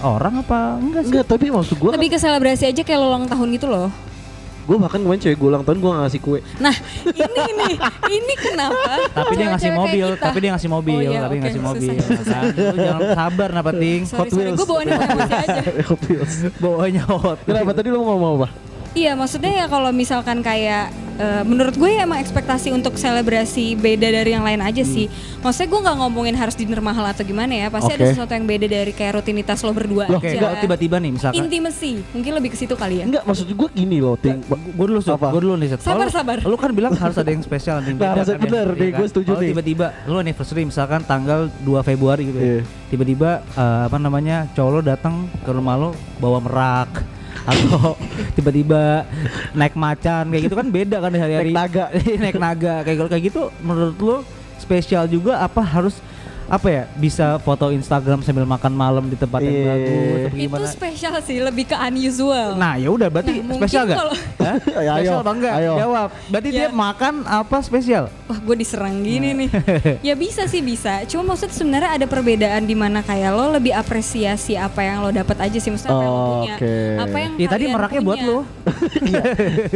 orang 0.00 0.40
apa 0.40 0.78
enggak 0.78 1.02
sih? 1.02 1.10
Enggak, 1.10 1.26
tapi 1.26 1.46
maksud 1.50 1.76
gue 1.76 1.90
Lebih 1.92 2.08
ke 2.08 2.18
selebrasi 2.18 2.64
aja 2.66 2.82
kayak 2.82 2.98
lo 2.98 3.06
ulang 3.08 3.26
tahun 3.26 3.48
gitu 3.52 3.66
loh. 3.66 3.90
Gue 4.68 4.76
bahkan 4.76 5.00
kemarin 5.00 5.16
cewek 5.18 5.36
gue 5.36 5.48
ulang 5.48 5.64
tahun 5.64 5.78
gue 5.80 5.88
gak 5.88 6.02
ngasih 6.04 6.20
kue. 6.20 6.40
Nah, 6.60 6.74
ini 7.08 7.42
nih, 7.56 7.74
ini 8.12 8.34
kenapa? 8.36 8.92
Tapi 9.10 9.32
dia 9.34 9.46
ngasih 9.48 9.70
mobil, 9.72 10.06
kita- 10.12 10.20
tapi 10.20 10.38
dia 10.38 10.50
ngasih 10.52 10.68
mobil, 10.68 10.94
Oh 10.94 11.00
iya, 11.02 11.18
tapi 11.18 11.34
oke, 11.34 11.42
ngasih 11.42 11.62
mobil. 11.64 11.90
Kan? 11.96 12.44
Lu 12.52 12.76
jangan 12.76 13.02
sabar 13.16 13.48
napa 13.50 13.72
ting. 13.72 14.00
Sorry, 14.04 14.20
Hot 14.20 14.30
Wheels. 14.30 14.58
gue 14.60 14.66
bawa 14.68 14.80
nih 14.84 14.92
emosi 14.92 15.34
aja. 15.34 15.60
Hot 15.88 16.02
Wheels. 16.04 16.32
Bawanya 16.60 17.02
hot. 17.08 17.38
Kenapa 17.42 17.70
tadi 17.72 17.88
lo 17.88 17.98
mau 17.98 18.12
ngomong 18.12 18.32
apa? 18.38 18.48
Iya, 18.92 19.12
maksudnya 19.14 19.52
ya 19.54 19.66
kalau 19.66 19.88
misalkan 19.88 20.44
kayak 20.44 20.92
eh, 21.18 21.42
menurut 21.44 21.74
gue 21.74 21.90
ya 21.90 22.06
emang 22.06 22.22
ekspektasi 22.22 22.70
untuk 22.70 22.94
selebrasi 22.94 23.74
beda 23.74 24.08
dari 24.08 24.30
yang 24.32 24.46
lain 24.46 24.62
aja 24.62 24.82
sih. 24.86 25.10
Maksudnya 25.42 25.68
gue 25.68 25.80
nggak 25.84 25.96
ngomongin 25.98 26.34
harus 26.38 26.54
dinner 26.54 26.78
mahal 26.78 27.04
atau 27.10 27.26
gimana 27.26 27.52
ya. 27.52 27.66
Pasti 27.68 27.92
ada 27.98 28.04
Oke. 28.06 28.10
sesuatu 28.14 28.32
yang 28.32 28.46
beda 28.46 28.66
dari 28.70 28.92
kayak 28.94 29.20
rutinitas 29.20 29.60
lo 29.66 29.74
berdua 29.74 30.06
Loh, 30.06 30.22
aja. 30.22 30.30
enggak 30.30 30.52
tiba-tiba 30.62 30.96
nih 31.02 31.10
misalkan. 31.18 31.38
Intimacy, 31.42 31.92
mungkin 32.14 32.32
lebih 32.38 32.50
ke 32.54 32.56
situ 32.56 32.74
kali 32.78 33.02
ya. 33.02 33.04
Enggak, 33.04 33.22
maksud 33.26 33.46
gue 33.50 33.68
gini 33.74 33.98
loh, 33.98 34.14
Ting. 34.14 34.38
Gue 34.48 34.86
dulu, 34.86 35.00
Sut. 35.02 35.18
Apa? 35.18 35.34
gue 35.34 35.42
dulu 35.42 35.54
nih. 35.58 35.68
Sabar, 35.78 36.08
sabar. 36.08 36.38
Lu 36.46 36.54
kan 36.54 36.70
bilang 36.70 36.94
harus 36.94 37.18
ada 37.18 37.28
yang 37.28 37.42
spesial 37.42 37.82
nih. 37.82 37.98
Nah, 37.98 38.14
kan 38.14 38.24
ya, 38.24 38.38
bener 38.38 38.66
iya 38.72 38.78
nih, 38.78 38.90
kan? 38.94 38.98
gue 39.02 39.06
setuju 39.10 39.30
nih. 39.36 39.50
tiba-tiba 39.50 39.86
lu 40.06 40.16
anniversary 40.22 40.62
misalkan 40.62 41.02
tanggal 41.02 41.50
2 41.66 41.82
Februari 41.82 42.22
gitu 42.30 42.38
ya. 42.38 42.46
Iya. 42.46 42.62
Tiba-tiba 42.88 43.30
eh, 43.42 43.82
apa 43.90 43.98
namanya 43.98 44.46
cowok 44.54 44.70
lo 44.70 44.80
datang 44.80 45.26
ke 45.42 45.50
rumah 45.50 45.74
lo 45.76 45.90
bawa 46.22 46.38
merak 46.40 47.17
atau 47.48 47.96
tiba-tiba 48.36 49.08
naik 49.56 49.72
macan 49.72 50.28
kayak 50.28 50.42
gitu 50.44 50.56
kan 50.56 50.68
beda 50.68 50.96
kan 51.00 51.12
hari-hari 51.16 51.50
Naik 51.50 51.56
naga. 51.56 51.84
naik 52.24 52.36
naga 52.36 52.74
kayak 52.84 52.96
gitu 53.00 53.08
kayak 53.08 53.24
gitu 53.32 53.42
menurut 53.64 53.96
lo 53.98 54.16
spesial 54.60 55.08
juga 55.08 55.40
apa 55.40 55.64
harus 55.64 55.96
apa 56.48 56.66
ya 56.66 56.82
bisa 56.94 57.36
foto 57.38 57.68
Instagram 57.68 58.20
sambil 58.20 58.42
makan 58.42 58.72
malam 58.72 59.04
di 59.04 59.14
tempat 59.14 59.38
yang 59.38 59.52
Iya. 59.54 59.68
bagus 59.68 59.92
atau 60.24 60.38
Itu 60.38 60.64
spesial 60.70 61.14
sih, 61.20 61.36
lebih 61.38 61.64
ke 61.64 61.76
unusual. 61.76 62.56
nah 62.56 62.74
ya 62.74 62.88
udah 62.88 63.06
berarti 63.06 63.36
Nah, 63.36 63.44
mungkin 63.46 63.60
spesial 63.62 63.84
gak? 63.84 63.98
kalau- 63.98 64.16
Hah? 64.40 64.56
Ayo, 64.56 64.90
spesial 64.90 65.18
apa 65.18 65.32
enggak? 65.34 65.52
ayo. 65.54 65.72
Jawab. 65.76 66.08
Berarti 66.26 66.48
dia 66.50 66.60
Ya. 66.60 66.68
makan 66.70 67.14
apa 67.22 67.56
spesial? 67.60 68.04
Wah 68.24 68.38
gue 68.38 68.56
diserang 68.56 68.96
gini 68.98 69.28
Nah. 69.28 69.38
nih 69.38 69.48
Ya 70.08 70.14
bisa 70.14 70.44
sih 70.44 70.60
bisa 70.60 71.04
Cuma 71.04 71.22
maksudnya 71.28 71.52
sebenarnya 71.54 71.90
ada 71.92 72.06
perbedaan 72.06 72.62
di 72.62 72.72
mana 72.72 73.00
kayak 73.00 73.30
lo 73.30 73.52
lebih 73.52 73.72
apresiasi 73.72 74.54
apa 74.54 74.80
yang 74.80 75.00
lo 75.00 75.10
dapat 75.10 75.36
aja 75.42 75.56
sih 75.56 75.68
Maksudnya 75.68 75.92
apa 75.92 76.02
yang 76.02 76.10
lo 76.10 76.16
Oh, 76.18 76.32
punya 76.38 76.54
oke. 76.54 76.74
Apa 76.98 77.16
yang 77.18 77.32
Ya 77.36 77.46
tadi 77.46 77.64
meraknya 77.66 78.00
buat 78.00 78.20
lo. 78.20 78.38
Iya. 79.02 79.22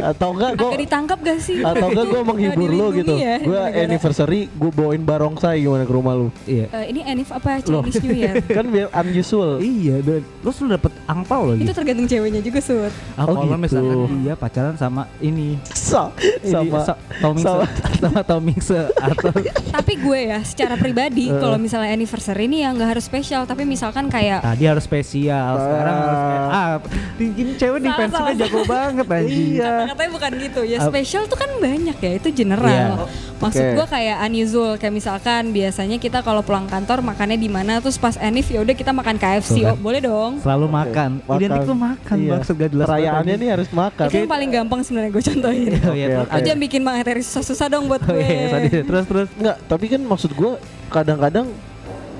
Atau 0.08 0.28
enggak 0.32 0.50
gue 0.54 0.70
ditangkap 0.80 1.18
gak 1.18 1.38
sih? 1.38 1.60
atau 1.60 1.86
enggak 1.86 2.06
gue 2.06 2.22
menghibur 2.30 2.70
lo 2.70 2.86
gitu. 2.92 3.14
ya, 3.14 3.36
Gue 3.38 3.58
anniversary 3.78 4.48
gue 4.48 4.70
bawain 4.70 5.00
barongsai 5.00 5.60
gimana 5.60 5.84
ke 5.84 5.92
rumah 5.92 6.14
lu. 6.14 6.28
Iya. 6.44 6.61
Eh, 6.68 6.86
Ini 6.88 7.00
Enif 7.08 7.28
apa 7.28 7.58
Chinese 7.58 7.98
New 7.98 8.12
Year? 8.12 8.34
kan 8.58 8.66
biar 8.66 8.88
unusual. 8.94 9.58
Iya, 9.58 9.98
terus 10.02 10.56
lu 10.58 10.68
dapet 10.68 10.92
angpau 11.04 11.42
lagi. 11.48 11.62
Itu 11.62 11.72
tergantung 11.72 12.06
ceweknya 12.06 12.40
juga 12.40 12.60
Sud 12.60 12.92
Ah, 13.12 13.24
Oh, 13.24 13.34
kalau 13.34 13.48
gitu. 13.48 13.56
misalkan 13.58 13.98
dia 14.20 14.34
pacaran 14.34 14.74
sama 14.74 15.02
ini, 15.18 15.56
ini 15.56 16.50
sama 16.50 16.78
sa- 16.82 16.98
Tommy 17.18 17.40
sama- 17.40 17.68
sama 18.02 18.20
Tommy 18.22 18.54
atau 18.94 19.30
Tapi 19.72 19.92
gue 19.96 20.20
ya 20.26 20.40
secara 20.42 20.74
pribadi 20.74 21.26
Eh. 21.26 21.36
kalau 21.36 21.56
misalnya 21.56 21.90
anniversary 21.90 22.44
ini 22.44 22.60
ya 22.60 22.70
nggak 22.70 22.90
harus 22.90 23.04
spesial 23.04 23.44
Tapi 23.44 23.62
misalkan 23.62 24.06
kayak 24.06 24.42
tadi 24.42 24.64
harus 24.64 24.82
spesial, 24.82 25.54
sekarang 25.56 25.94
harus 25.96 26.18
spe- 26.18 26.50
ah, 26.52 26.74
ini 27.18 27.52
cewek 27.54 27.78
defense-nya 27.80 28.20
salah. 28.22 28.34
jago 28.36 28.60
banget 28.64 29.06
anjing. 29.06 29.48
Iya. 29.52 29.70
Kata-katanya 29.82 30.10
bukan 30.12 30.30
gitu 30.38 30.60
ya 30.62 30.78
spesial 30.82 31.22
tuh 31.24 31.38
kan 31.38 31.50
banyak 31.54 31.96
ya 31.96 32.12
itu 32.12 32.28
general 32.32 32.90
Iya. 32.98 33.06
maksud 33.38 33.64
gua 33.74 33.86
kayak 33.86 34.16
unusual 34.24 34.72
kayak 34.74 34.92
misalkan 34.92 35.50
biasanya 35.50 35.96
kita 35.96 36.20
kalau 36.20 36.42
pulang 36.52 36.68
kantor 36.68 37.00
makannya 37.02 37.34
di 37.34 37.48
mana 37.48 37.80
terus 37.80 37.96
pas 37.96 38.12
Enif 38.14 38.44
ya 38.46 38.60
udah 38.60 38.74
kita 38.74 38.92
makan 38.92 39.16
KFC 39.16 39.56
kan. 39.58 39.72
oh 39.72 39.76
boleh 39.78 40.00
dong 40.00 40.36
Selalu 40.38 40.66
makan. 40.68 41.10
Makan. 41.22 41.38
Identik 41.38 41.62
tuh 41.64 41.78
makan, 41.78 42.16
Iya. 42.18 42.30
maksud 42.30 42.54
gak 42.54 42.70
jelas. 42.70 42.86
Perayaannya 42.86 43.34
nih 43.34 43.48
harus 43.50 43.68
makan. 43.70 44.06
itu 44.06 44.16
yang 44.18 44.28
paling 44.28 44.50
gampang 44.50 44.80
sebenarnya 44.82 45.10
gue 45.10 45.24
contohin 45.24 45.70
Oh, 45.82 45.94
iya, 45.94 46.06
terus- 46.12 46.28
oke. 46.28 46.36
aja 46.36 46.52
bikin 46.54 46.80
materi 46.82 47.20
susah-susah 47.22 47.66
dong 47.66 47.84
buat 47.86 48.04
Oh 48.04 48.12
gue 48.12 48.20
iya, 48.20 48.48
tadi 48.50 48.68
terus 48.82 49.04
terus. 49.06 49.28
Enggak, 49.34 49.56
tapi 49.64 49.84
kan 49.88 50.00
maksud 50.02 50.30
gue 50.30 50.52
kadang-kadang 50.86 51.46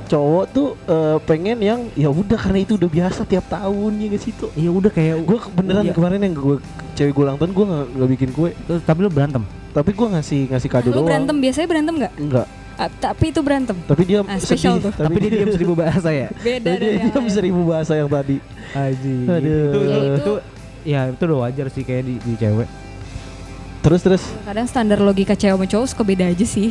cowok 0.05 0.45
tuh 0.49 0.69
eh, 0.87 1.19
pengen 1.23 1.59
yang 1.59 1.81
ya 1.95 2.09
udah 2.09 2.37
karena 2.37 2.61
itu 2.61 2.73
udah 2.75 2.89
biasa 2.91 3.21
tiap 3.23 3.45
tahun 3.47 3.93
ya 3.99 4.17
sih 4.19 4.33
tuh. 4.35 4.49
Ya 4.55 4.69
udah 4.69 4.89
kayak 4.89 5.21
Gue 5.23 5.37
beneran 5.53 5.85
Iya. 5.85 5.93
kemarin 5.93 6.21
yang 6.21 6.35
gue 6.35 6.57
cewek 6.93 7.13
gue 7.13 7.23
ulang 7.23 7.37
tahun 7.37 7.53
gue 7.53 7.65
nggak 7.67 7.87
nggak 7.93 8.11
bikin 8.11 8.31
kue, 8.31 8.51
Terus, 8.63 8.81
tapi 8.83 8.99
lu 8.99 9.09
berantem. 9.09 9.45
tapi 9.71 9.91
gue 9.91 10.05
ngasih 10.07 10.41
ngasih 10.49 10.69
kado 10.69 10.87
lu 10.87 10.93
doang. 10.95 11.07
berantem 11.07 11.37
biasanya 11.39 11.65
berantem 11.67 11.95
nggak 11.97 12.13
Enggak, 12.19 12.47
Ah, 12.75 12.89
tapi 12.89 13.29
itu 13.29 13.41
berantem 13.41 13.77
tapi 13.85 14.03
dia 14.03 14.21
Ah, 14.23 14.37
spesial 14.37 14.77
sedih. 14.77 14.89
tuh. 14.89 14.93
Tapi 14.99 15.15
dia 15.19 15.31
diam 15.35 15.51
seribu 15.51 15.73
bahasa 15.73 16.09
ya. 16.09 16.29
beda 16.41 16.67
Tapi 16.67 16.73
dari 16.73 16.81
dia 16.81 16.93
yang 16.95 17.09
diam 17.09 17.21
lain. 17.21 17.31
seribu 17.31 17.61
bahasa 17.63 17.93
yang 17.95 18.09
tadi. 18.09 18.37
Aji. 18.73 19.17
Aduh. 19.23 19.37
Itu, 19.37 19.79
Ya, 19.79 19.97
itu, 19.99 19.99
itu- 20.01 20.17
itu 20.17 20.33
ya 20.83 21.01
itu 21.09 21.23
udah 21.23 21.39
wajar 21.41 21.67
sih 21.69 21.83
kayak 21.83 22.03
di, 22.03 22.15
di 22.19 22.33
cewek. 22.35 22.69
Terus 23.81 24.01
terus. 24.01 24.23
kadang 24.43 24.65
standar 24.65 24.99
logika 24.99 25.33
cewek 25.33 25.53
sama 25.53 25.67
cowok 25.67 25.87
suka 25.87 26.03
beda 26.03 26.25
aja 26.25 26.47
sih 26.47 26.71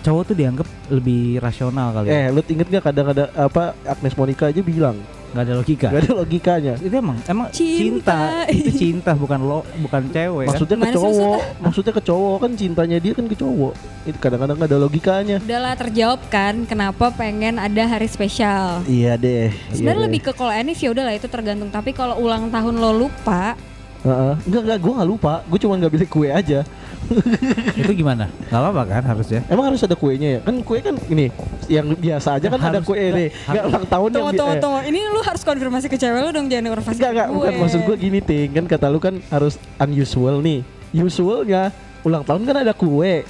Cowok 0.00 0.22
tuh 0.24 0.34
dianggap 0.34 0.64
lebih 0.88 1.38
rasional 1.38 1.92
kali 1.92 2.08
ya. 2.08 2.12
Eh, 2.18 2.26
lu 2.28 2.40
inget 2.42 2.66
gak 2.70 2.84
kadang-kadang 2.84 3.28
apa 3.30 3.76
Agnes 3.84 4.14
Monica 4.14 4.44
aja 4.46 4.60
bilang 4.60 4.96
Gak 5.30 5.42
ada 5.46 5.54
logika. 5.62 5.88
Gak 5.94 6.02
ada 6.02 6.12
logikanya. 6.18 6.74
Itu 6.82 6.94
emang 6.98 7.16
emang 7.30 7.46
Cinta. 7.54 7.70
cinta. 7.70 8.18
itu 8.50 8.70
cinta 8.74 9.10
bukan 9.14 9.38
lo 9.46 9.60
bukan 9.78 10.02
cewek 10.10 10.44
kan. 10.50 10.50
Maksudnya 10.50 10.76
ke 10.76 10.80
Gimana 10.80 10.90
sih 10.90 10.98
cowok, 10.98 11.40
maksudnya 11.62 11.92
ke 11.94 12.02
cowok 12.02 12.36
kan 12.42 12.50
cintanya 12.58 12.98
dia 12.98 13.12
kan 13.14 13.26
ke 13.30 13.36
cowok. 13.38 13.72
Itu 14.10 14.18
kadang-kadang 14.18 14.56
gak 14.58 14.68
ada 14.70 14.78
logikanya. 14.82 15.36
udahlah 15.40 15.74
terjawab 15.78 16.20
kan 16.26 16.54
kenapa 16.66 17.14
pengen 17.14 17.62
ada 17.62 17.82
hari 17.86 18.10
spesial 18.10 18.82
Iya 18.90 19.14
deh. 19.14 19.54
Sebenarnya 19.70 20.02
iya 20.02 20.06
lebih 20.10 20.20
ke 20.26 20.32
kalau 20.34 20.50
Enif 20.50 20.82
ya 20.82 20.90
udahlah 20.90 21.14
itu 21.14 21.30
tergantung. 21.30 21.70
Tapi 21.70 21.94
kalau 21.94 22.18
ulang 22.18 22.50
tahun 22.50 22.74
lo 22.82 22.90
lupa, 22.90 23.54
Heeh. 24.00 24.34
Enggak 24.48 24.62
enggak, 24.64 24.78
gue 24.80 24.92
nggak 24.96 25.10
lupa. 25.12 25.34
Gue 25.44 25.58
cuma 25.60 25.76
nggak 25.76 25.92
beli 25.92 26.06
kue 26.08 26.28
aja. 26.32 26.64
itu 27.80 27.92
gimana? 27.92 28.30
Gak 28.46 28.60
apa-apa 28.60 28.82
kan 28.86 29.02
harusnya. 29.02 29.40
Emang 29.46 29.68
harus 29.68 29.80
ada 29.80 29.94
kuenya 29.94 30.28
ya? 30.36 30.40
Kan 30.40 30.62
kue 30.62 30.78
kan 30.78 30.94
ini 31.06 31.28
yang 31.66 31.92
biasa 31.92 32.38
aja 32.38 32.46
kan 32.46 32.60
ada 32.60 32.78
Harus- 32.78 32.86
kue 32.86 32.96
enggak, 32.96 33.16
nih. 33.16 33.28
Enggak 33.46 33.64
ulang 33.66 33.84
tahun 33.86 34.08
yang 34.08 34.14
tunggu 34.14 34.30
bi- 34.30 34.38
tunggu 34.38 34.52
eh, 34.52 34.60
tunggu. 34.60 34.80
Ini 34.86 35.00
lu 35.08 35.20
harus 35.20 35.42
konfirmasi 35.42 35.86
ke 35.86 35.96
cewek 35.96 36.20
lu 36.20 36.30
dong 36.30 36.46
jangan 36.46 36.64
konfirmasi 36.72 36.96
Enggak 36.96 37.10
ke 37.10 37.14
enggak, 37.14 37.28
bukan 37.30 37.52
maksud 37.58 37.80
gue 37.82 37.96
gini 37.98 38.18
ting 38.20 38.48
kan 38.52 38.64
kata 38.66 38.86
lu 38.86 38.98
kan 38.98 39.14
harus 39.26 39.54
unusual 39.76 40.38
nih. 40.40 40.60
Usualnya 40.92 41.62
ulang 42.00 42.22
tahun 42.22 42.42
kan 42.42 42.56
ada 42.58 42.72
kue. 42.72 43.22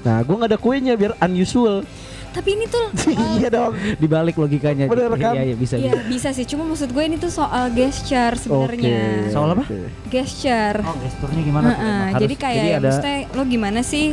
Nah, 0.00 0.24
gue 0.24 0.32
nggak 0.32 0.50
ada 0.50 0.58
kuenya 0.58 0.96
biar 0.96 1.12
unusual. 1.20 1.84
Tapi 2.30 2.48
ini 2.52 2.64
tuh 2.66 2.86
iya 3.36 3.48
dong. 3.48 3.74
Dibalik 3.96 4.34
logikanya. 4.34 4.86
Bener 4.86 5.10
kan? 5.14 5.34
Iya, 5.34 5.42
iya 5.44 5.56
bisa. 5.56 5.74
Iya 5.74 5.98
bisa. 5.98 6.06
bisa 6.06 6.28
sih. 6.30 6.46
Cuma 6.46 6.62
maksud 6.64 6.90
gue 6.90 7.02
ini 7.02 7.16
tuh 7.16 7.28
soal 7.28 7.70
gesture 7.70 8.34
sebenarnya. 8.34 8.98
Oke, 9.20 9.30
Soal 9.30 9.48
apa? 9.50 9.64
Gesture. 10.06 10.78
Oh, 10.80 10.96
gesturnya 11.00 11.42
gimana? 11.42 11.68
harus- 11.70 12.20
jadi 12.20 12.34
kayak 12.36 12.62
ya, 12.62 12.76
ada 12.76 12.88
maksudnya 12.88 13.16
lo 13.30 13.42
gimana 13.44 13.80
sih 13.80 14.06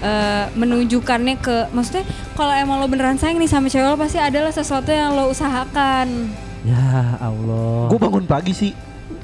eh, 0.00 0.44
menunjukkannya 0.52 1.34
ke 1.38 1.56
maksudnya 1.70 2.04
kalau 2.34 2.52
emang 2.52 2.76
lo 2.76 2.86
beneran 2.86 3.16
sayang 3.16 3.38
nih 3.38 3.48
sama 3.48 3.66
cewek 3.66 3.86
lo 3.86 3.96
pasti 3.96 4.18
adalah 4.18 4.50
sesuatu 4.50 4.90
yang 4.90 5.14
lo 5.14 5.28
usahakan. 5.28 6.08
Ya 6.64 7.16
Allah. 7.18 7.86
Gue 7.86 7.98
bangun 7.98 8.24
pagi 8.24 8.50
sih. 8.50 8.72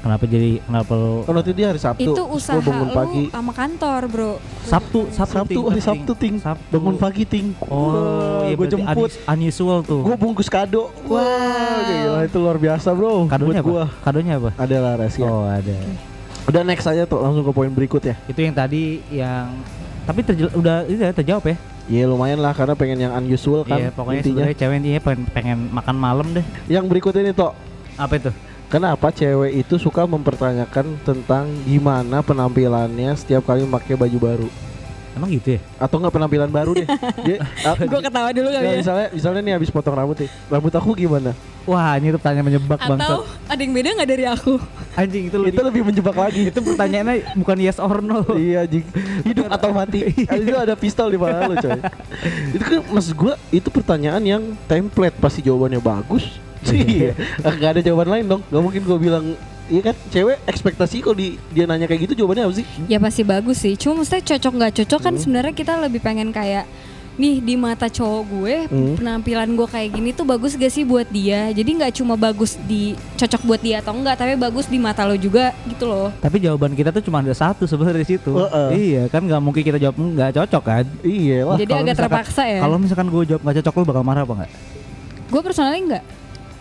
Kenapa 0.01 0.25
jadi 0.25 0.57
kenapa 0.59 0.93
lo 0.93 1.21
Kan 1.21 1.33
waktu 1.35 1.53
dia 1.53 1.67
hari 1.69 1.77
Sabtu. 1.77 2.09
itu 2.09 2.23
usaha 2.25 2.57
Gua 2.57 2.65
bangun 2.65 2.83
lo 2.83 2.93
pagi. 2.95 3.23
sama 3.29 3.51
kantor, 3.51 4.01
Bro. 4.07 4.31
Sabtu 4.63 4.99
Sabtu, 5.07 5.29
Sabtu 5.31 5.45
ting, 5.47 5.61
hari 5.61 5.77
ting. 5.77 5.85
Sabtu 5.85 6.13
ting. 6.15 6.35
Sabtu. 6.37 6.69
Bangun 6.71 6.95
pagi 6.97 7.23
ting. 7.23 7.47
Oh, 7.63 8.41
iya 8.43 8.55
gue 8.55 8.67
jemput. 8.67 8.97
unus- 9.07 9.21
unusual 9.23 9.79
tuh. 9.81 10.01
Gue 10.01 10.15
bungkus 10.15 10.47
kado. 10.47 10.89
Wah, 11.05 11.21
gila 11.83 12.19
itu 12.23 12.37
luar 12.37 12.57
biasa 12.57 12.89
bro. 12.91 13.25
Kadonya 13.25 13.61
Buat 13.61 13.61
apa? 13.61 13.69
gua. 13.69 13.83
Kadonya 14.01 14.33
apa? 14.35 14.49
Adalah 14.57 14.91
rahasia. 14.97 15.21
Oh, 15.23 15.45
ada. 15.45 15.77
Udah 16.43 16.61
next 16.63 16.83
aja 16.83 17.05
tuh 17.05 17.21
langsung 17.21 17.43
ke 17.43 17.51
poin 17.51 17.69
berikut 17.69 18.01
ya. 18.01 18.17
Itu 18.25 18.39
yang 18.39 18.51
tadi 18.51 18.83
yang 19.07 19.53
tapi 20.01 20.25
terjel- 20.25 20.49
udah 20.51 20.81
itu 20.83 20.97
ya 20.99 21.13
terjawab 21.13 21.45
ya. 21.45 21.55
Iya 21.87 22.03
lumayan 22.07 22.39
lah 22.39 22.51
karena 22.51 22.73
pengen 22.73 22.97
yang 22.99 23.13
unusual 23.15 23.61
kan 23.61 23.77
Iya, 23.77 23.89
pokoknya 23.91 24.19
intinya. 24.19 24.33
sebenarnya 24.41 24.57
cewek 24.57 24.75
intinya 24.77 25.01
pengen, 25.03 25.21
pengen 25.29 25.57
makan 25.69 25.95
malam 25.95 26.27
deh. 26.31 26.45
Yang 26.67 26.85
berikut 26.87 27.13
ini 27.15 27.29
toh 27.31 27.53
Apa 27.93 28.15
itu? 28.15 28.31
Kenapa 28.71 29.11
cewek 29.11 29.67
itu 29.67 29.75
suka 29.75 30.07
mempertanyakan 30.07 30.95
tentang 31.03 31.51
gimana 31.67 32.23
penampilannya 32.23 33.11
setiap 33.19 33.43
kali 33.43 33.67
memakai 33.67 33.99
baju 33.99 34.15
baru? 34.15 34.47
Emang 35.11 35.27
gitu 35.27 35.59
ya? 35.59 35.61
Atau 35.75 35.99
nggak 35.99 36.15
penampilan 36.15 36.47
baru 36.47 36.71
deh? 36.79 36.87
Dia, 37.27 37.43
ah, 37.67 37.75
Gue 37.75 37.99
ketawa 37.99 38.31
dulu 38.31 38.47
kali 38.47 38.63
ya, 38.63 38.71
ya. 38.71 38.79
misalnya, 38.79 39.07
misalnya 39.11 39.41
nih 39.43 39.53
habis 39.59 39.69
potong 39.75 39.91
rambut 39.91 40.23
nih, 40.23 40.31
rambut 40.47 40.71
aku 40.71 40.95
gimana? 40.95 41.35
Wah, 41.67 41.99
ini 41.99 42.15
tuh 42.15 42.19
pertanyaan 42.23 42.47
menjebak. 42.47 42.79
Atau 42.79 43.27
ada 43.27 43.59
yang 43.59 43.73
beda 43.75 43.89
nggak 43.91 44.07
dari 44.07 44.25
aku? 44.31 44.55
Anjing 44.95 45.23
itu 45.27 45.35
lebih 45.35 45.51
Itu 45.51 45.61
lebih 45.67 45.81
menjebak 45.91 46.15
lagi. 46.15 46.41
itu 46.55 46.59
pertanyaannya 46.63 47.15
bukan 47.43 47.57
yes 47.59 47.75
or 47.75 47.99
no. 47.99 48.23
iya 48.39 48.63
jing 48.63 48.87
hidup 49.27 49.51
atau 49.51 49.75
mati 49.75 50.15
itu 50.47 50.55
ada 50.55 50.79
pistol 50.79 51.11
di 51.11 51.19
mana 51.19 51.43
lo 51.43 51.59
coy 51.59 51.79
itu 52.55 52.63
kan 52.63 52.79
maksud 52.87 53.13
gua 53.19 53.33
itu 53.51 53.67
pertanyaan 53.67 54.23
yang 54.23 54.43
template 54.65 55.15
pasti 55.19 55.43
jawabannya 55.43 55.83
bagus 55.83 56.39
iya 56.71 57.11
nggak 57.39 57.69
ada 57.69 57.81
jawaban 57.81 58.09
lain 58.09 58.25
dong 58.27 58.41
nggak 58.43 58.61
mungkin 58.61 58.81
gua 58.83 58.97
bilang 58.97 59.25
iya 59.67 59.81
kan 59.81 59.95
cewek 60.07 60.37
ekspektasi 60.45 60.99
kalau 60.99 61.15
di, 61.15 61.39
dia 61.49 61.63
nanya 61.63 61.85
kayak 61.85 62.05
gitu 62.05 62.19
jawabannya 62.19 62.43
apa 62.43 62.55
sih 62.55 62.65
Ya 62.85 62.97
pasti 62.97 63.23
bagus 63.23 63.57
sih. 63.57 63.73
Cuma 63.73 63.99
maksudnya 63.99 64.23
cocok 64.25 64.53
nggak 64.53 64.73
cocok 64.77 64.99
kan 65.01 65.13
Hmm. 65.13 65.21
sebenarnya 65.21 65.53
kita 65.53 65.73
lebih 65.77 65.99
pengen 65.99 66.29
kayak 66.29 66.67
nih 67.13 67.39
di 67.39 67.55
mata 67.55 67.87
cowok 67.87 68.23
gue 68.25 68.55
Hmm. 68.65 68.95
penampilan 68.95 69.47
gue 69.49 69.67
kayak 69.69 69.89
gini 69.91 70.09
tuh 70.11 70.23
bagus 70.23 70.55
gak 70.55 70.69
sih 70.69 70.81
buat 70.81 71.05
dia 71.05 71.51
jadi 71.51 71.67
nggak 71.69 71.93
cuma 71.93 72.15
bagus 72.15 72.55
di 72.61 72.95
cocok 73.15 73.41
buat 73.43 73.61
dia 73.61 73.77
atau 73.77 73.91
enggak 73.93 74.15
tapi 74.15 74.33
bagus 74.35 74.65
di 74.65 74.75
mata 74.75 75.03
lo 75.03 75.13
juga 75.13 75.51
gitu 75.65 75.85
loh 75.85 76.09
Tapi 76.17 76.39
jawaban 76.39 76.71
kita 76.71 76.89
tuh 76.89 76.99
cuma 77.01 77.19
ada 77.19 77.31
satu 77.31 77.63
sebenarnya 77.63 77.99
di 77.99 78.09
situ. 78.09 78.31
Heeh. 78.33 78.69
Iya 78.73 79.03
kan 79.07 79.21
nggak 79.21 79.39
mungkin 79.39 79.61
kita 79.61 79.77
jawab 79.77 79.95
nggak 79.95 80.31
cocok 80.33 80.63
kan. 80.63 80.85
iya 81.01 81.43
lah 81.43 81.55
jadi 81.55 81.67
kalau 81.69 81.79
agak 81.79 81.87
misalkan- 81.93 82.09
terpaksa 82.25 82.43
ya 82.45 82.59
Kalau 82.59 82.75
misalkan 82.75 83.07
gue 83.07 83.21
jawab 83.25 83.41
nggak 83.41 83.55
cocok 83.59 83.73
lu 83.73 83.85
bakal 83.85 84.03
marah 84.03 84.21
apa 84.21 84.33
nggak? 84.35 84.51
gue 85.27 85.41
personalnya 85.41 85.79
enggak 85.81 86.03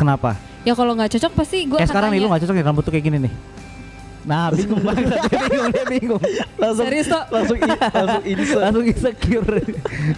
Kenapa? 0.01 0.31
ya 0.61 0.73
kalau 0.73 0.93
nggak 0.93 1.13
cocok 1.13 1.33
pasti 1.37 1.65
gue 1.65 1.77
Kayak 1.77 1.89
akan 1.89 1.93
sekarang 1.93 2.09
nih 2.13 2.21
lu 2.21 2.29
nggak 2.29 2.43
cocok 2.45 2.57
ya 2.57 2.65
rambut 2.65 2.83
tuh 2.85 2.93
kayak 2.93 3.05
gini 3.05 3.19
nih. 3.29 3.33
Nah 4.21 4.53
bingung. 4.53 4.81
Banget 4.81 5.05
dia 5.33 5.41
bingung 5.41 5.71
dia 5.73 5.85
bingung. 5.89 6.23
Langsung 6.61 6.85
Serius, 6.85 7.09
Tok? 7.09 7.25
langsung 7.33 7.57
i- 7.57 7.81
langsung 7.81 8.23
insert 8.25 8.61
langsung 8.61 8.85
insecure. 8.85 9.55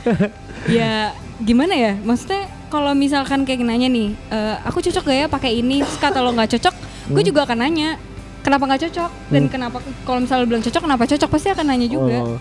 ya 0.78 0.94
gimana 1.38 1.74
ya? 1.74 1.92
Maksudnya 1.98 2.42
kalau 2.66 2.90
misalkan 2.94 3.46
kayak 3.46 3.62
nanya 3.62 3.86
nih 3.86 4.14
eh, 4.30 4.54
aku 4.62 4.82
cocok 4.82 5.02
gak 5.04 5.18
ya 5.18 5.26
pakai 5.26 5.58
ini? 5.58 5.82
Terus 5.82 5.98
kata 5.98 6.18
lo 6.18 6.30
nggak 6.30 6.50
cocok 6.58 6.74
gue 7.12 7.22
juga 7.22 7.42
akan 7.46 7.58
nanya 7.58 7.98
kenapa 8.42 8.66
nggak 8.66 8.82
cocok? 8.90 9.10
Dan 9.30 9.46
kenapa 9.46 9.78
kalau 10.02 10.18
misalnya 10.18 10.42
lo 10.42 10.48
bilang 10.50 10.62
cocok 10.62 10.82
kenapa 10.82 11.04
cocok? 11.06 11.28
Pasti 11.30 11.48
akan 11.50 11.66
nanya 11.66 11.86
juga. 11.86 12.18
Oh. 12.18 12.38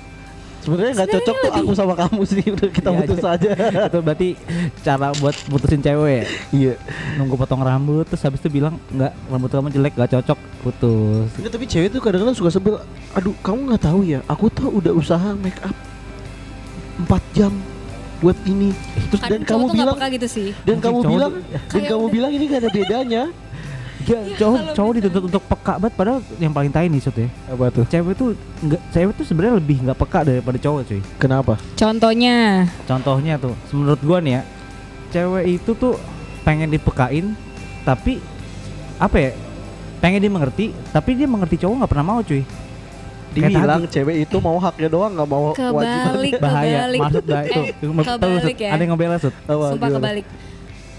Sebenarnya 0.62 0.92
nggak 0.96 1.10
cocok 1.12 1.36
tuh 1.36 1.52
aku 1.52 1.72
sama 1.74 1.94
kamu 1.96 2.22
sih 2.24 2.44
udah 2.56 2.70
kita 2.70 2.90
Iya, 2.90 2.98
putus 3.02 3.24
aja 3.24 3.52
Itu 3.88 4.00
berarti 4.00 4.30
cara 4.80 5.08
buat 5.18 5.36
putusin 5.46 5.82
cewek 5.82 6.14
ya? 6.14 6.24
iya 6.52 6.74
Nunggu 7.18 7.36
potong 7.36 7.60
rambut 7.60 8.06
terus 8.06 8.22
habis 8.22 8.40
itu 8.40 8.50
bilang 8.50 8.78
nggak 8.88 9.14
rambut 9.28 9.50
kamu 9.50 9.70
jelek 9.70 9.94
nggak 9.94 10.12
cocok 10.12 10.40
putus. 10.62 11.28
Enggak, 11.36 11.52
tapi 11.52 11.66
cewek 11.66 11.90
tuh 11.90 12.00
kadang-kadang 12.00 12.38
suka 12.38 12.50
sebel. 12.50 12.78
Aduh, 13.12 13.34
kamu 13.42 13.74
nggak 13.74 13.82
tahu 13.82 14.06
ya. 14.06 14.22
Aku 14.26 14.46
tuh 14.48 14.70
udah 14.70 14.94
usaha 14.94 15.34
make 15.36 15.58
up 15.62 15.74
4 17.02 17.18
jam 17.34 17.50
buat 18.22 18.38
ini. 18.46 18.70
Terus 19.10 19.22
dan 19.26 19.42
kadang 19.42 19.44
kamu 19.44 19.64
nggak 19.66 19.98
bilang 19.98 20.12
gitu 20.14 20.28
sih 20.30 20.48
dan 20.62 20.78
kamu 20.78 21.00
bilang 21.04 21.32
dan 21.68 21.82
kamu 21.82 21.98
udah- 22.00 22.14
bilang 22.14 22.32
ini 22.32 22.44
gak 22.46 22.62
ada 22.62 22.70
bedanya. 22.70 23.24
Ya, 24.08 24.20
cowok 24.40 24.58
kalau 24.58 24.74
cowok 24.74 24.92
gitu. 24.92 24.98
dituntut 25.06 25.24
untuk 25.30 25.44
peka 25.46 25.74
banget 25.78 25.94
padahal 26.00 26.20
yang 26.42 26.54
paling 26.56 26.72
tai 26.74 26.88
nih 26.90 27.02
ya. 27.04 27.28
Apa 27.52 27.66
tuh? 27.70 27.84
Cewek 27.86 28.14
tuh 28.18 28.30
nggak 28.66 28.82
cewek 28.90 29.14
tuh 29.20 29.26
sebenarnya 29.28 29.56
lebih 29.60 29.78
nggak 29.84 29.98
peka 30.00 30.20
daripada 30.26 30.58
cowok 30.58 30.82
cuy. 30.88 31.02
Kenapa? 31.20 31.54
contohnya 31.76 32.66
Contohnya 32.90 33.34
tuh, 33.38 33.54
menurut 33.76 34.02
gua 34.02 34.18
nih 34.24 34.34
ya, 34.40 34.42
cewek 35.12 35.46
itu 35.62 35.72
tuh 35.76 35.94
pengen 36.42 36.72
dipekain, 36.72 37.36
tapi 37.86 38.18
apa 38.98 39.18
ya? 39.18 39.32
Pengen 40.02 40.18
dia 40.18 40.32
mengerti, 40.34 40.66
tapi 40.90 41.14
dia 41.14 41.30
mengerti 41.30 41.62
cowok 41.62 41.86
nggak 41.86 41.92
pernah 41.92 42.06
mau 42.06 42.20
cuy. 42.26 42.42
Dibilang 43.32 43.88
cewek 43.88 44.28
itu 44.28 44.38
mau 44.44 44.60
haknya 44.60 44.90
doang 44.92 45.14
nggak 45.16 45.30
mau 45.30 45.56
kewajiban. 45.56 46.04
kebalik 46.04 46.34
Bahaya, 46.42 46.78
kebalik 46.84 47.00
maksud 47.00 47.24
gak 47.24 47.44
itu? 47.48 47.62
Eh, 47.64 48.04
kebalik 48.04 48.58
ya 48.60 48.70
Ada 48.76 48.82
yang 48.82 48.92
ngebela 48.92 49.18
Sut. 49.24 49.36
Apa, 49.48 49.66
Sumpah 49.72 49.90
kebalik 49.96 50.26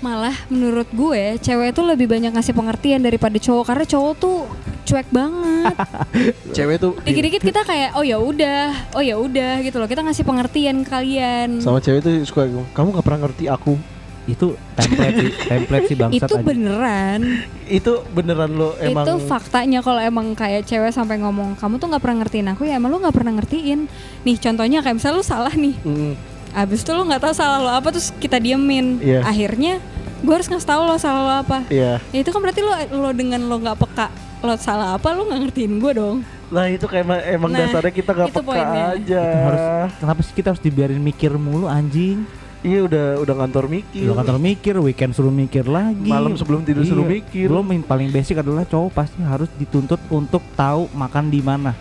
Malah 0.03 0.35
menurut 0.51 0.91
gue 0.91 1.39
cewek 1.39 1.71
itu 1.71 1.83
lebih 1.87 2.11
banyak 2.11 2.35
ngasih 2.35 2.55
pengertian 2.59 3.01
daripada 3.07 3.39
cowok 3.39 3.65
karena 3.71 3.85
cowok 3.87 4.13
tuh 4.19 4.39
cuek 4.83 5.09
banget. 5.15 5.77
Cewek 6.59 6.77
tuh 6.83 6.93
Dikit-dikit 7.07 7.43
kita 7.43 7.63
kayak 7.63 7.95
oh 7.95 8.03
ya 8.03 8.19
udah, 8.19 8.93
oh 8.99 9.03
ya 9.03 9.15
udah 9.15 9.63
gitu 9.63 9.79
loh. 9.79 9.87
Kita 9.87 10.03
ngasih 10.03 10.27
pengertian 10.27 10.83
ke 10.83 10.91
kalian. 10.91 11.63
sama 11.63 11.79
cewek 11.79 12.03
tuh 12.03 12.13
suka 12.27 12.51
kamu 12.75 12.99
nggak 12.99 13.07
pernah 13.07 13.21
ngerti 13.31 13.47
aku. 13.47 13.79
Itu 14.23 14.55
template 14.79 15.19
sih, 15.19 15.31
template 15.51 15.87
sih 15.91 15.97
bangsat 15.99 16.29
itu 16.31 16.35
aja. 16.35 16.47
beneran. 16.47 17.21
Itu 17.67 17.93
beneran 18.15 18.51
lo 18.55 18.75
emang 18.79 19.07
Itu 19.07 19.15
faktanya 19.27 19.83
kalau 19.83 19.99
emang 19.99 20.35
kayak 20.35 20.67
cewek 20.67 20.95
sampai 20.95 21.19
ngomong 21.23 21.59
kamu 21.59 21.79
tuh 21.79 21.87
nggak 21.91 22.03
pernah 22.03 22.17
ngertiin 22.23 22.47
aku 22.55 22.63
ya 22.67 22.79
emang 22.79 22.91
lu 22.91 22.99
nggak 23.03 23.15
pernah 23.15 23.33
ngertiin. 23.39 23.87
Nih 24.27 24.37
contohnya 24.39 24.79
kayak 24.83 24.99
misalnya 24.99 25.19
lu 25.19 25.27
salah 25.27 25.55
nih. 25.55 25.75
Mm, 25.83 26.15
Abis 26.53 26.85
itu 26.85 26.93
lu 26.93 27.03
nggak 27.09 27.23
tahu 27.25 27.35
salah 27.35 27.59
lo 27.65 27.71
apa 27.73 27.89
terus 27.91 28.13
kita 28.21 28.37
diemin. 28.37 29.01
Iya. 29.01 29.25
Akhirnya 29.25 29.81
gue 30.23 30.33
harus 30.33 30.47
ngasih 30.47 30.65
tahu 30.65 30.81
lo 30.83 30.97
salah 30.97 31.21
lo 31.21 31.33
apa. 31.41 31.59
Iya. 31.67 31.99
Ya 32.09 32.19
itu 32.19 32.31
kan 32.31 32.39
berarti 32.39 32.61
lo 32.61 32.73
lo 32.97 33.11
dengan 33.11 33.43
lo 33.43 33.59
nggak 33.59 33.77
peka 33.77 34.07
lo 34.41 34.55
salah 34.57 34.95
apa 34.95 35.11
lo 35.11 35.23
nggak 35.25 35.41
ngertiin 35.43 35.73
gue 35.77 35.93
dong. 35.93 36.17
Lah 36.49 36.67
itu 36.67 36.85
kayak 36.85 37.03
emang, 37.03 37.21
emang 37.25 37.51
Nah, 37.51 37.59
dasarnya 37.65 37.93
kita 37.93 38.11
nggak 38.13 38.29
itu 38.29 38.35
peka 38.37 38.47
poinnya. 38.47 38.85
aja. 38.93 39.23
Itu 39.23 39.39
harus 39.43 39.63
kenapa 39.97 40.21
sih 40.23 40.33
kita 40.33 40.49
harus 40.51 40.61
dibiarin 40.61 41.01
mikir 41.01 41.33
mulu 41.33 41.67
anjing? 41.67 42.23
Iya 42.63 42.87
udah 42.87 43.07
udah 43.19 43.35
kantor 43.37 43.67
mikir. 43.67 44.07
Lu 44.07 44.15
kantor 44.15 44.39
mikir, 44.39 44.75
weekend 44.79 45.13
suruh 45.13 45.35
mikir 45.35 45.67
lagi. 45.67 46.07
Malam 46.07 46.39
sebelum 46.39 46.63
tidur 46.63 46.87
suruh 46.87 47.03
Iya. 47.03 47.19
mikir. 47.19 47.47
Belum 47.51 47.67
yang 47.67 47.83
paling 47.83 48.07
basic 48.09 48.39
adalah 48.39 48.63
cowok 48.63 48.91
pasti 48.95 49.19
harus 49.19 49.51
dituntut 49.53 49.99
untuk 50.09 50.47
tahu 50.55 50.87
makan 50.93 51.27
di 51.27 51.43
mana. 51.43 51.75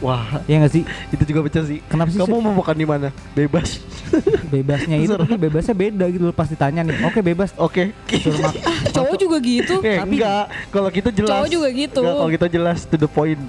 Wah, 0.00 0.40
Ya 0.48 0.56
nggak 0.56 0.72
sih? 0.72 0.82
itu 1.12 1.22
juga 1.28 1.44
pecah 1.44 1.64
sih. 1.64 1.84
Kenapa 1.84 2.08
sih 2.08 2.16
Kamu 2.16 2.40
mau 2.40 2.56
makan 2.56 2.76
di 2.76 2.86
mana? 2.88 3.08
Bebas. 3.36 3.84
bebasnya 4.54 4.96
itu 4.96 5.12
tapi 5.14 5.36
bebasnya 5.36 5.76
beda 5.76 6.04
gitu 6.08 6.24
loh 6.24 6.34
pas 6.34 6.48
ditanya 6.48 6.80
nih. 6.82 6.96
Oke, 7.04 7.20
bebas. 7.20 7.52
Oke. 7.54 7.92
Cowok 8.90 9.16
juga 9.20 9.36
gitu. 9.38 9.84
Eh, 9.84 10.00
Tapi- 10.00 10.16
enggak. 10.16 10.44
Kalau 10.72 10.88
kita 10.88 11.08
jelas. 11.12 11.30
Cowok 11.30 11.48
juga 11.48 11.68
gitu. 11.68 12.00
Enggak, 12.00 12.16
kalau 12.16 12.30
kita 12.32 12.46
jelas 12.48 12.78
to 12.84 12.96
the 12.96 13.06
point. 13.06 13.40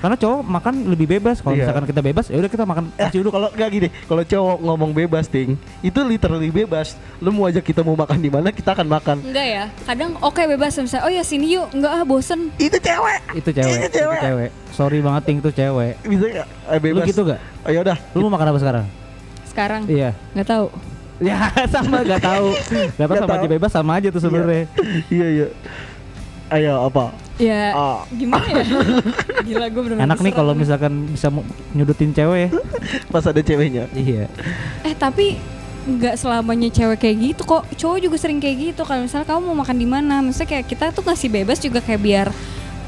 Karena 0.00 0.16
cowok 0.16 0.40
makan 0.42 0.74
lebih 0.86 1.06
bebas. 1.10 1.38
Kalau 1.38 1.52
Iya. 1.52 1.62
misalkan 1.62 1.84
kita 1.84 2.00
bebas, 2.00 2.24
ya 2.26 2.36
udah 2.36 2.48
kita 2.48 2.64
makan 2.64 2.84
Eh, 2.94 3.12
uduk. 3.14 3.30
kalau 3.30 3.48
enggak 3.48 3.68
gini, 3.70 3.88
kalau 4.04 4.22
cowok 4.22 4.56
ngomong 4.58 4.90
bebas, 4.90 5.24
ting, 5.26 5.54
itu 5.80 6.00
literally 6.00 6.48
bebas. 6.48 6.92
Lu 7.18 7.30
mau 7.30 7.44
ajak 7.44 7.60
kita 7.62 7.80
mau 7.80 7.92
makan 7.94 8.16
di 8.16 8.28
mana, 8.28 8.48
kita 8.48 8.72
akan 8.72 8.86
makan. 8.86 9.16
Enggak 9.22 9.46
ya. 9.46 9.64
Kadang 9.84 10.16
oke 10.18 10.42
bebas 10.46 10.72
misalnya 10.74 11.04
oh 11.04 11.12
ya 11.12 11.20
sini 11.20 11.52
yuk. 11.52 11.68
Enggak 11.70 11.92
ah 11.92 12.02
bosen. 12.02 12.48
Itu 12.56 12.76
cewek. 12.76 13.20
Itu 13.34 13.50
cewek, 13.50 13.76
Itu 13.76 13.86
itu 13.86 13.98
cewek. 13.98 14.20
cewek. 14.20 14.50
Sorry 14.70 14.98
banget 14.98 15.22
ting 15.22 15.38
itu 15.38 15.50
cewek. 15.50 15.92
Bisa 16.02 16.24
enggak? 16.26 16.48
Eh, 16.48 16.72
Lu 16.72 16.80
bebas. 16.82 17.04
gitu 17.06 17.20
gak? 17.22 17.40
Ayo 17.62 17.78
udah. 17.82 17.96
Lu 18.10 18.24
mau 18.24 18.32
makan 18.32 18.46
apa 18.48 18.58
sekarang? 18.58 18.84
Sekarang 19.44 19.82
Iya. 19.84 20.16
nggak 20.32 20.48
tahu. 20.48 20.66
Ya 21.20 21.36
sama 21.68 22.00
gak 22.00 22.16
tahu. 22.18 22.48
Gak 22.56 22.64
tahu 22.72 22.88
Nggak 22.96 23.08
sama 23.18 23.28
tahu. 23.28 23.36
aja 23.36 23.48
bebas 23.50 23.70
sama 23.70 23.92
aja 23.94 24.08
tuh 24.08 24.24
sebenarnya. 24.24 24.64
iya, 25.12 25.26
iya. 25.28 25.46
Ayo 26.50 26.82
apa? 26.82 27.14
Ya 27.38 27.70
Ah. 27.72 28.02
gimana 28.10 28.42
ya? 28.44 28.64
Gila 29.46 29.66
gue 29.66 29.82
bener 29.82 29.96
Enak 30.02 30.18
nih 30.18 30.32
kalau 30.32 30.52
misalkan 30.52 31.06
bisa 31.06 31.30
nyudutin 31.72 32.10
cewek 32.10 32.38
ya. 32.42 32.48
Pas 33.12 33.22
ada 33.22 33.38
ceweknya. 33.38 33.86
Iya. 33.92 34.26
Eh 34.82 34.92
tapi 34.92 35.38
nggak 35.80 36.14
selamanya 36.14 36.68
cewek 36.68 36.98
kayak 36.98 37.16
gitu 37.16 37.42
kok. 37.44 37.64
Cowok 37.72 37.98
juga 38.00 38.16
sering 38.18 38.38
kayak 38.38 38.56
gitu. 38.68 38.82
Kalau 38.82 39.00
misalnya 39.00 39.24
kamu 39.24 39.40
mau 39.44 39.56
makan 39.56 39.76
di 39.76 39.86
mana, 39.86 40.20
maksudnya 40.20 40.50
kayak 40.50 40.66
kita 40.66 40.84
tuh 40.90 41.02
ngasih 41.02 41.30
bebas 41.30 41.58
juga 41.58 41.78
kayak 41.78 42.00
biar 42.00 42.28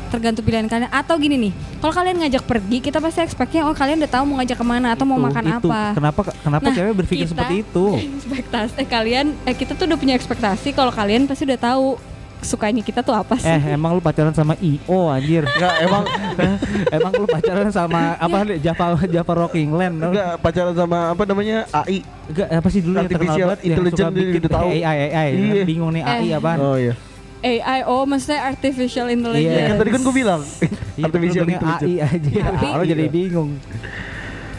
tergantung 0.08 0.44
pilihan 0.44 0.68
kalian 0.68 0.92
atau 0.92 1.16
gini 1.16 1.40
nih 1.40 1.52
kalau 1.80 1.96
kalian 1.96 2.20
ngajak 2.20 2.44
pergi 2.44 2.84
kita 2.84 3.00
pasti 3.00 3.24
expectnya 3.24 3.64
oh 3.64 3.72
kalian 3.72 3.96
udah 3.96 4.12
tahu 4.12 4.28
mau 4.28 4.36
ngajak 4.36 4.60
ke 4.60 4.66
mana 4.66 4.92
atau 4.92 5.08
mau 5.08 5.16
Itu, 5.16 5.24
makan 5.24 5.44
itu. 5.48 5.68
apa 5.72 5.82
Kenapa 5.96 6.20
kenapa 6.36 6.62
Nah, 6.62 6.74
cewek 6.76 6.92
berpikir 6.94 7.24
kita- 7.24 7.32
seperti 7.32 7.54
itu? 7.64 7.84
ekspektasi 8.20 8.72
eh 8.76 8.84
kalian 8.84 9.26
eh 9.42 9.56
kita 9.56 9.72
tuh 9.72 9.88
udah 9.88 9.96
punya 9.96 10.12
ekspektasi 10.12 10.76
kalau 10.76 10.92
kalian 10.92 11.24
pasti 11.24 11.48
udah 11.48 11.56
tahu 11.56 11.96
sukanya 12.42 12.78
kita 12.80 13.00
tuh 13.00 13.14
apa 13.14 13.34
sih 13.34 13.46
Eh, 13.46 13.72
emang 13.72 13.94
lu 13.94 14.00
pacaran 14.00 14.30
sama 14.30 14.58
IO 14.58 15.08
anjir. 15.08 15.42
Enggak, 15.44 15.74
emang 15.80 16.02
emang 16.96 17.12
lu 17.14 17.26
pacaran 17.26 17.68
sama 17.68 18.14
apa 18.16 18.36
nih 18.44 18.58
Java 18.60 18.86
Java 19.00 19.32
Rocking 19.38 19.70
Land? 19.70 19.96
enggak 20.02 20.30
pacaran 20.38 20.74
sama 20.74 20.98
apa 21.08 21.22
namanya 21.22 21.64
AI. 21.72 22.02
Enggak, 22.24 22.48
apa 22.52 22.68
sih 22.68 22.80
dulu 22.80 22.94
yang 22.94 23.06
terkenal 23.06 23.22
Artificial 23.30 23.48
banget 23.48 23.60
yang 23.60 23.62
suka 23.62 23.78
intelligence 23.80 24.14
bikin 24.28 24.42
tahu. 24.48 24.68
AI 24.68 24.82
AI, 25.08 25.28
Iya. 25.32 25.64
bingung 25.64 25.90
nih 25.90 26.02
AI 26.02 26.26
Eh. 26.26 26.36
apaan? 26.36 26.58
Oh 26.58 26.76
iya. 26.76 26.94
AI 27.42 27.80
oh 27.84 28.02
maksudnya 28.04 28.40
artificial 28.44 29.06
Ya 29.06 29.12
intelligence 29.12 29.62
kan 29.64 29.76
tadi 29.76 29.90
kan 29.90 30.00
gue 30.00 30.14
bilang 30.14 30.40
Iya, 30.94 31.04
artificial 31.04 31.44
intelligence. 31.44 31.82
AI 31.84 31.94
aja. 32.00 32.30
Tapi- 32.44 32.70
Orang 32.72 32.86
jadi 32.88 33.04
Iya. 33.04 33.12
bingung. 33.12 33.50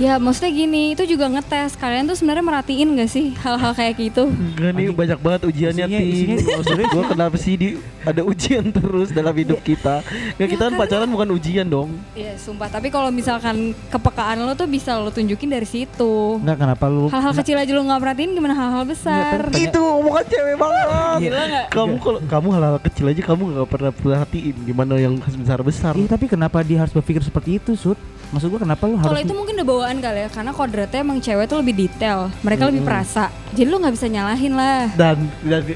Ya 0.01 0.17
maksudnya 0.17 0.49
gini, 0.49 0.97
itu 0.97 1.05
juga 1.05 1.29
ngetes 1.29 1.77
kalian 1.77 2.09
tuh 2.09 2.17
sebenarnya 2.17 2.41
merhatiin 2.41 2.97
gak 2.97 3.09
sih 3.13 3.29
hal-hal 3.37 3.77
kayak 3.77 3.93
gitu? 4.01 4.25
Enggak 4.25 4.73
nih 4.73 4.89
banyak 4.89 5.19
banget 5.21 5.41
ujiannya 5.45 5.85
Isinya- 5.85 6.01
Ting. 6.01 6.09
isinya 6.09 6.37
Maksud 6.57 6.77
gue 6.81 7.03
kenapa 7.05 7.35
sih 7.37 7.53
di 7.53 7.67
ada 8.01 8.21
ujian 8.25 8.63
terus 8.73 9.13
dalam 9.13 9.37
hidup 9.37 9.61
kita? 9.61 10.01
Nggak 10.41 10.49
kita 10.49 10.63
kan 10.65 10.73
pacaran 10.81 11.09
bukan 11.13 11.29
ujian 11.37 11.69
dong. 11.69 11.93
Iya 12.17 12.33
sumpah, 12.41 12.73
tapi 12.73 12.89
kalau 12.89 13.13
misalkan 13.13 13.77
kepekaan 13.93 14.41
lo 14.41 14.57
tuh 14.57 14.65
bisa 14.65 14.97
lo 14.97 15.13
tunjukin 15.13 15.53
dari 15.53 15.69
situ. 15.69 16.41
Enggak 16.41 16.57
kenapa 16.57 16.85
lu 16.89 17.13
Hal-hal 17.13 17.33
kecil 17.37 17.61
aja 17.61 17.71
lo 17.71 17.85
nggak 17.85 18.01
perhatiin 18.01 18.31
gimana 18.33 18.53
hal-hal 18.57 18.83
besar? 18.89 19.45
Itu 19.53 19.77
omongan 19.77 20.25
cewek 20.25 20.55
banget. 20.57 21.19
Gila 21.21 21.41
nggak? 21.45 21.65
Kamu 21.69 21.93
kalau 22.01 22.19
kamu 22.25 22.47
hal-hal 22.49 22.77
kecil 22.81 23.05
aja 23.13 23.21
kamu 23.21 23.41
nggak 23.53 23.67
pernah 23.69 23.91
perhatiin 23.93 24.55
gimana 24.65 24.93
yang 24.97 25.13
besar 25.21 25.61
besar. 25.61 25.93
Iya 25.93 26.09
tapi 26.09 26.25
kenapa 26.25 26.65
dia 26.65 26.81
harus 26.81 26.89
berpikir 26.89 27.21
seperti 27.21 27.61
itu, 27.61 27.77
Sud? 27.77 27.99
Maksud 28.33 28.49
gua 28.49 28.65
kenapa 28.65 28.83
lu 28.89 28.97
harus 28.97 29.13
Kalau 29.13 29.21
itu 29.21 29.33
mungkin 29.37 29.53
udah 29.61 29.67
bawaan 29.69 29.97
kali 30.01 30.19
ya, 30.25 30.29
karena 30.33 30.51
kodratnya 30.57 30.99
emang 31.05 31.21
cewek 31.21 31.45
tuh 31.45 31.57
lebih 31.61 31.75
detail, 31.85 32.33
mereka 32.41 32.65
lebih 32.65 32.81
perasa. 32.81 33.29
Jadi 33.53 33.69
lo 33.69 33.77
nggak 33.77 33.93
bisa 33.93 34.07
nyalahin 34.09 34.53
lah. 34.57 34.89
Dan, 34.97 35.29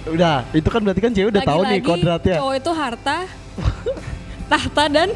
udah 0.09 0.41
itu 0.57 0.69
kan 0.73 0.81
berarti 0.81 1.01
kan 1.05 1.11
cewek 1.13 1.29
udah 1.37 1.43
tahu 1.45 1.61
nih 1.61 1.77
Lagi-lagi 1.77 1.85
kodratnya. 1.85 2.35
Cowok 2.41 2.55
itu 2.57 2.71
harta, 2.73 3.17
tahta 4.51 4.83
dan 4.89 5.09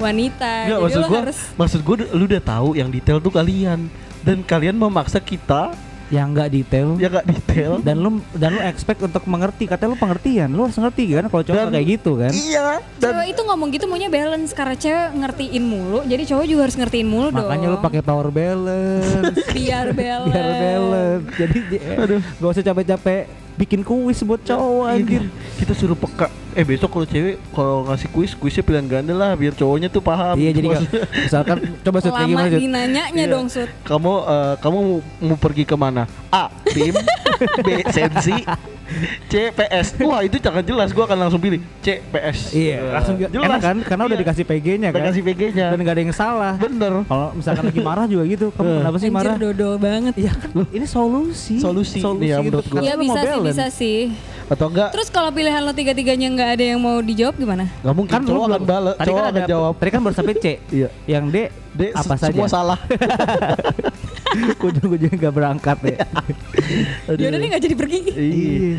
wanita. 0.00 0.52
Enggak 0.64 0.78
Jadi 0.80 0.84
maksud 0.88 1.02
gua, 1.04 1.18
harus 1.20 1.38
maksud 1.60 1.80
gua 1.84 1.96
lu 2.16 2.24
udah 2.24 2.42
tahu 2.42 2.68
yang 2.80 2.88
detail 2.88 3.18
tuh 3.20 3.32
kalian 3.32 3.92
dan 4.24 4.40
kalian 4.40 4.76
memaksa 4.80 5.20
kita 5.20 5.76
yang 6.08 6.30
enggak 6.30 6.48
detail 6.48 6.94
yang 6.94 7.10
gak 7.12 7.26
detail. 7.26 7.72
dan 7.80 7.96
lu 7.96 8.10
dan 8.32 8.50
lu 8.52 8.60
expect 8.62 9.00
untuk 9.00 9.26
mengerti 9.26 9.66
katanya 9.66 9.90
lu 9.90 9.98
pengertian 9.98 10.46
lu 10.48 10.62
harus 10.62 10.74
ngerti 10.74 11.02
kan 11.12 11.26
kalau 11.26 11.42
cowok 11.42 11.50
Dan- 11.52 11.66
nggak 11.66 11.74
kayak 11.76 11.88
gitu 11.92 12.12
kan 12.14 12.32
Iya. 12.32 12.66
Dan 12.96 13.10
cewek 13.12 13.26
itu 13.28 13.40
ngomong 13.42 13.68
gitu 13.70 13.84
maunya 13.84 14.06
balance 14.08 14.50
karena 14.50 14.74
cewek 14.74 15.08
ngertiin 15.16 15.64
mulu, 15.64 16.00
jadi 16.02 16.22
cowok 16.24 16.44
juga 16.44 16.60
harus 16.62 16.76
ngertiin 16.76 17.06
mulu 17.06 17.28
dong. 17.28 17.42
makanya 17.42 17.66
lu 17.68 17.78
pakai 17.78 18.00
power 18.00 18.28
balance 18.30 19.34
biar 19.56 19.90
balance. 19.90 20.30
biar 20.30 20.50
balance 20.54 21.26
jadi 21.34 21.58
aduh 21.96 22.20
gak 22.22 22.50
usah 22.50 22.64
capek-capek 22.64 23.22
bikin 23.56 23.80
kuis 23.80 24.20
buat 24.20 24.40
cowok 24.40 24.86
anjir 24.86 25.22
Iya, 25.22 25.58
kita 25.58 25.72
suruh 25.72 25.96
peka. 25.96 26.30
Eh 26.56 26.64
besok 26.64 26.88
kalau 26.88 27.04
cewek 27.04 27.36
kalau 27.52 27.84
ngasih 27.84 28.08
kuis, 28.08 28.32
kuisnya 28.32 28.64
pilihan 28.64 28.88
ganda 28.88 29.12
lah 29.12 29.32
biar 29.32 29.52
cowoknya 29.52 29.86
tuh 29.86 30.00
paham. 30.00 30.34
iya 30.34 30.50
jadi 30.50 30.72
misalkan 31.14 31.56
coba 31.78 31.98
Sud 32.00 32.08
kayak 32.08 32.24
Lama 32.24 32.30
gimana 32.32 32.56
dinanyanya 32.56 33.12
Iya. 33.12 33.28
dong 33.28 33.46
Sud. 33.46 33.68
kamu 33.84 34.12
eh, 34.24 34.54
kamu 34.58 34.78
mau, 34.78 34.96
mau 35.22 35.36
pergi 35.36 35.62
ke 35.62 35.76
mana? 35.76 36.08
A. 36.28 36.48
Tim 36.66 36.96
B. 37.64 37.68
Sensi 37.88 38.40
C. 39.26 39.50
PS 39.50 39.86
Wah 40.00 40.20
itu 40.20 40.36
jangan 40.36 40.62
jelas 40.62 40.90
Gua 40.90 41.04
akan 41.04 41.18
langsung 41.18 41.38
pilih 41.38 41.58
C. 41.78 41.98
PS 42.00 42.52
iya 42.52 42.76
Eh, 42.78 42.92
langsung 42.92 43.14
enak 43.18 43.60
kan 43.60 43.76
karena 43.80 44.02
udah 44.04 44.14
Iya. 44.14 44.22
dikasih 44.22 44.44
PG-nya 44.44 44.88
Udah 44.88 44.96
kan 44.96 45.08
kasih 45.08 45.22
PG-nya 45.22 45.64
dan 45.68 45.78
nggak 45.78 45.92
ada 45.92 46.02
yang 46.02 46.12
salah 46.12 46.54
Bener 46.56 46.92
kalau 47.04 47.26
misalkan 47.32 47.64
lagi 47.64 47.80
marah 47.80 48.06
juga 48.06 48.24
gitu 48.24 48.46
kamu 48.50 48.64
Eh. 48.64 48.78
kenapa 48.80 48.96
sih 48.96 49.06
Anjir 49.06 49.18
marah 49.18 49.36
dodol 49.36 49.74
banget. 49.76 50.12
Iya 50.14 50.32
kan 50.32 50.50
ini 50.68 50.86
solusi 50.86 51.54
Solusi, 51.56 51.98
iya, 52.20 52.38
menurut 52.38 52.64
gua. 52.64 52.80
Iya 52.80 52.92
lu 52.92 53.02
mau 53.02 53.06
bisa 53.08 53.20
sih, 53.20 53.28
balance. 53.28 53.48
bisa 53.48 53.66
sih. 53.70 54.00
Atau 54.46 54.66
enggak 54.68 54.88
Terus 54.92 55.08
kalau 55.08 55.30
pilihan 55.30 55.58
lo 55.58 55.72
tiga-tiganya 55.72 56.26
nggak 56.28 56.50
ada 56.52 56.64
yang 56.64 56.78
mau 56.78 56.98
dijawab 57.00 57.34
gimana? 57.34 57.66
Gak 57.76 57.90
mungkin 57.92 58.12
kan 58.12 58.22
cowok 58.22 58.38
akan 58.38 58.50
belum- 58.52 58.66
bales 58.68 58.94
tadi 58.94 59.06
Cowok 59.06 59.18
kan 59.18 59.26
akan 59.26 59.34
ada- 59.36 59.48
jawab 59.48 59.72
tadi 59.74 59.90
kan 59.90 60.00
baru 60.00 60.14
sampai 60.14 60.34
C 60.36 60.46
Iya 60.78 60.88
yang 61.04 61.24
D, 61.26 61.36
D. 61.72 61.80
apa 61.90 62.14
saja 62.14 62.30
Semua 62.30 62.46
salah 62.46 62.78
ujung-ujungnya 64.58 65.16
nggak 65.16 65.34
berangkat 65.34 65.78
ya 65.84 65.98
Aduh. 67.08 67.20
Yaudah 67.20 67.38
nih 67.38 67.48
nggak 67.50 67.62
jadi 67.62 67.76
pergi. 67.76 67.98
Iya 68.10 68.76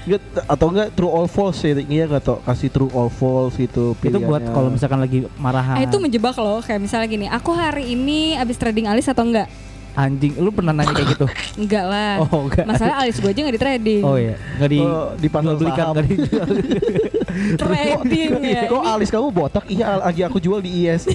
Nggak, 0.00 0.20
atau 0.48 0.66
enggak 0.72 0.88
true 0.96 1.08
all 1.08 1.28
false 1.28 1.60
ya 1.60 1.76
Iya 1.76 2.08
gak 2.08 2.24
tau 2.24 2.40
Kasih 2.40 2.72
true 2.72 2.88
all 2.90 3.08
false 3.08 3.52
gitu 3.54 3.92
itu 3.94 4.18
buat 4.18 4.40
kalau 4.46 4.72
misalkan 4.72 4.96
lagi 4.96 5.28
marahan 5.36 5.76
Ah, 5.76 5.84
itu 5.84 6.00
menjebak 6.00 6.34
loh. 6.34 6.64
Kayak 6.64 6.80
misalnya 6.80 7.06
gini, 7.06 7.26
aku 7.28 7.52
hari 7.52 7.92
ini 7.92 8.32
abis 8.34 8.56
trading 8.56 8.88
alis 8.88 9.06
atau 9.06 9.22
enggak? 9.22 9.48
anjing 9.90 10.38
lu 10.38 10.54
pernah 10.54 10.70
nanya 10.70 10.94
kayak 10.94 11.08
gitu 11.12 11.26
Enggak 11.60 11.84
lah. 11.84 12.22
Oh, 12.22 12.46
enggak. 12.46 12.62
Masalah 12.62 13.02
alis 13.02 13.18
gue 13.18 13.26
aja 13.26 13.40
nggak 13.42 13.56
di 13.58 13.62
trading. 13.62 14.02
oh 14.06 14.16
iya 14.16 14.38
nggak 14.56 14.70
di 14.70 14.78
Oh, 14.80 15.10
di 15.18 15.28
pasar 15.28 15.52
belikan 15.52 15.76
saham. 15.76 15.92
nggak 15.92 16.06
dijual 16.06 16.48
Trading 17.60 18.42
ya. 18.42 18.62
Kok 18.66 18.82
alis 18.84 19.08
kamu 19.10 19.28
botak? 19.30 19.64
Iya 19.70 20.00
lagi 20.02 20.20
aku 20.26 20.38
jual 20.42 20.60
di 20.60 20.86
IS 20.86 21.06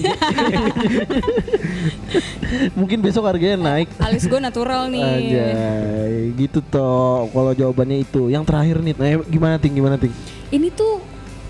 Mungkin 2.78 3.02
besok 3.02 3.26
harganya 3.26 3.58
naik 3.58 3.88
alis 4.00 4.24
gue 4.24 4.40
natural 4.40 4.88
nih. 4.88 5.02
Anjay, 5.02 6.14
gitu 6.38 6.60
toh. 6.64 7.28
Kalau 7.30 7.52
jawabannya 7.52 8.00
itu. 8.06 8.30
Yang 8.30 8.44
terakhir 8.48 8.76
nih, 8.80 8.94
nah, 8.96 9.08
gimana 9.26 9.54
ting? 9.58 9.72
Gimana 9.74 9.96
ting? 9.98 10.12
Ini 10.48 10.68
tuh 10.72 11.02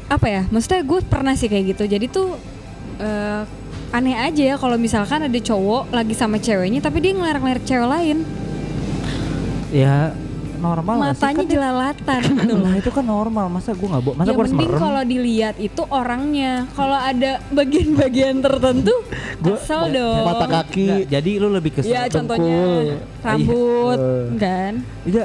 apa 0.08 0.26
ya? 0.26 0.42
Maksudnya 0.48 0.82
gue 0.82 1.00
pernah 1.06 1.34
sih 1.36 1.46
kayak 1.46 1.76
gitu. 1.76 1.84
Jadi 1.86 2.06
tuh 2.08 2.34
eh, 2.98 3.42
aneh 3.94 4.16
aja 4.18 4.42
ya 4.42 4.56
kalau 4.58 4.74
misalkan 4.80 5.24
ada 5.24 5.38
cowok 5.38 5.94
lagi 5.94 6.14
sama 6.16 6.42
ceweknya 6.42 6.82
tapi 6.82 6.98
dia 7.00 7.12
ngelerek-lerek 7.14 7.64
cewek 7.64 7.88
lain. 7.88 8.18
ya 9.74 10.14
normal 10.58 10.94
nggak 10.96 11.12
sih? 11.12 11.22
Matanya 11.22 11.36
Kan 11.38 11.48
jelalatan 11.48 12.20
gitu 12.36 12.52
loh. 12.52 12.62
Nah 12.62 12.74
itu 12.76 12.90
kan 12.90 13.04
normal, 13.04 13.46
masa 13.48 13.70
gue 13.70 13.84
nggak 13.84 14.02
masa 14.12 14.26
ya 14.26 14.32
gue 14.32 14.42
harus 14.42 14.54
mending 14.54 14.76
kalau 14.76 15.02
dilihat 15.02 15.56
itu 15.58 15.82
orangnya. 15.86 16.52
Kalau 16.72 16.94
ada 16.94 17.32
bagian-bagian 17.50 18.36
tertentu, 18.38 18.94
Gua- 19.38 19.56
kesel 19.56 19.82
dong. 19.90 20.24
Mata 20.24 20.46
kaki. 20.46 20.86
Nggak, 20.86 21.02
jadi 21.08 21.30
lu 21.36 21.48
lebih 21.50 21.72
kesel. 21.72 21.90
Ya 21.90 22.02
contohnya 22.06 22.60
dengkul. 22.62 22.86
rambut, 23.20 23.98
Iya. 23.98 24.36
kan? 24.36 24.72
Iya, 25.02 25.24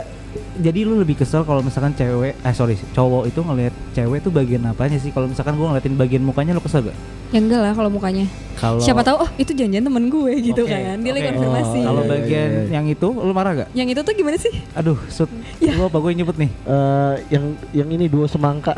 jadi 0.57 0.83
lu 0.83 0.95
lebih 0.95 1.15
kesel 1.15 1.43
kalau 1.43 1.59
misalkan 1.59 1.91
cewek, 1.91 2.35
eh 2.35 2.53
sorry, 2.53 2.79
cowok 2.91 3.27
itu 3.27 3.39
ngelihat 3.39 3.73
cewek 3.91 4.19
tuh 4.19 4.31
bagian 4.31 4.63
apanya 4.63 4.95
sih? 4.95 5.09
Kalau 5.09 5.27
misalkan 5.27 5.55
gue 5.55 5.63
ngeliatin 5.63 5.95
bagian 5.95 6.23
mukanya 6.23 6.51
lu 6.51 6.61
kesel 6.61 6.83
gak? 6.83 6.95
Ya 7.31 7.39
enggak 7.39 7.63
lah 7.63 7.71
kalau 7.71 7.87
mukanya. 7.87 8.27
Kalau 8.55 8.83
Siapa 8.83 9.01
tahu 9.01 9.23
oh 9.23 9.29
itu 9.35 9.55
janjian 9.55 9.81
temen 9.81 10.11
gue 10.11 10.31
gitu 10.43 10.63
Oke, 10.63 10.71
kan. 10.71 10.99
Dia 10.99 11.11
lagi 11.11 11.23
oke. 11.23 11.31
konfirmasi. 11.33 11.79
Oh, 11.79 11.87
Kalau 11.87 12.01
Iya, 12.03 12.11
bagian 12.11 12.49
iya, 12.51 12.61
iya. 12.61 12.71
yang 12.75 12.85
itu 12.87 13.07
lu 13.07 13.31
marah 13.31 13.51
gak? 13.55 13.69
Yang 13.71 13.87
itu 13.91 14.01
tuh 14.03 14.13
gimana 14.13 14.37
sih? 14.37 14.53
Aduh, 14.75 14.97
sud, 15.07 15.29
Ya. 15.57 15.71
gua 15.73 15.87
apa 15.87 15.97
gue 15.97 16.11
nyebut 16.13 16.35
nih? 16.35 16.51
Eh, 16.51 17.13
yang 17.31 17.45
yang 17.71 17.89
ini 17.89 18.05
dua 18.07 18.27
semangka. 18.27 18.75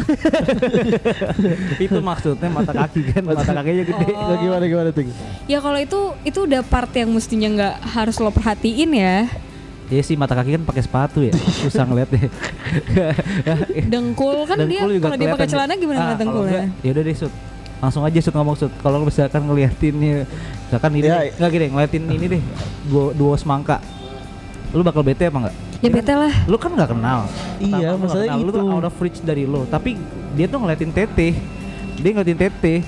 itu 1.86 2.00
maksudnya 2.00 2.50
mata 2.50 2.72
kaki 2.72 3.02
kan, 3.12 3.22
mata 3.26 3.44
kakinya 3.44 3.84
gede. 3.84 4.06
Oh. 4.06 4.22
Nggak, 4.24 4.38
gimana 4.40 4.64
gimana 4.66 4.90
ting? 4.94 5.10
Ya 5.46 5.60
kalau 5.60 5.80
itu 5.82 6.00
itu 6.24 6.40
udah 6.46 6.62
part 6.64 6.92
yang 6.94 7.10
mestinya 7.10 7.48
nggak 7.50 7.76
harus 7.94 8.16
lo 8.18 8.30
perhatiin 8.30 8.92
ya. 8.94 9.18
Iya 9.94 10.02
sih 10.02 10.18
mata 10.18 10.34
kaki 10.34 10.50
kan 10.52 10.64
pakai 10.66 10.82
sepatu 10.82 11.22
ya, 11.22 11.30
susah 11.62 11.86
ngeliatnya. 11.86 12.26
Dengkul 13.94 14.42
kan 14.44 14.58
dia 14.66 14.82
Dengkul 14.82 14.92
juga 14.98 15.06
kalau 15.06 15.18
dia 15.18 15.28
pakai 15.28 15.46
kelihatan. 15.46 15.50
celana 15.54 15.74
gimana 15.78 15.94
Ah, 15.94 16.04
ngeliat 16.04 16.20
dengkulnya? 16.20 16.64
Ya 16.82 16.90
udah 16.90 17.04
deh 17.04 17.16
sud, 17.16 17.34
langsung 17.78 18.02
aja 18.02 18.18
sud 18.18 18.34
ngomong 18.34 18.58
sud. 18.58 18.72
Kalau 18.82 18.98
misalkan 19.06 19.42
ngeliatinnya, 19.44 20.26
misalkan 20.66 20.92
ini, 20.96 21.06
Ya, 21.06 21.18
nggak 21.32 21.52
gini, 21.52 21.66
ngeliatin 21.70 22.04
ini 22.08 22.26
deh, 22.28 22.42
dua, 22.84 23.14
dua 23.14 23.38
semangka. 23.38 23.78
Lu 24.74 24.82
bakal 24.82 25.06
bete 25.06 25.30
apa 25.30 25.38
enggak? 25.40 25.56
Ya 25.78 25.90
bete 25.92 26.14
lah. 26.16 26.34
Lu 26.48 26.58
kan 26.58 26.74
nggak 26.74 26.90
kenal. 26.90 27.20
Iya, 27.60 27.94
masalahnya 27.94 28.34
kenal. 28.34 28.42
Lu 28.42 28.50
tuh 28.50 28.64
itu. 28.64 28.74
out 28.74 28.86
of 28.88 28.96
reach 28.98 29.20
dari 29.22 29.46
lo. 29.46 29.68
Tapi 29.68 30.00
dia 30.34 30.50
tuh 30.50 30.58
ngeliatin 30.58 30.90
tete. 30.90 31.38
Dia 32.02 32.10
ngeliatin 32.10 32.40
tete. 32.40 32.82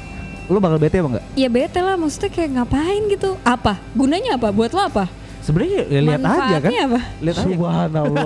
Lu 0.48 0.58
bakal 0.58 0.82
bete 0.82 0.98
apa 0.98 1.10
enggak? 1.14 1.26
Ya 1.36 1.46
bete 1.46 1.78
lah 1.78 1.94
maksudnya 1.94 2.34
kayak 2.34 2.50
ngapain 2.56 3.02
gitu. 3.06 3.38
Apa? 3.44 3.78
Gunanya 3.94 4.34
apa? 4.34 4.50
Buat 4.50 4.74
lo 4.74 4.82
apa? 4.82 5.06
Sebenarnya 5.46 5.82
ya 5.86 6.00
lihat 6.02 6.22
aja 6.26 6.58
kan. 6.58 6.72
Apa? 6.74 7.00
Lihat 7.22 7.36
aja. 7.38 7.46
Subhanallah. 7.46 8.26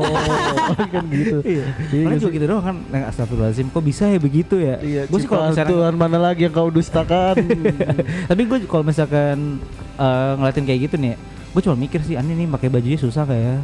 kan 0.95 1.03
gitu. 1.11 1.37
Iya. 1.43 1.65
Iya 1.91 2.03
Paling 2.07 2.07
nggak 2.07 2.19
juga 2.23 2.31
gitu 2.31 2.45
doang 2.47 2.63
kan. 2.63 2.75
Yang 2.95 3.03
astagfirullahaladzim 3.11 3.67
kok 3.67 3.83
bisa 3.83 4.03
ya 4.07 4.19
begitu 4.23 4.55
ya? 4.55 4.75
Iya, 4.79 5.01
gue 5.11 5.19
sih 5.19 5.27
kalau 5.27 5.51
misalkan 5.51 5.73
Tuhan 5.75 5.93
mana 5.99 6.17
lagi 6.17 6.41
yang 6.47 6.53
kau 6.55 6.71
dustakan? 6.71 7.35
Tapi 8.31 8.41
gue 8.47 8.57
kalau 8.71 8.83
misalkan 8.87 9.59
eh, 9.99 10.31
ngeliatin 10.39 10.63
kayak 10.63 10.79
gitu 10.87 10.95
nih, 10.95 11.19
gue 11.51 11.61
cuma 11.67 11.75
mikir 11.75 11.99
sih, 12.07 12.15
Ani 12.15 12.31
nih 12.39 12.47
pakai 12.47 12.71
bajunya 12.71 12.95
susah 12.95 13.27
kayak. 13.27 13.59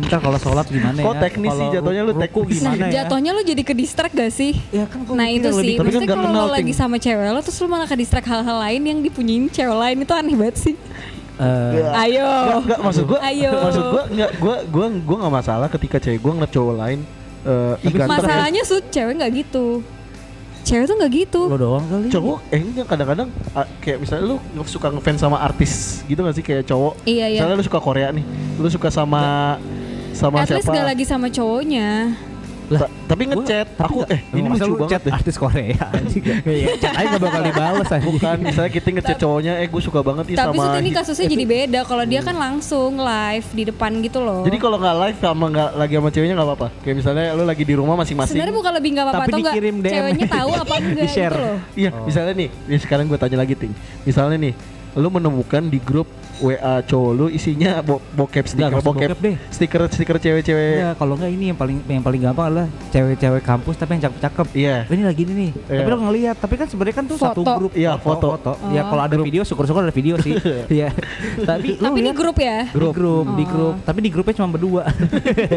Ntar 0.00 0.16
kalau 0.16 0.38
sholat 0.40 0.64
gimana 0.64 0.96
Kok 0.96 1.12
ya? 1.12 1.20
teknis 1.20 1.50
sih 1.52 1.68
jatuhnya 1.76 2.02
lu 2.08 2.12
teknis. 2.16 2.56
gimana 2.56 2.84
ya? 2.88 3.04
Jatuhnya 3.04 3.30
lo 3.36 3.42
jadi 3.44 3.60
ke 3.60 3.74
distract 3.76 4.16
gak 4.16 4.32
sih? 4.32 4.56
Ya 4.72 4.88
kan 4.88 5.04
gua 5.04 5.12
Nah 5.12 5.28
itu 5.28 5.52
sih, 5.60 5.76
Tapi 5.76 5.90
kan 5.92 6.02
kalau 6.08 6.24
kenal, 6.24 6.48
lo 6.48 6.56
lagi 6.56 6.72
sama 6.72 6.96
cewek 6.96 7.20
lo 7.28 7.40
terus 7.44 7.60
lo 7.60 7.68
malah 7.68 7.84
ke 7.84 7.96
distract 8.00 8.24
hal-hal 8.24 8.56
lain 8.64 8.80
yang 8.80 8.98
dipunyiin 9.04 9.52
cewek 9.52 9.76
lain 9.76 9.96
itu 10.00 10.14
aneh 10.16 10.36
banget 10.40 10.56
sih. 10.56 10.74
Eh, 11.40 11.72
Iya. 11.72 11.88
Ayo. 11.96 12.28
Enggak, 12.28 12.60
enggak 12.60 12.80
maksud 12.84 13.04
gua 13.08 13.18
Ayo. 13.22 13.52
maksud 13.56 13.84
gua 13.86 14.02
enggak 14.06 14.30
gua 14.36 14.56
gua 14.68 14.86
gua 15.00 15.16
enggak 15.16 15.34
masalah 15.34 15.68
ketika 15.72 15.96
cewek 15.96 16.20
gua 16.20 16.32
ngeliat 16.36 16.52
cowok 16.52 16.74
lain 16.76 17.00
eh 17.40 17.74
ya. 17.80 18.04
Masalahnya 18.04 18.62
sud 18.62 18.84
cewek 18.88 19.12
nggak 19.16 19.32
gitu. 19.40 19.80
Cewek 20.60 20.84
tuh 20.84 20.94
nggak 20.94 21.12
gitu. 21.16 21.40
lo 21.48 21.56
doang 21.56 21.84
kali. 21.88 22.12
cowok 22.12 22.38
eh 22.52 22.60
enggak 22.60 22.86
kadang-kadang 22.86 23.28
ah, 23.50 23.64
kayak 23.80 23.98
misalnya 23.98 24.24
lu 24.28 24.36
suka 24.62 24.92
ngefans 24.92 25.16
sama 25.18 25.40
artis 25.40 26.04
gitu 26.04 26.20
gak 26.20 26.36
sih 26.36 26.44
kayak 26.44 26.68
cowok 26.68 27.00
Iya 27.08 27.26
iya. 27.26 27.40
misalnya 27.40 27.56
lu 27.56 27.64
suka 27.64 27.80
Korea 27.80 28.12
nih 28.12 28.24
lu 28.60 28.68
suka 28.68 28.92
sama 28.92 29.56
sama 30.12 30.44
At 30.44 30.52
least 30.52 30.68
siapa 30.68 30.76
gak 30.76 30.86
lagi 30.92 31.04
sama 31.08 31.26
cowoknya. 31.26 32.12
Ta- 32.70 32.86
tapi 33.04 33.26
ngechat 33.26 33.66
tapi 33.74 33.82
aku 33.82 33.98
eh 34.06 34.20
ini 34.30 34.46
lucu 34.46 34.62
lu 34.64 34.78
banget 34.78 34.90
chat 34.92 35.02
deh 35.02 35.12
artis 35.12 35.34
Korea 35.34 35.86
anjing. 35.90 36.22
Iya, 36.40 36.66
chat 36.78 36.94
aja 36.94 37.06
gak 37.10 37.20
bakal 37.20 37.40
dibales 37.42 37.88
anjing. 37.88 38.06
bukan 38.08 38.36
misalnya 38.40 38.70
kita 38.70 38.88
ngechat 38.92 39.16
cowoknya 39.18 39.52
eh 39.56 39.66
gue 39.66 39.82
suka 39.82 40.00
banget 40.00 40.24
nih 40.24 40.36
Tapi 40.36 40.54
sama 40.54 40.62
Sud 40.64 40.78
ini 40.78 40.90
kasusnya 40.92 41.26
jadi 41.26 41.44
beda. 41.44 41.80
Kalau 41.82 42.04
dia 42.04 42.20
kan 42.20 42.32
langsung 42.32 42.92
live 42.96 43.48
di 43.50 43.62
depan 43.66 43.90
gitu 43.98 44.18
loh. 44.18 44.42
jadi 44.42 44.54
kalau 44.56 44.76
nggak 44.76 44.96
live 45.00 45.18
sama 45.18 45.44
nggak 45.48 45.70
lagi 45.74 45.94
sama 45.94 46.08
ceweknya 46.08 46.34
nggak 46.36 46.48
apa-apa 46.48 46.68
kayak 46.80 46.96
misalnya 46.96 47.24
lu 47.32 47.42
lagi 47.42 47.64
di 47.64 47.74
rumah 47.74 47.94
masing-masing 47.96 48.32
sebenarnya 48.32 48.54
bukan 48.54 48.72
lebih 48.72 48.90
nggak 48.92 49.04
apa-apa 49.04 49.18
Tapi 49.18 49.26
atau 49.26 49.38
enggak 49.40 49.52
dikirim 49.52 49.74
DM. 49.76 49.90
ceweknya 49.90 50.26
tahu 50.28 50.50
apa 50.62 50.74
enggak 50.76 51.04
Di-share. 51.04 51.32
gitu 51.32 51.42
loh. 51.42 51.58
Iya, 51.74 51.90
misalnya 52.00 52.32
nih, 52.36 52.48
nih 52.64 52.78
sekarang 52.78 53.04
gue 53.04 53.18
tanya 53.18 53.36
lagi 53.36 53.54
ting. 53.54 53.72
Misalnya 54.00 54.36
nih, 54.38 54.52
lu 54.92 55.08
menemukan 55.08 55.62
di 55.64 55.78
grup 55.78 56.06
WA 56.40 56.56
cowok 56.82 57.10
lu 57.12 57.26
isinya 57.28 57.78
bo 57.78 58.00
bokep 58.10 58.44
stiker 58.46 58.68
nggak 58.70 58.80
bokep, 58.80 59.08
bokep 59.08 59.18
deh. 59.20 59.36
stiker 59.48 59.80
stiker 59.86 60.16
cewek-cewek 60.16 60.72
Ya, 60.74 60.90
kalau 60.94 61.14
enggak 61.14 61.30
ini 61.30 61.44
yang 61.48 61.58
paling 61.58 61.78
yang 61.84 62.00
paling 62.00 62.20
gampang 62.20 62.46
adalah 62.48 62.66
cewek-cewek 62.88 63.42
kampus 63.42 63.74
tapi 63.76 63.90
yang 63.92 64.02
cakep-cakep. 64.06 64.46
iya 64.54 64.76
Ini 64.84 65.02
lagi 65.02 65.20
ini 65.22 65.32
nih. 65.34 65.50
Iya. 65.62 65.78
Tapi 65.78 65.88
lo 65.88 65.96
ngelihat, 66.00 66.36
tapi 66.36 66.54
kan 66.54 66.66
sebenarnya 66.66 66.94
kan 66.94 67.04
tuh 67.06 67.16
satu 67.16 67.40
Foto. 67.40 67.52
grup 67.58 67.72
Iya, 67.72 67.92
foto. 67.96 68.28
Ya 68.70 68.82
Oh. 68.82 68.86
kalau 68.88 69.02
ada 69.02 69.16
video 69.18 69.42
syukur-syukur 69.42 69.82
ada 69.82 69.92
video 69.92 70.16
sih. 70.16 70.34
Iya. 70.72 70.88
tapi 71.40 71.76
Tapi 71.76 71.94
di 71.94 72.02
lihat 72.02 72.16
grup 72.16 72.36
ya. 72.36 72.58
di 72.64 72.78
grup, 72.90 72.94
di 73.30 73.44
Oh. 73.44 73.46
grup. 73.46 73.74
Tapi 73.82 73.98
di 74.00 74.10
grupnya 74.10 74.34
cuma 74.34 74.48
berdua. 74.50 74.82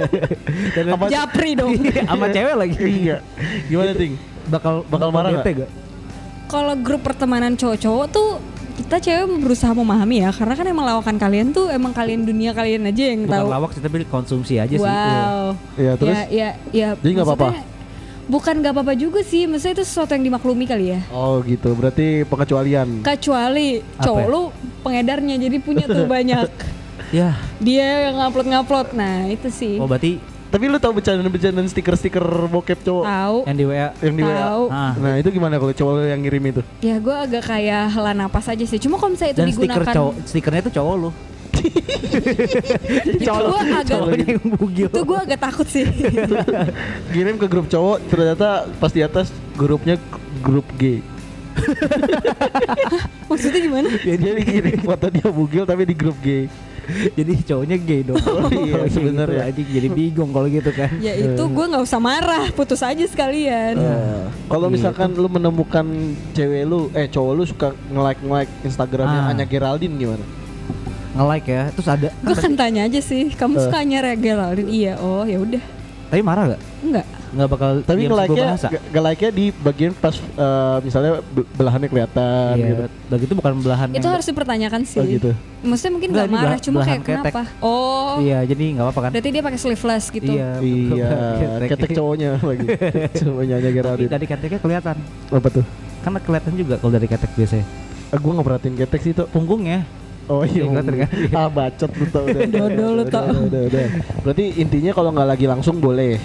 Dan 0.76 0.84
Apa- 0.90 1.08
Japri 1.08 1.52
dong. 1.54 1.74
sama 2.10 2.28
cewek 2.28 2.56
lagi. 2.56 2.76
iya 2.78 3.18
gimana 3.66 3.92
ting 3.94 4.14
Bakal 4.44 4.84
Bakal 4.86 5.10
marah 5.10 5.32
bete 5.34 5.64
gak? 5.64 5.72
Kalau 6.46 6.76
grup 6.76 7.02
pertemanan 7.02 7.56
cowok-cowok 7.56 8.06
tuh 8.10 8.30
kita 8.74 8.98
cewek 8.98 9.38
berusaha 9.40 9.70
memahami 9.72 10.22
ya 10.22 10.34
karena 10.34 10.54
kan 10.54 10.66
emang 10.66 10.86
lawakan 10.88 11.16
kalian 11.16 11.54
tuh 11.54 11.70
emang 11.70 11.94
kalian 11.94 12.26
dunia 12.26 12.52
kalian 12.52 12.90
aja 12.90 13.04
yang 13.06 13.22
Bukan 13.24 13.38
tahu. 13.38 13.48
lawak 13.48 13.70
sih 13.72 13.82
tapi 13.82 14.02
konsumsi 14.04 14.58
aja 14.58 14.74
sih. 14.74 14.82
wow. 14.82 15.54
Iya, 15.78 15.94
terus? 15.94 16.10
Ya 16.10 16.24
ya 16.28 16.50
ya. 16.74 16.88
Jadi 16.98 17.12
nggak 17.14 17.28
apa-apa? 17.28 17.50
Bukan 18.24 18.56
nggak 18.58 18.72
apa-apa 18.72 18.94
juga 18.96 19.20
sih, 19.22 19.46
maksudnya 19.46 19.78
itu 19.78 19.84
sesuatu 19.84 20.16
yang 20.16 20.24
dimaklumi 20.26 20.64
kali 20.64 20.96
ya. 20.96 21.04
oh 21.12 21.44
gitu 21.44 21.76
berarti 21.76 22.24
pengecualian 22.24 23.04
Kecuali 23.04 23.84
cowok 24.00 24.24
ya? 24.24 24.32
lu 24.32 24.42
pengedarnya 24.80 25.36
jadi 25.38 25.58
punya 25.60 25.86
tuh 25.86 26.08
banyak. 26.16 26.48
Ya. 27.14 27.38
Dia 27.60 28.10
yang 28.10 28.18
ngupload-ngupload. 28.18 28.98
Nah, 28.98 29.28
itu 29.28 29.52
sih. 29.54 29.78
Oh 29.78 29.86
berarti 29.86 30.18
tapi 30.54 30.70
lu 30.70 30.78
tahu 30.78 31.02
bercandaan-bercandaan 31.02 31.66
stiker-stiker 31.66 32.22
bokep 32.54 32.86
cowok 32.86 33.10
Tahu. 33.10 33.38
yang 33.50 33.58
di 33.58 33.66
WA 33.66 33.90
yang 34.06 34.14
di 34.14 34.22
WA 34.22 34.38
Tahu. 34.38 34.64
Ah. 34.70 34.94
nah 35.02 35.14
itu 35.18 35.30
gimana 35.34 35.58
kalau 35.58 35.74
cowok 35.74 35.92
lu 35.98 36.02
yang 36.06 36.22
ngirim 36.22 36.44
itu 36.54 36.62
Ya 36.86 37.02
gue 37.02 37.16
agak 37.16 37.50
kayak 37.50 37.90
hela 37.90 38.14
napas 38.14 38.46
aja 38.46 38.62
sih. 38.62 38.78
Cuma 38.78 39.02
kalau 39.02 39.18
misalnya 39.18 39.34
itu 39.34 39.42
dan 39.42 39.50
stiker 39.50 39.66
digunakan 39.66 39.96
cowok, 39.98 40.14
stikernya 40.30 40.62
itu 40.62 40.74
cowok 40.78 40.96
lu. 41.02 41.10
itu 43.14 43.30
gue 43.30 43.62
agak 43.72 44.00
itu 44.68 45.00
gue 45.00 45.18
agak 45.18 45.40
takut 45.42 45.66
sih. 45.66 45.86
kirim 47.16 47.36
ke 47.42 47.48
grup 47.50 47.66
cowok 47.72 47.98
ternyata 48.14 48.70
pas 48.78 48.92
di 48.94 49.02
atas 49.02 49.34
grupnya 49.58 49.98
grup 50.46 50.70
G 50.78 51.02
Maksudnya 53.30 53.60
gimana? 53.62 53.90
ya 54.02 54.16
dia 54.18 54.34
kirim 54.42 54.82
foto 54.82 55.08
dia 55.14 55.28
bugil 55.30 55.64
tapi 55.64 55.86
di 55.88 55.96
grup 55.96 56.18
G 56.20 56.50
jadi 57.18 57.34
cowoknya 57.44 57.78
gay 57.80 58.02
dong. 58.02 58.20
Oh 58.34 58.50
iya, 58.50 58.76
kayak 58.78 58.92
sebenarnya. 58.92 59.44
gitu, 59.50 59.70
jadi 59.72 59.88
bingung 59.90 60.30
kalau 60.30 60.48
gitu 60.48 60.70
kan. 60.70 60.90
Ya 61.00 61.14
itu 61.14 61.40
gue 61.40 61.66
nggak 61.66 61.82
usah 61.82 62.00
marah, 62.00 62.50
putus 62.52 62.82
aja 62.82 63.04
sekalian. 63.04 63.76
Eh, 63.76 64.24
kalau 64.46 64.68
Gitu. 64.68 64.76
misalkan 64.76 65.14
lu 65.14 65.28
menemukan 65.28 65.86
cewek 66.32 66.64
lu 66.64 66.92
eh 66.92 67.08
cowok 67.08 67.32
lu 67.32 67.44
suka 67.44 67.68
nge-like 67.88 68.20
nge-like 68.20 68.52
Instagramnya 68.64 69.20
Ah. 69.22 69.30
Anya 69.30 69.46
Geraldine 69.46 69.96
gimana 69.96 70.26
Nge-like 71.14 71.48
ya. 71.48 71.64
Terus 71.72 71.88
ada 71.88 72.08
Gue 72.20 72.34
kan 72.34 72.54
tanya 72.54 72.82
aja 72.84 72.98
sih, 72.98 73.30
kamu 73.32 73.54
Eh. 73.54 73.62
sukanya 73.64 74.00
Geraldine? 74.16 74.68
Iya, 74.68 74.94
oh 74.98 75.24
ya 75.24 75.38
udah. 75.38 75.64
tapi 76.10 76.22
marah 76.22 76.46
gak? 76.48 76.62
Enggak. 76.82 77.08
Nggak 77.34 77.50
bakal 77.50 77.70
tapi 77.82 78.00
nge-like-nya 78.04 78.46
nge-like-nya 78.88 79.30
di 79.30 79.46
bagian 79.58 79.92
pas 79.92 80.14
eh, 80.14 80.78
misalnya 80.80 81.12
be- 81.26 81.50
belahannya 81.52 81.88
kelihatan 81.88 82.54
Iya, 82.54 82.68
gitu 82.68 82.84
dan 83.04 83.18
itu 83.20 83.34
bukan 83.34 83.52
belahan 83.58 83.88
Itu 83.90 84.06
harus 84.06 84.26
dipertanyakan 84.26 84.82
sih. 84.84 84.98
oh 84.98 85.06
gitu 85.08 85.32
Maksudnya 85.60 85.92
mungkin 85.92 86.10
Enggak, 86.12 86.26
nggak 86.26 86.38
marah, 86.38 86.60
cuma 86.60 86.76
belahan 86.78 87.00
kayak 87.00 87.04
ketek. 87.24 87.34
kenapa? 87.34 87.42
Oh, 87.60 88.14
Iya, 88.20 88.40
jadi 88.44 88.64
nggak 88.70 88.86
apa-apa 88.86 89.02
kan? 89.02 89.10
berarti 89.12 89.30
dia 89.30 89.42
pakai 89.42 89.58
sleeveless 89.58 90.06
gitu. 90.08 90.32
Iya, 90.32 90.50
iya 90.62 91.10
ketek 91.72 91.90
cowoknya 91.92 92.30
lagi 92.50 92.68
cowoknya 93.20 93.54
Anya 93.56 93.66
Tapi 93.66 93.76
Geraldine 93.76 94.12
dari 94.12 94.26
keteknya 94.26 94.60
kelihatan. 94.60 94.96
apa 95.28 95.48
tuh 95.50 95.66
Karena 96.00 96.20
kelihatan 96.20 96.54
juga 96.54 96.76
kalau 96.78 96.92
dari 96.92 97.08
ketek 97.08 97.32
biasanya. 97.34 97.66
ah, 98.08 98.20
gue 98.20 98.32
nggak 98.32 98.46
perhatiin 98.46 98.76
ketek 98.78 99.02
sih 99.02 99.12
tuh 99.12 99.26
Punggungnya. 99.26 99.82
Oh 100.24 100.40
iya, 100.42 100.64
Iya, 100.64 100.80
kan? 100.80 100.86
ah 101.36 101.48
bacot 101.48 101.92
lu 101.92 102.06
tau 102.08 102.24
udah. 102.24 102.42
Lu 102.46 102.64
Udah, 102.96 103.06
tau. 103.10 103.28
udah, 103.28 103.44
udah, 103.44 103.62
udah. 103.66 103.86
Berarti 104.22 104.46
intinya 104.56 104.92
kalau 104.92 105.12
nggak 105.12 105.28
lagi 105.28 105.46
langsung 105.46 105.80
boleh. 105.80 106.16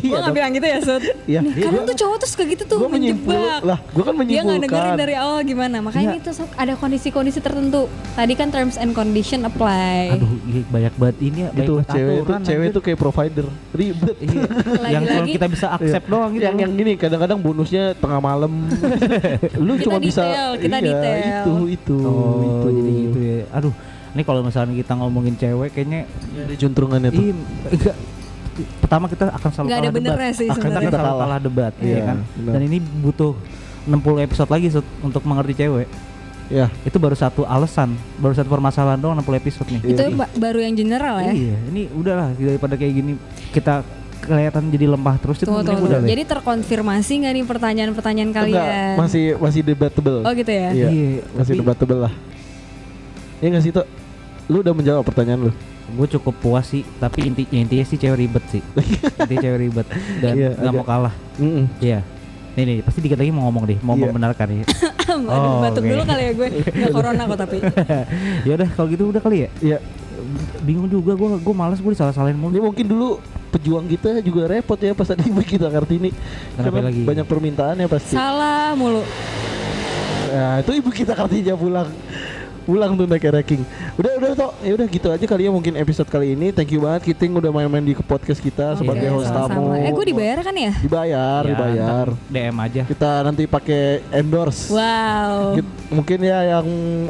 Gue 0.00 0.16
nggak 0.16 0.32
bilang 0.32 0.50
gitu 0.50 0.66
ya, 0.66 0.78
Sud. 0.80 1.02
Iya. 1.24 1.40
Nih, 1.40 1.52
kadang 1.60 1.84
tuh 1.84 1.96
cowok 1.96 2.16
tuh 2.18 2.28
suka 2.28 2.42
gitu 2.44 2.62
tuh 2.64 2.78
menyimpul 2.82 3.30
menjebak. 3.30 3.60
lah, 3.62 3.78
gue 3.84 4.02
kan 4.02 4.14
Dia 4.20 4.40
nggak 4.40 4.58
dengerin 4.58 4.60
menyimpulkan. 4.60 4.96
dari 4.96 5.14
awal 5.14 5.38
gimana. 5.42 5.76
Makanya 5.80 6.04
Iya. 6.04 6.12
ini 6.12 6.20
tuh 6.20 6.32
Sob, 6.32 6.48
ada 6.52 6.72
kondisi-kondisi 6.74 7.38
tertentu. 7.38 7.82
Tadi 8.12 8.32
kan 8.32 8.48
terms 8.48 8.74
and 8.74 8.90
condition 8.90 9.42
apply. 9.42 10.12
Aduh, 10.12 10.28
ih, 10.48 10.64
banyak 10.64 10.94
banget 10.94 11.16
ini 11.20 11.38
ya. 11.40 11.48
banyak 11.50 11.62
itu 11.62 11.74
cewek 11.86 12.14
itu 12.16 12.32
cewek 12.42 12.66
itu 12.68 12.80
kayak 12.80 12.98
provider 12.98 13.46
ribet. 13.72 14.16
Iya. 14.18 14.42
yang 14.88 15.02
cuma 15.02 15.14
Lagi-lagi- 15.16 15.32
kita 15.32 15.46
bisa 15.46 15.66
accept 15.70 16.06
doang 16.06 16.30
gitu. 16.32 16.42
yang 16.42 16.56
yang 16.58 16.72
gini 16.72 16.92
kadang-kadang 16.94 17.38
bonusnya 17.38 17.84
tengah 17.94 18.18
malam. 18.18 18.52
Lu 19.56 19.74
Kita 19.74 19.84
cuma 19.86 19.98
bisa 19.98 20.22
detail, 20.22 20.50
kita 20.56 20.76
iya, 20.76 20.84
detail. 20.84 21.20
itu 21.20 21.54
itu 21.72 21.96
Oh, 22.00 22.42
itu. 22.42 22.68
jadi 22.72 22.90
gitu 23.00 23.18
ya. 23.20 23.38
Aduh, 23.52 23.74
ini 24.10 24.22
kalau 24.22 24.40
misalnya 24.40 24.74
kita 24.74 24.92
ngomongin 24.94 25.34
cewek 25.34 25.70
kayaknya 25.70 26.00
Ada 26.36 26.54
juntrungannya 26.56 27.10
tuh. 27.10 27.24
Enggak. 27.68 27.96
Pertama 28.78 29.04
kita 29.06 29.24
akan 29.28 29.50
selalu 29.50 29.66
Nggak 29.66 29.78
ada 29.78 29.86
kalah 29.86 30.00
debat. 30.00 30.32
sih 30.32 30.46
akan 30.46 30.54
kita 30.54 30.60
sebenarnya. 30.62 30.90
selalu 30.90 31.06
Kalah. 31.06 31.20
kalah 31.22 31.40
debat, 31.40 31.72
Iya, 31.76 31.90
ya 31.90 32.00
kan? 32.04 32.16
benar. 32.34 32.52
Dan 32.52 32.60
ini 32.64 32.78
butuh 32.80 33.32
60 33.82 34.18
episode 34.20 34.48
lagi 34.48 34.66
untuk 35.00 35.22
mengerti 35.22 35.54
cewek. 35.56 35.88
Ya. 36.46 36.66
Itu 36.82 36.96
baru 36.96 37.14
satu 37.14 37.42
alasan, 37.44 37.92
baru 38.16 38.34
satu 38.34 38.48
permasalahan 38.48 38.98
doang 38.98 39.14
60 39.14 39.38
episode 39.38 39.68
nih. 39.70 39.80
Itu 39.86 40.02
Iya. 40.02 40.16
ba- 40.16 40.34
baru 40.34 40.58
yang 40.60 40.74
general 40.74 41.16
ya. 41.20 41.32
Iya, 41.32 41.56
ini 41.68 41.86
udahlah 41.88 42.32
daripada 42.32 42.74
kayak 42.74 42.92
gini 42.92 43.12
kita 43.50 43.86
kelihatan 44.20 44.68
jadi 44.68 44.84
lemah 44.86 45.16
terus 45.16 45.38
itu 45.38 45.46
Tuh, 45.46 45.56
mending 45.56 45.78
tuh, 45.78 45.86
udah. 45.88 46.00
Jadi 46.04 46.22
terkonfirmasi 46.26 47.12
nggak 47.16 47.32
nih 47.32 47.44
pertanyaan-pertanyaan 47.46 48.28
Enggak, 48.28 48.44
kalian? 48.44 48.94
masih 48.98 49.24
masih 49.36 49.60
debatable. 49.62 50.20
Oh 50.20 50.32
gitu 50.32 50.50
ya. 50.50 50.68
Iya. 50.70 50.88
Iya, 50.90 51.08
Masih 51.32 51.52
tapi- 51.54 51.60
debatable 51.62 51.98
lah. 52.02 52.12
Ya 53.38 53.46
nggak 53.48 53.62
sih 53.62 53.72
tuh? 53.72 53.86
Lu 54.46 54.60
udah 54.60 54.74
menjawab 54.74 55.02
pertanyaan 55.02 55.48
lu. 55.48 55.52
Gue 55.90 56.06
cukup 56.10 56.34
puas 56.36 56.64
sih 56.64 56.82
tapi 56.96 57.24
inti 57.24 57.42
ya 57.46 57.58
intinya 57.58 57.84
sih 57.84 57.96
cewek 57.96 58.18
ribet 58.18 58.44
sih 58.48 58.62
intinya 59.20 59.40
cewek 59.40 59.58
ribet 59.60 59.86
dan 60.18 60.32
Iya, 60.32 60.48
nggak 60.54 60.72
mau 60.72 60.84
kalah 60.84 61.14
iya 61.78 62.00
nih 62.50 62.64
nih 62.64 62.76
pasti 62.80 62.98
dikit 62.98 63.14
lagi 63.14 63.30
mau 63.30 63.46
ngomong 63.46 63.64
deh 63.64 63.78
mau 63.80 63.94
Iya. 63.94 64.02
membenarkan 64.06 64.46
nih 64.52 64.58
Aduh, 65.10 65.26
Oh, 65.26 65.58
batuk 65.60 65.82
oke. 65.82 65.90
dulu 65.90 66.02
kali 66.04 66.22
ya 66.22 66.32
gue. 66.32 66.48
Nggak 66.62 66.90
corona 66.96 67.22
kok 67.24 67.38
tapi. 67.40 67.58
ya 68.42 68.52
udah 68.54 68.68
kalau 68.70 68.88
gitu 68.88 69.02
udah 69.06 69.18
kali 69.18 69.36
ya 69.40 69.48
Iya. 69.60 69.78
bingung 70.60 70.86
juga 70.86 71.12
gue 71.12 71.28
gue 71.36 71.54
malas 71.56 71.78
gue 71.78 71.90
disalah 71.90 72.12
salahin 72.12 72.36
mulu 72.36 72.52
Ini 72.52 72.60
mungkin 72.60 72.86
dulu 72.86 73.08
pejuang 73.50 73.86
kita 73.86 74.20
juga 74.20 74.46
repot 74.46 74.76
ya 74.76 74.92
pas 74.92 75.10
ibu 75.10 75.40
kita 75.40 75.66
Kartini. 75.66 76.14
Kenapa 76.54 76.70
Karena 76.70 76.86
lagi? 76.86 77.02
banyak 77.02 77.26
permintaannya 77.26 77.86
pasti. 77.86 78.14
Salah 78.14 78.72
mulu. 78.72 79.02
Nah, 80.30 80.62
itu 80.62 80.70
ibu 80.72 80.90
kita 80.90 81.12
Kartini 81.12 81.50
pulang. 81.52 81.90
Pulang 82.64 82.92
tuh 82.94 83.06
naik 83.08 83.24
ranking. 83.24 83.62
Udah 83.96 84.12
udah 84.20 84.30
toh. 84.36 84.50
Ya 84.60 84.72
udah 84.76 84.86
gitu 84.86 85.08
aja 85.08 85.24
kali 85.24 85.48
ya 85.48 85.50
mungkin 85.50 85.74
episode 85.76 86.08
kali 86.08 86.36
ini. 86.36 86.52
Thank 86.52 86.76
you 86.76 86.84
banget 86.84 87.10
Kiting 87.10 87.32
udah 87.34 87.50
main-main 87.50 87.82
di 87.82 87.94
podcast 87.96 88.38
kita 88.38 88.76
sebagai 88.76 89.08
Iya, 89.08 89.14
host 89.16 89.32
tamu. 89.32 89.72
Eh 89.74 89.90
gue 89.90 90.06
dibayar 90.12 90.38
kan 90.44 90.54
ya? 90.54 90.72
Dibayar, 90.76 91.42
Ya, 91.42 91.50
dibayar. 91.50 92.06
DM 92.28 92.56
aja 92.60 92.82
Kita 92.84 93.10
nanti 93.24 93.42
pakai 93.48 94.04
endorse. 94.12 94.68
Wow. 94.70 95.56
Mungkin 95.90 96.18
ya 96.22 96.58
yang 96.58 96.66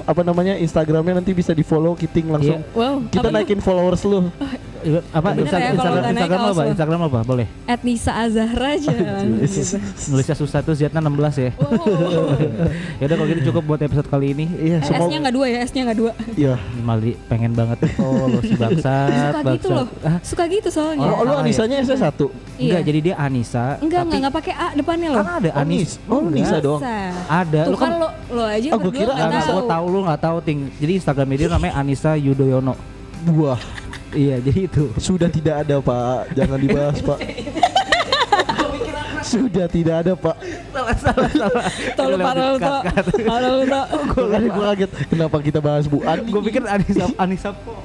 apa 0.06 0.22
namanya 0.22 0.54
Instagramnya 0.56 1.20
nanti 1.20 1.34
bisa 1.34 1.50
di 1.50 1.66
follow 1.66 1.98
Kiting 1.98 2.30
langsung. 2.30 2.62
Iya. 2.62 2.76
Wow. 2.78 2.94
Kita 3.10 3.28
apa 3.28 3.34
naikin 3.34 3.60
followers 3.60 4.02
lu. 4.06 4.30
Iya, 4.38 4.69
apa 5.10 5.28
Bener 5.30 5.44
ya, 5.44 5.50
kalau 5.50 5.68
Instagram 5.70 5.92
nggak 5.92 6.02
naik 6.02 6.14
Instagram 6.16 6.40
awas 6.40 6.50
apa 6.50 6.60
lo. 6.60 6.70
Instagram 6.70 7.00
apa 7.02 7.18
boleh 7.22 7.46
At 7.64 7.80
Nisa 7.80 8.12
Azahra 8.14 8.68
aja. 8.72 8.90
gitu. 8.96 9.76
nulisnya 10.08 10.34
susah 10.34 10.60
tuh 10.60 10.72
Ziatna 10.72 11.00
16 11.00 11.12
ya 11.38 11.50
Wow. 11.52 12.32
ya 13.00 13.04
udah 13.04 13.16
kalau 13.16 13.28
gitu 13.28 13.40
cukup 13.46 13.62
buat 13.66 13.80
episode 13.80 14.06
kali 14.06 14.32
ini 14.32 14.46
Iya, 14.52 14.78
Eh. 14.80 14.96
S-nya 14.96 15.18
nggak 15.20 15.34
dua 15.34 15.46
ya, 15.46 15.58
S-nya 15.62 15.82
nggak 15.84 15.98
dua. 15.98 16.12
Iya. 16.32 16.54
malah 16.80 17.02
di- 17.02 17.18
pengen 17.24 17.52
banget 17.52 17.78
oh 17.96 18.26
lo 18.26 18.38
si 18.40 18.54
bangsat 18.54 19.32
Suka 19.36 19.52
gitu 19.52 19.68
loh. 19.70 19.86
Ah, 20.00 20.18
Suka 20.20 20.44
gitu 20.46 20.68
soalnya. 20.68 21.06
Oh, 21.06 21.20
lu 21.20 21.28
salah 21.28 21.34
ya? 21.34 21.42
Anisanya 21.42 21.76
S1. 21.80 22.00
enggak 22.00 22.30
Iya. 22.58 22.78
jadi 22.82 22.98
dia 23.02 23.14
Anissa 23.16 23.66
Enggak, 23.76 24.00
tapi 24.00 24.06
enggak, 24.06 24.18
enggak 24.18 24.34
pakai 24.34 24.52
A 24.54 24.66
depannya 24.72 25.08
loh. 25.10 25.18
kan 25.18 25.28
ada 25.36 25.50
Oh, 25.50 25.60
Anis 25.60 25.78
Nis. 25.78 25.92
Oh, 26.04 26.18
Enggak. 26.20 26.34
Nisa 26.34 26.56
doang. 26.58 26.80
Ada 27.26 27.60
Tuh 27.60 27.70
lu 27.70 27.76
kan 27.76 27.86
kan 27.86 27.92
lo 27.96 28.08
lo 28.30 28.42
aja 28.44 28.68
Oh, 28.68 28.78
gua 28.78 28.84
berdua 28.86 29.12
Enggak, 29.12 29.42
tahu. 29.42 29.54
gue 29.54 29.64
tahu 29.66 29.84
lu 29.86 29.98
nggak 30.02 30.20
tahu 30.20 30.36
ting. 30.40 30.58
Jadi 30.74 30.92
Instagram 30.94 31.28
dia 31.32 31.48
namanya 31.48 31.72
Anissa 31.74 32.10
Yudhoyono. 32.14 32.74
Buah. 33.22 33.60
Iya, 34.10 34.36
jadi 34.42 34.60
itu. 34.66 34.84
Sudah 34.98 35.30
tidak 35.30 35.66
ada 35.66 35.78
pak, 35.78 36.34
jangan 36.34 36.58
dibahas 36.58 36.98
pak. 36.98 37.18
Sudah 39.20 39.66
tidak 39.70 39.96
ada 40.02 40.12
pak. 40.18 40.36
salah 40.72 40.96
salah 40.96 41.30
salah. 41.30 41.64
Tolong 41.94 42.20
parah 42.20 42.46
lu 42.50 42.58
tak. 42.58 42.82
Parah 43.22 43.50
lu 43.54 43.64
tak. 43.68 43.86
Gue 44.10 44.64
kaget. 44.74 44.90
Kenapa 45.06 45.36
kita 45.38 45.58
bahas 45.62 45.84
Bu? 45.86 46.02
Gue 46.02 46.42
pikir 46.50 46.64
Anissa 46.66 47.06
Anissa 47.14 47.50
po. 47.54 47.78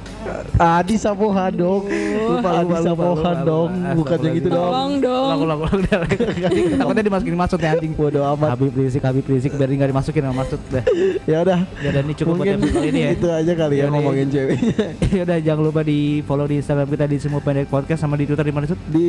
Adi 0.55 0.95
Sapoha 0.95 1.51
dong. 1.51 1.83
Lupa 1.89 2.49
Adi 2.63 2.75
Sapoha 2.81 3.31
dong. 3.43 3.69
Bukan 3.99 4.17
yang 4.23 4.35
gitu 4.39 4.49
dong. 4.49 4.71
Tolong 4.71 4.93
dong. 5.03 5.27
Ulang 5.27 5.41
ulang 5.43 5.59
ulang. 5.65 6.01
Takutnya 6.79 7.03
dimasukin 7.03 7.35
maksud 7.35 7.59
ya 7.59 7.69
anjing. 7.75 7.93
Bodoh 7.95 8.23
amat. 8.35 8.55
Habib 8.55 8.73
Rizik, 8.75 9.03
Habib 9.03 9.25
Rizik 9.27 9.51
biar 9.55 9.69
nggak 9.69 9.89
dimasukin 9.91 10.21
sama 10.25 10.35
maksud 10.45 10.59
dah. 10.71 10.83
Ya 11.25 11.41
udah. 11.41 11.59
Ya 11.81 11.89
dan 11.89 12.03
ini 12.05 12.13
cukup 12.13 12.33
buat 12.41 12.53
episode 12.53 12.85
ini 12.85 12.99
ya. 13.01 13.09
itu 13.17 13.27
aja 13.27 13.53
kali 13.57 13.75
ya 13.81 13.85
ngomongin 13.89 14.27
ceweknya. 14.29 14.75
ya 15.09 15.21
udah 15.25 15.37
jangan 15.41 15.63
lupa 15.65 15.81
di 15.81 16.21
follow 16.23 16.45
di 16.45 16.55
Instagram 16.61 16.87
kita 16.87 17.05
di 17.09 17.17
semua 17.17 17.41
pendek 17.41 17.67
podcast 17.67 17.99
sama 18.05 18.15
di 18.15 18.23
Twitter 18.29 18.45
di 18.45 18.53
mana? 18.53 18.65
Di 18.69 19.03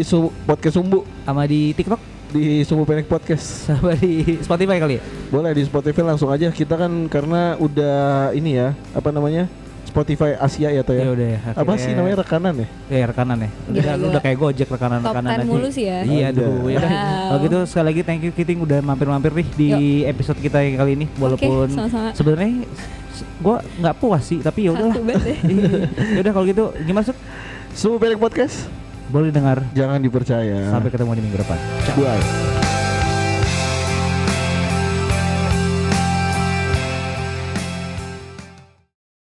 podcast 0.48 0.74
Sumbu 0.80 1.04
sama 1.24 1.42
di 1.44 1.76
TikTok 1.76 2.00
di 2.32 2.42
di 2.46 2.64
Sumbu 2.66 2.84
Pendek 2.84 3.06
Podcast. 3.06 3.70
Sama 3.70 3.94
di 3.94 4.38
Spotify 4.42 4.76
kali 4.82 4.98
ya? 4.98 5.02
Boleh 5.30 5.52
di 5.54 5.62
Spotify 5.62 6.02
langsung 6.02 6.30
aja. 6.30 6.50
Kita 6.50 6.74
kan 6.74 7.06
karena 7.06 7.54
udah 7.58 8.30
ini 8.34 8.58
ya, 8.58 8.74
apa 8.92 9.10
namanya? 9.14 9.46
Spotify 9.96 10.36
Asia 10.36 10.68
ya 10.68 10.84
toh 10.84 10.92
Ya 10.92 11.02
ya. 11.02 11.10
udah 11.10 11.28
ya. 11.32 11.38
Apa 11.56 11.72
sih 11.74 11.90
namanya 11.90 12.20
rekanan 12.20 12.52
ya? 12.52 12.68
Ya 12.92 13.04
rekanan 13.08 13.36
ya. 13.40 13.48
Udah, 13.48 13.72
Gila, 13.72 13.80
lu 13.88 13.96
gila. 13.96 14.10
udah 14.12 14.20
kayak 14.20 14.36
Gojek 14.36 14.68
rekanan-rekanan 14.68 15.24
Top 15.26 15.32
10 15.32 15.40
aja. 15.40 15.48
mulu 15.48 15.68
sih 15.70 15.84
ya. 15.86 15.98
Iya, 16.04 16.26
Oh, 16.26 16.30
aduh. 16.30 16.44
udah. 16.44 16.68
Ya 16.68 16.76
udah. 16.76 16.90
Kalau 17.26 17.38
gitu 17.40 17.56
sekali 17.64 17.86
lagi 17.86 18.00
thank 18.04 18.20
you 18.20 18.30
Kiting 18.30 18.60
udah 18.60 18.78
mampir-mampir 18.78 19.32
nih 19.32 19.48
di 19.50 19.68
episode 20.04 20.36
kita 20.36 20.60
yang 20.60 20.76
kali 20.76 20.92
ini 20.94 21.06
walaupun 21.16 21.72
sama-sama. 21.72 22.12
sebenarnya 22.12 22.68
gua 23.38 23.56
nggak 23.74 23.96
puas 23.96 24.22
sih, 24.22 24.44
tapi 24.44 24.68
ya 24.68 24.76
udahlah. 24.76 24.92
Banget 24.94 25.24
deh. 25.24 25.38
ya 26.14 26.20
udah 26.20 26.32
kalau 26.34 26.44
gitu 26.44 26.64
gimana? 26.84 27.08
Sumbu 27.72 27.96
Pendek 27.96 28.20
Podcast. 28.20 28.68
Boleh 29.06 29.30
dengar. 29.30 29.64
Jangan 29.72 29.96
dipercaya. 29.96 30.68
Sampai 30.68 30.92
ketemu 30.92 31.16
di 31.16 31.22
minggu 31.24 31.40
depan. 31.40 31.56
Bye. 31.96 32.65